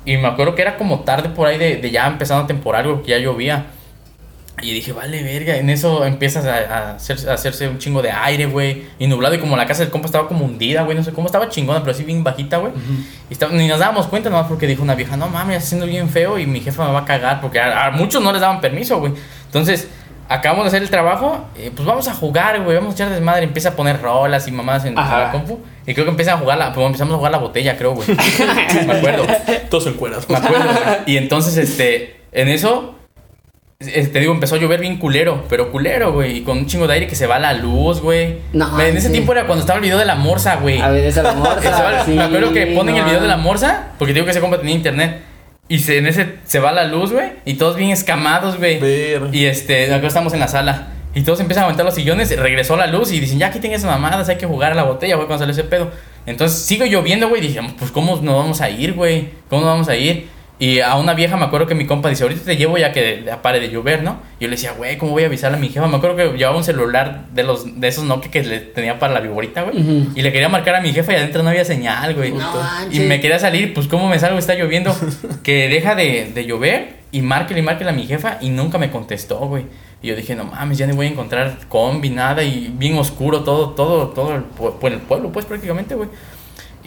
y 0.04 0.16
me 0.16 0.28
acuerdo 0.28 0.54
que 0.54 0.62
era 0.62 0.76
como 0.76 1.00
tarde 1.00 1.28
por 1.30 1.46
ahí 1.46 1.58
de, 1.58 1.76
de 1.76 1.90
ya 1.90 2.06
empezando 2.06 2.46
temporal, 2.46 2.84
güey, 2.84 2.94
porque 2.96 3.10
ya 3.10 3.18
llovía. 3.18 3.66
Y 4.62 4.72
dije, 4.74 4.92
vale, 4.92 5.22
verga. 5.22 5.56
En 5.56 5.70
eso 5.70 6.04
empiezas 6.04 6.44
a, 6.44 6.54
a 6.56 6.96
hacer- 6.96 7.30
a 7.30 7.32
hacerse 7.32 7.66
un 7.66 7.78
chingo 7.78 8.02
de 8.02 8.10
aire, 8.10 8.44
güey. 8.44 8.82
Y 8.98 9.06
nublado. 9.06 9.34
Y 9.34 9.38
como 9.38 9.56
la 9.56 9.64
casa 9.64 9.82
del 9.82 9.90
compa 9.90 10.04
estaba 10.04 10.28
como 10.28 10.44
hundida, 10.44 10.82
güey. 10.82 10.94
No 10.94 11.02
sé 11.02 11.12
cómo 11.12 11.26
estaba 11.28 11.48
chingona, 11.48 11.80
pero 11.80 11.92
así 11.92 12.04
bien 12.04 12.22
bajita, 12.22 12.58
güey. 12.58 12.72
Y 13.30 13.54
ni 13.54 13.68
nos 13.68 13.78
dábamos 13.78 14.06
cuenta 14.08 14.28
nomás 14.28 14.48
porque 14.48 14.66
dijo 14.66 14.82
una 14.82 14.94
vieja, 14.94 15.16
no 15.16 15.28
mames, 15.28 15.56
está 15.56 15.66
haciendo 15.68 15.86
bien 15.86 16.10
feo 16.10 16.38
y 16.38 16.46
mi 16.46 16.60
jefa 16.60 16.84
me 16.86 16.92
va 16.92 17.00
a 17.00 17.04
cagar. 17.06 17.40
Porque 17.40 17.58
a, 17.58 17.86
a 17.86 17.90
muchos 17.92 18.22
no 18.22 18.32
les 18.32 18.42
daban 18.42 18.60
permiso, 18.60 18.98
güey. 18.98 19.14
Entonces, 19.46 19.88
acabamos 20.30 20.64
de 20.64 20.68
hacer 20.68 20.82
el 20.82 20.90
trabajo. 20.90 21.44
eh, 21.58 21.70
pues 21.74 21.84
vamos 21.86 22.08
a 22.08 22.14
jugar, 22.14 22.62
güey. 22.62 22.76
Vamos 22.76 22.92
a 22.92 22.94
echar 22.94 23.10
desmadre. 23.10 23.44
Empieza 23.44 23.70
a 23.70 23.72
poner 23.76 24.00
rolas 24.00 24.46
y 24.48 24.52
mamadas 24.52 24.84
en, 24.86 24.98
Ajá. 24.98 25.24
la 25.24 25.32
compu. 25.32 25.58
Y 25.86 25.92
creo 25.92 26.06
que 26.06 26.10
empiezan 26.12 26.36
a 26.36 26.38
jugar 26.38 26.56
la, 26.56 26.72
pues 26.72 26.86
empezamos 26.86 27.14
a 27.14 27.16
jugar 27.16 27.32
la 27.32 27.38
botella, 27.38 27.76
creo, 27.76 27.94
güey. 27.94 28.08
me 28.86 28.92
acuerdo. 28.94 29.26
Todos 29.68 29.88
en 29.88 29.94
cueras. 29.94 30.28
Me 30.28 30.36
acuerdo, 30.36 30.64
güey. 30.64 30.96
Y 31.06 31.16
entonces, 31.16 31.56
este, 31.56 32.20
en 32.32 32.48
eso, 32.48 32.94
te 33.78 34.20
digo, 34.20 34.32
empezó 34.32 34.54
a 34.54 34.58
llover 34.58 34.80
bien 34.80 34.98
culero, 34.98 35.44
pero 35.48 35.72
culero, 35.72 36.12
güey. 36.12 36.38
Y 36.38 36.42
con 36.42 36.58
un 36.58 36.66
chingo 36.66 36.86
de 36.86 36.94
aire 36.94 37.06
que 37.08 37.16
se 37.16 37.26
va 37.26 37.38
la 37.40 37.52
luz, 37.54 38.00
güey. 38.00 38.36
No, 38.52 38.78
en 38.80 38.96
ese 38.96 39.08
sí. 39.08 39.12
tiempo 39.12 39.32
era 39.32 39.46
cuando 39.46 39.62
estaba 39.62 39.78
el 39.78 39.82
video 39.82 39.98
de 39.98 40.04
la 40.04 40.14
morsa, 40.14 40.56
güey. 40.56 40.80
A 40.80 40.90
ver, 40.90 41.04
esa 41.04 41.22
la 41.24 41.32
morsa. 41.32 42.02
sí, 42.04 42.12
me 42.12 42.22
acuerdo 42.22 42.52
que 42.52 42.66
ponen 42.68 42.94
el 42.94 43.04
video 43.04 43.20
de 43.20 43.28
la 43.28 43.36
morsa, 43.36 43.88
porque 43.98 44.12
digo 44.12 44.24
que 44.26 44.30
ese 44.30 44.40
compa 44.40 44.58
tenía 44.58 44.74
internet. 44.76 45.29
Y 45.70 45.78
se, 45.78 45.98
en 45.98 46.08
ese 46.08 46.34
se 46.44 46.58
va 46.58 46.72
la 46.72 46.84
luz, 46.84 47.12
güey. 47.12 47.30
Y 47.44 47.54
todos 47.54 47.76
bien 47.76 47.90
escamados, 47.90 48.58
güey. 48.58 48.80
Y 49.30 49.44
este, 49.44 49.94
acá 49.94 50.08
estamos 50.08 50.34
en 50.34 50.40
la 50.40 50.48
sala. 50.48 50.88
Y 51.14 51.22
todos 51.22 51.38
empiezan 51.38 51.62
a 51.62 51.66
aventar 51.66 51.86
los 51.86 51.94
sillones, 51.94 52.36
regresó 52.36 52.76
la 52.76 52.88
luz 52.88 53.12
y 53.12 53.20
dicen, 53.20 53.38
ya 53.38 53.52
quiten 53.52 53.70
esas 53.70 53.88
mamadas, 53.88 54.28
hay 54.28 54.36
que 54.36 54.46
jugar 54.46 54.72
a 54.72 54.74
la 54.74 54.82
botella, 54.82 55.14
güey, 55.14 55.28
cuando 55.28 55.44
salió 55.44 55.52
ese 55.52 55.62
pedo. 55.62 55.92
Entonces 56.26 56.58
sigo 56.62 56.86
lloviendo, 56.86 57.28
güey, 57.28 57.40
dije, 57.40 57.60
pues 57.78 57.92
¿cómo 57.92 58.16
nos 58.16 58.36
vamos 58.36 58.60
a 58.60 58.68
ir, 58.68 58.94
güey? 58.94 59.28
¿Cómo 59.48 59.62
nos 59.62 59.70
vamos 59.70 59.88
a 59.88 59.94
ir? 59.94 60.28
Y 60.60 60.80
a 60.80 60.94
una 60.96 61.14
vieja 61.14 61.38
me 61.38 61.46
acuerdo 61.46 61.66
que 61.66 61.74
mi 61.74 61.86
compa 61.86 62.10
dice, 62.10 62.22
ahorita 62.22 62.44
te 62.44 62.56
llevo 62.56 62.76
ya 62.76 62.92
que 62.92 63.24
pare 63.42 63.60
de 63.60 63.70
llover, 63.70 64.02
¿no? 64.02 64.18
Y 64.38 64.44
yo 64.44 64.48
le 64.48 64.56
decía, 64.56 64.72
güey, 64.72 64.98
¿cómo 64.98 65.12
voy 65.12 65.22
a 65.22 65.26
avisar 65.26 65.52
a 65.54 65.56
mi 65.56 65.70
jefa? 65.70 65.86
Me 65.86 65.96
acuerdo 65.96 66.16
que 66.16 66.36
llevaba 66.36 66.56
un 66.56 66.64
celular 66.64 67.24
de 67.32 67.42
los 67.44 67.80
de 67.80 67.88
esos 67.88 68.04
Nokia 68.04 68.30
que 68.30 68.42
le 68.42 68.60
tenía 68.60 68.98
para 68.98 69.14
la 69.14 69.20
viborita, 69.20 69.62
güey. 69.62 70.06
Y 70.14 70.20
le 70.20 70.30
quería 70.32 70.50
marcar 70.50 70.74
a 70.74 70.82
mi 70.82 70.92
jefa 70.92 71.12
y 71.12 71.16
adentro 71.16 71.42
no 71.42 71.48
había 71.48 71.64
señal, 71.64 72.14
güey. 72.14 72.32
No 72.32 72.52
y 72.92 73.00
me 73.00 73.20
quería 73.20 73.38
salir, 73.38 73.72
pues 73.72 73.88
¿cómo 73.88 74.06
me 74.06 74.18
salgo? 74.18 74.38
Está 74.38 74.54
lloviendo. 74.54 74.94
que 75.42 75.68
deja 75.70 75.94
de, 75.94 76.30
de 76.34 76.44
llover 76.44 77.00
y 77.10 77.22
márquele 77.22 77.60
y 77.60 77.62
márquele 77.62 77.90
a 77.90 77.94
mi 77.94 78.06
jefa 78.06 78.36
y 78.42 78.50
nunca 78.50 78.76
me 78.76 78.90
contestó, 78.90 79.38
güey. 79.38 79.64
Y 80.02 80.08
yo 80.08 80.16
dije, 80.16 80.34
no 80.34 80.44
mames, 80.44 80.78
ya 80.78 80.86
no 80.86 80.94
voy 80.94 81.06
a 81.06 81.10
encontrar 81.10 81.58
combi, 81.68 82.10
nada 82.10 82.42
y 82.42 82.72
bien 82.74 82.96
oscuro 82.98 83.40
todo, 83.44 83.70
todo, 83.70 84.08
todo 84.08 84.34
el, 84.34 84.42
pues, 84.44 84.92
el 84.94 85.00
pueblo, 85.00 85.30
pues 85.30 85.44
prácticamente, 85.44 85.94
güey. 85.94 86.08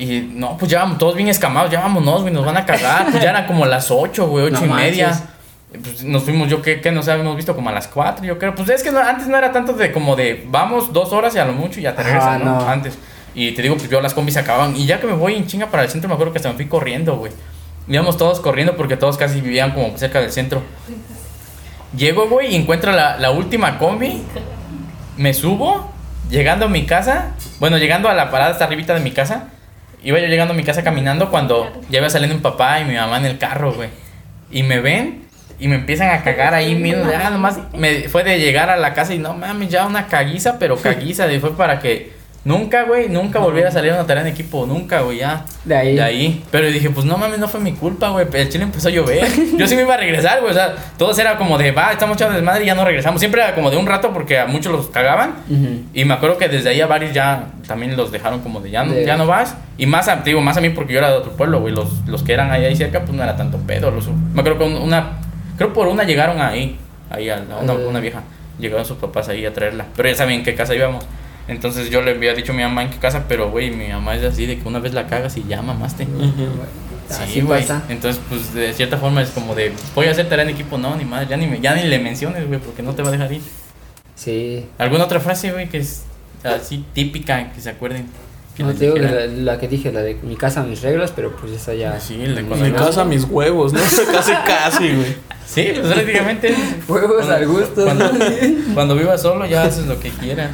Y 0.03 0.31
no, 0.33 0.57
pues 0.57 0.69
ya 0.71 0.79
vamos, 0.79 0.97
todos 0.97 1.15
bien 1.15 1.29
escamados, 1.29 1.71
ya 1.71 1.79
vámonos, 1.79 2.21
güey, 2.23 2.33
nos 2.33 2.45
van 2.45 2.57
a 2.57 2.65
cagar. 2.65 3.05
Pues 3.11 3.23
ya 3.23 3.29
eran 3.29 3.45
como 3.45 3.65
las 3.65 3.89
8, 3.91 4.27
güey, 4.27 4.45
ocho 4.45 4.65
No 4.65 4.73
y 4.73 4.81
media. 4.81 5.17
Pues 5.71 6.03
nos 6.03 6.23
fuimos, 6.23 6.49
yo 6.49 6.61
que, 6.61 6.81
que 6.81 6.91
nos 6.91 7.07
habíamos 7.07 7.35
visto 7.35 7.55
como 7.55 7.69
a 7.69 7.71
las 7.71 7.87
4, 7.87 8.25
yo 8.25 8.37
creo. 8.37 8.53
Pues 8.53 8.69
es 8.69 8.83
que 8.83 8.91
no- 8.91 8.99
antes 8.99 9.27
no 9.27 9.37
era 9.37 9.51
tanto 9.51 9.73
de 9.73 9.91
como 9.91 10.15
de 10.15 10.45
vamos 10.49 10.91
dos 10.93 11.13
horas 11.13 11.33
y 11.35 11.39
a 11.39 11.45
lo 11.45 11.53
mucho 11.53 11.79
y 11.79 11.83
ya 11.83 11.95
te 11.95 12.03
regresas, 12.03 12.39
¿no? 12.39 12.59
no. 12.59 12.67
Antes. 12.69 12.97
Y 13.35 13.53
te 13.53 13.61
digo, 13.63 13.75
pues 13.77 13.89
yo 13.89 13.99
las 14.01 14.13
combis 14.13 14.33
se 14.35 14.41
acababan. 14.41 14.75
Y 14.75 14.85
ya 14.85 14.99
que 14.99 15.07
me 15.07 15.13
voy 15.13 15.35
en 15.35 15.47
chinga 15.47 15.67
para 15.67 15.83
el 15.83 15.89
centro, 15.89 16.07
me 16.09 16.13
acuerdo 16.15 16.33
que 16.33 16.39
hasta 16.39 16.49
me 16.49 16.55
fui 16.55 16.67
corriendo, 16.67 17.15
güey. 17.15 17.31
Íbamos 17.87 18.17
todos 18.17 18.39
corriendo 18.39 18.75
porque 18.75 18.97
todos 18.97 19.17
casi 19.17 19.41
vivían 19.41 19.71
como 19.71 19.97
cerca 19.97 20.19
del 20.21 20.31
centro. 20.31 20.61
Llego, 21.95 22.27
güey, 22.27 22.53
y 22.53 22.55
encuentro 22.55 22.91
la, 22.91 23.17
la 23.17 23.31
última 23.31 23.77
combi. 23.77 24.23
Me 25.17 25.33
subo, 25.33 25.91
llegando 26.29 26.65
a 26.65 26.69
mi 26.69 26.85
casa. 26.85 27.31
Bueno, 27.59 27.77
llegando 27.77 28.09
a 28.09 28.13
la 28.13 28.29
parada 28.31 28.51
hasta 28.51 28.65
arribita 28.65 28.93
de 28.93 28.99
mi 28.99 29.11
casa. 29.11 29.49
Iba 30.03 30.19
yo 30.19 30.27
llegando 30.27 30.53
a 30.53 30.57
mi 30.57 30.63
casa 30.63 30.83
caminando 30.83 31.29
cuando 31.29 31.71
ya 31.89 31.99
iba 31.99 32.09
saliendo 32.09 32.35
mi 32.35 32.41
papá 32.41 32.81
y 32.81 32.85
mi 32.85 32.95
mamá 32.95 33.17
en 33.17 33.25
el 33.25 33.37
carro, 33.37 33.73
güey. 33.73 33.89
Y 34.51 34.63
me 34.63 34.79
ven 34.79 35.23
y 35.59 35.67
me 35.67 35.75
empiezan 35.75 36.09
a 36.09 36.23
cagar 36.23 36.53
ahí 36.53 36.75
mismo. 36.75 37.09
Ya 37.09 37.29
nomás 37.29 37.59
me 37.73 38.09
fue 38.09 38.23
de 38.23 38.39
llegar 38.39 38.69
a 38.69 38.75
la 38.75 38.93
casa 38.93 39.13
y 39.13 39.19
no 39.19 39.33
mames, 39.33 39.69
ya 39.69 39.85
una 39.85 40.07
caguiza, 40.07 40.59
pero 40.59 40.77
caguiza. 40.77 41.31
Y 41.31 41.39
fue 41.39 41.55
para 41.55 41.79
que 41.79 42.11
nunca, 42.45 42.83
güey, 42.83 43.09
nunca 43.09 43.39
volviera 43.39 43.69
a 43.69 43.71
salir 43.71 43.91
a 43.91 43.95
una 43.95 44.05
tarea 44.05 44.21
en 44.21 44.27
equipo. 44.29 44.65
Nunca, 44.65 45.01
güey, 45.01 45.19
ya. 45.19 45.45
De 45.65 45.75
ahí. 45.75 45.95
De 45.95 46.01
ahí. 46.03 46.43
Pero 46.51 46.67
dije, 46.67 46.89
pues 46.89 47.05
no 47.05 47.17
mames, 47.17 47.39
no 47.39 47.47
fue 47.47 47.59
mi 47.59 47.73
culpa, 47.73 48.09
güey. 48.09 48.27
El 48.33 48.49
chile 48.49 48.63
empezó 48.65 48.89
a 48.89 48.91
llover. 48.91 49.25
Yo 49.57 49.67
sí 49.67 49.75
me 49.75 49.83
iba 49.83 49.93
a 49.93 49.97
regresar, 49.97 50.39
güey. 50.41 50.51
O 50.51 50.53
sea, 50.53 50.75
todos 50.97 51.17
era 51.19 51.37
como 51.37 51.57
de, 51.57 51.71
va, 51.71 51.91
estamos 51.91 52.17
echando 52.17 52.35
desmadre 52.35 52.63
y 52.63 52.67
ya 52.67 52.75
no 52.75 52.83
regresamos. 52.85 53.19
Siempre 53.21 53.41
era 53.41 53.55
como 53.55 53.69
de 53.69 53.77
un 53.77 53.85
rato 53.87 54.11
porque 54.13 54.39
a 54.39 54.45
muchos 54.45 54.71
los 54.71 54.87
cagaban. 54.87 55.35
Ujú. 55.49 55.81
Y 55.93 56.05
me 56.05 56.13
acuerdo 56.15 56.37
que 56.37 56.47
desde 56.49 56.69
ahí 56.69 56.81
a 56.81 56.87
varios 56.87 57.13
ya 57.13 57.45
también 57.67 57.95
los 57.95 58.11
dejaron 58.11 58.41
como 58.41 58.59
de 58.59 58.71
ya 58.71 58.83
no, 58.83 58.93
De- 58.93 59.05
ya 59.05 59.15
no 59.17 59.25
vas. 59.25 59.55
Y 59.77 59.85
más 59.85 60.07
a, 60.07 60.17
digo, 60.17 60.41
más 60.41 60.57
a 60.57 60.61
mí 60.61 60.69
porque 60.69 60.93
yo 60.93 60.99
era 60.99 61.09
de 61.11 61.17
otro 61.17 61.31
pueblo, 61.31 61.61
güey. 61.61 61.73
Los, 61.73 62.05
los 62.07 62.23
que 62.23 62.33
eran 62.33 62.51
ahí, 62.51 62.65
ahí 62.65 62.75
cerca, 62.75 63.01
pues 63.01 63.13
no 63.13 63.23
era 63.23 63.35
tanto 63.35 63.57
pedo. 63.59 63.89
Los, 63.91 64.07
me 64.09 64.41
acuerdo 64.41 64.59
que 64.59 64.65
una, 64.65 65.19
creo 65.57 65.71
por 65.73 65.87
una 65.87 66.03
llegaron 66.03 66.41
ahí, 66.41 66.77
ahí 67.09 67.29
a 67.29 67.37
la- 67.37 67.57
una, 67.57 67.73
Eh. 67.73 67.85
una 67.87 67.99
vieja. 67.99 68.21
Llegaron 68.59 68.85
sus 68.85 68.97
papás 68.97 69.29
ahí 69.29 69.45
a 69.45 69.53
traerla. 69.53 69.85
Pero 69.95 70.09
ya 70.09 70.15
saben 70.15 70.35
en 70.35 70.43
qué 70.43 70.53
casa 70.53 70.75
íbamos. 70.75 71.03
Entonces 71.47 71.89
yo 71.89 72.01
le 72.01 72.11
había 72.11 72.33
dicho 72.33 72.53
a 72.53 72.55
mi 72.55 72.63
mamá 72.63 72.83
en 72.83 72.89
qué 72.89 72.97
casa, 72.97 73.25
pero 73.27 73.51
güey, 73.51 73.69
mi 73.71 73.87
mamá 73.89 74.15
es 74.15 74.23
así 74.23 74.45
de 74.45 74.57
que 74.59 74.67
una 74.67 74.79
vez 74.79 74.93
la 74.93 75.07
cagas 75.07 75.35
y 75.37 75.43
ya 75.47 75.61
mamaste. 75.61 76.05
Sí, 77.27 77.41
güey. 77.41 77.61
Entonces, 77.89 78.21
pues 78.29 78.53
de 78.53 78.73
cierta 78.73 78.97
forma 78.97 79.21
es 79.21 79.29
como 79.31 79.53
de, 79.53 79.73
voy 79.93 80.07
a 80.07 80.11
hacer 80.11 80.29
tarea 80.29 80.43
en 80.43 80.51
equipo, 80.51 80.77
no, 80.77 80.95
ni 80.95 81.03
más, 81.05 81.27
ya 81.27 81.35
ni, 81.37 81.45
me- 81.47 81.59
ya 81.59 81.75
ni 81.75 81.83
le 81.83 81.99
menciones, 81.99 82.47
güey, 82.47 82.59
porque 82.59 82.81
no 82.81 82.93
te 82.95 83.03
va 83.03 83.09
a 83.09 83.11
dejar 83.11 83.31
ir. 83.33 83.41
Sí. 84.15 84.65
¿Alguna 84.77 85.03
otra 85.03 85.19
frase, 85.19 85.51
güey, 85.51 85.67
que 85.69 85.79
es 85.79 86.03
así 86.43 86.85
típica, 86.93 87.51
que 87.51 87.59
se 87.61 87.69
acuerden? 87.69 88.07
Que 88.55 88.63
No 88.63 88.71
te 88.73 88.83
digo 88.85 88.93
que 88.95 89.01
la, 89.01 89.25
la 89.25 89.57
que 89.59 89.67
dije, 89.67 89.91
la 89.91 90.01
de 90.01 90.15
mi 90.21 90.35
casa, 90.35 90.61
mis 90.61 90.81
reglas, 90.83 91.11
pero 91.15 91.35
pues 91.35 91.53
esa 91.53 91.73
ya. 91.73 91.99
Sí, 91.99 92.21
el 92.21 92.35
de 92.35 92.43
mi 92.43 92.71
casa 92.71 93.03
mis 93.03 93.23
huevos, 93.23 93.73
¿no? 93.73 93.79
casi, 94.11 94.31
casi, 94.45 94.95
güey. 94.95 95.15
Sí, 95.45 95.71
pues 95.75 95.91
prácticamente. 95.93 96.55
Huevos 96.87 97.27
al 97.29 97.47
gusto. 97.47 97.83
Cuando, 97.83 98.11
cuando 98.73 98.95
vivas 98.95 99.21
solo 99.21 99.45
ya 99.45 99.63
haces 99.63 99.87
lo 99.87 99.99
que 99.99 100.09
quieras. 100.09 100.51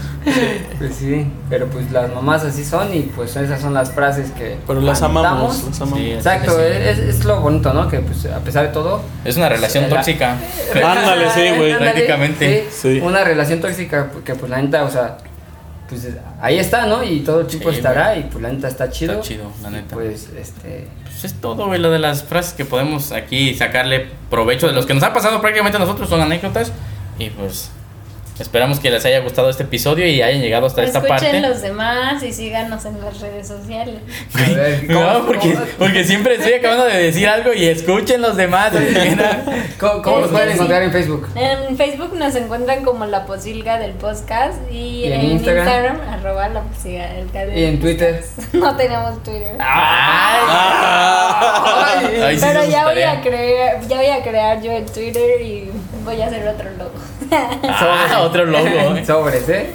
Pues 0.77 0.95
sí, 0.95 1.27
pero 1.49 1.67
pues 1.67 1.91
las 1.91 2.13
mamás 2.13 2.43
así 2.43 2.63
son 2.65 2.93
y 2.95 3.01
pues 3.01 3.35
esas 3.35 3.61
son 3.61 3.73
las 3.73 3.91
frases 3.91 4.31
que. 4.31 4.57
Pero 4.65 4.81
las 4.81 5.01
amamos, 5.01 5.63
las 5.67 5.81
amamos. 5.81 5.99
Sí. 5.99 6.11
Exacto, 6.13 6.51
Sí. 6.57 6.63
es, 6.65 6.99
es 6.99 7.25
lo 7.25 7.39
bonito, 7.41 7.73
¿no? 7.73 7.87
Que 7.89 7.99
pues 7.99 8.25
a 8.25 8.39
pesar 8.39 8.67
de 8.67 8.73
todo. 8.73 9.01
Es 9.25 9.35
una 9.37 9.49
relación 9.49 9.83
La- 9.89 9.97
tóxica. 9.97 10.37
Ándale, 10.73 11.29
sí, 11.31 11.49
güey. 11.57 11.77
Prácticamente. 11.77 12.67
sí. 12.71 12.93
Sí. 12.95 13.01
Una 13.01 13.23
relación 13.23 13.59
tóxica 13.61 14.09
que 14.25 14.35
pues 14.35 14.49
la 14.49 14.61
neta, 14.61 14.83
o 14.83 14.89
sea, 14.89 15.17
pues 15.89 16.07
ahí 16.39 16.59
está, 16.59 16.85
¿no? 16.85 17.03
Y 17.03 17.21
todo 17.21 17.41
el 17.41 17.47
tiempo 17.47 17.71
Sí, 17.71 17.77
estará 17.77 18.15
y 18.15 18.23
pues 18.23 18.41
la 18.41 18.51
neta 18.51 18.67
está 18.67 18.89
chido. 18.89 19.13
Está 19.13 19.23
chido, 19.25 19.51
la 19.63 19.71
neta. 19.71 19.95
Pues 19.95 20.29
este 20.37 20.87
Pues 21.03 21.25
es 21.25 21.33
todo, 21.41 21.65
güey, 21.67 21.79
lo 21.79 21.89
de 21.89 21.99
las 21.99 22.23
frases 22.23 22.53
que 22.53 22.65
podemos 22.65 23.11
aquí 23.11 23.53
sacarle 23.55 24.07
provecho 24.29 24.67
de 24.67 24.73
los 24.73 24.85
que 24.85 24.93
nos 24.93 25.03
ha 25.03 25.13
pasado 25.13 25.41
prácticamente 25.41 25.77
a 25.77 25.79
nosotros 25.79 26.07
son 26.07 26.21
anécdotas 26.21 26.71
y 27.17 27.29
pues 27.31 27.71
esperamos 28.39 28.79
que 28.79 28.89
les 28.89 29.03
haya 29.05 29.19
gustado 29.19 29.49
este 29.49 29.63
episodio 29.63 30.07
y 30.07 30.21
hayan 30.21 30.41
llegado 30.41 30.67
hasta 30.67 30.83
esta 30.83 30.99
Escuchen 30.99 31.19
parte. 31.31 31.41
los 31.41 31.61
demás 31.61 32.23
y 32.23 32.33
síganos 32.33 32.85
en 32.85 32.99
las 33.01 33.19
redes 33.19 33.47
sociales. 33.47 33.95
a 34.33 34.49
ver, 34.51 34.87
¿cómo- 34.87 34.99
No, 35.01 35.25
porque, 35.25 35.53
cómo- 35.53 35.65
porque 35.77 36.03
siempre 36.03 36.35
estoy 36.35 36.53
acabando 36.53 36.85
de 36.85 36.97
decir 37.03 37.27
algo 37.27 37.53
y 37.53 37.65
escuchen 37.65 38.21
los 38.21 38.35
demás. 38.37 38.71
¿Cómo, 39.79 40.01
cómo 40.01 40.17
nos 40.17 40.25
Es 40.27 40.31
pueden 40.31 40.49
encontrar 40.51 40.79
sí. 40.81 40.85
en 40.85 40.91
Facebook? 40.91 41.27
En 41.35 41.77
Facebook 41.77 42.13
nos 42.17 42.35
encuentran 42.35 42.83
como 42.83 43.05
La 43.05 43.25
Posilga 43.25 43.79
del 43.79 43.91
Podcast 43.93 44.57
y, 44.71 44.75
¿Y 44.75 45.05
en 45.05 45.13
en, 45.13 45.21
Instagram? 45.31 45.65
Instagram, 45.67 46.01
arroba 46.13 46.49
La 46.49 46.61
Posilga 46.61 47.07
del 47.13 47.25
Podcast. 47.25 47.57
¿Y 47.57 47.63
en 47.65 47.79
Twitter? 47.79 48.23
No 48.53 48.75
tenemos 48.75 49.23
Twitter. 49.23 49.55
Ay, 49.59 50.39
Ay, 52.23 52.37
sí, 52.39 52.45
Pero 52.45 52.65
ya 52.65 52.85
voy 52.85 53.01
a 53.01 53.21
crear, 53.21 53.81
ya 53.87 53.97
voy 53.97 54.07
a 54.07 54.21
crear 54.23 54.61
yo 54.61 54.71
el 54.71 54.85
Twitter 54.85 55.41
y 55.41 55.69
voy 56.03 56.21
a 56.21 56.27
hacer 56.27 56.47
otro 56.47 56.69
logo. 56.77 56.91
Ah, 57.31 58.21
otro 58.21 58.45
logo. 58.45 58.65
eh. 58.67 59.05
Sobres, 59.05 59.47
¿eh? 59.49 59.69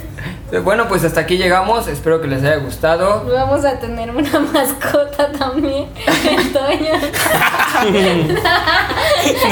Bueno, 0.63 0.87
pues 0.87 1.03
hasta 1.03 1.21
aquí 1.21 1.37
llegamos. 1.37 1.87
Espero 1.87 2.21
que 2.21 2.27
les 2.27 2.43
haya 2.43 2.57
gustado. 2.57 3.25
Vamos 3.25 3.65
a 3.65 3.79
tener 3.79 4.09
una 4.11 4.39
mascota 4.53 5.31
también. 5.31 5.87
El 6.29 6.51
Toño. 6.53 6.93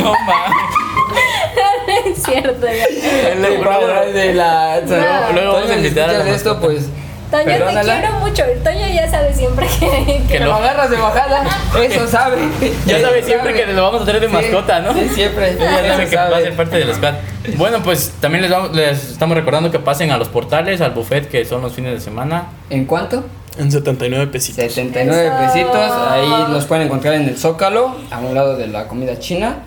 No 0.02 0.14
mames. 0.26 2.06
es 2.06 2.24
cierto. 2.24 2.66
ya. 2.66 3.30
El 3.32 3.60
padre 3.60 4.12
de 4.14 4.34
la. 4.34 4.82
No. 4.82 5.34
Luego 5.34 5.54
vamos 5.54 5.70
a 5.70 5.76
invitar 5.76 6.10
a 6.10 6.14
la 6.14 6.20
escuchas 6.20 6.38
esto, 6.38 6.60
pues. 6.60 6.90
Toño, 7.38 7.46
perdónala. 7.46 7.94
te 7.96 8.00
quiero 8.02 8.20
mucho. 8.20 8.44
El 8.46 8.64
Toño 8.64 8.88
ya 8.94 9.10
sabe 9.10 9.34
siempre 9.34 9.68
que, 9.80 10.22
que 10.28 10.40
lo- 10.40 10.46
lo 10.48 10.54
agarras 10.56 10.90
de 10.90 10.98
bajada, 10.98 11.44
eso 11.84 12.08
sabe. 12.08 12.38
Ya 12.86 12.98
Eso 12.98 13.08
sabe 13.08 13.24
siempre 13.24 13.54
que 13.54 13.66
lo 13.74 13.82
vamos 13.84 14.02
a 14.04 14.06
tener 14.06 14.22
de 14.22 14.28
Sí, 14.28 14.34
mascota, 14.34 14.80
¿no? 14.80 14.94
Sí, 14.94 15.10
siempre. 15.10 15.56
Ya 15.60 16.06
que 16.10 16.16
va 16.16 16.38
a 16.38 16.42
ser 16.42 16.56
parte 16.56 16.78
del 16.78 16.94
squad. 16.94 17.14
Bueno, 17.58 17.80
pues 17.84 18.14
también 18.22 18.42
les, 18.44 18.52
vamos- 18.52 18.76
les 18.76 19.12
estamos 19.12 19.36
recordando 19.36 19.72
que 19.72 19.80
pasen 19.80 20.12
a 20.12 20.18
los 20.18 20.30
portales, 20.30 20.80
al 20.82 20.92
buffet 20.92 21.28
que 21.30 21.44
son 21.46 21.62
los 21.62 21.74
fines 21.74 21.94
de 21.94 22.00
semana. 22.00 22.46
¿En 22.70 22.86
cuánto? 22.86 23.24
En 23.58 23.72
79 23.72 24.28
pesitos. 24.28 24.72
79 24.74 25.28
Eso. 25.28 25.38
pesitos. 25.38 25.92
Ahí 26.10 26.52
los 26.52 26.66
pueden 26.66 26.86
encontrar 26.88 27.14
en 27.16 27.28
el 27.30 27.38
Zócalo, 27.38 27.96
a 28.12 28.20
un 28.20 28.34
lado 28.34 28.56
de 28.58 28.68
la 28.68 28.88
comida 28.88 29.20
china. 29.20 29.58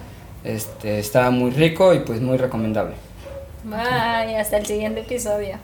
Este 0.44 0.98
está 1.00 1.30
muy 1.30 1.50
rico 1.50 1.92
y 1.94 1.98
pues 2.00 2.20
muy 2.20 2.36
recomendable. 2.36 2.94
Bye, 3.64 4.36
hasta 4.38 4.58
el 4.58 4.66
siguiente 4.66 5.00
episodio. 5.00 5.56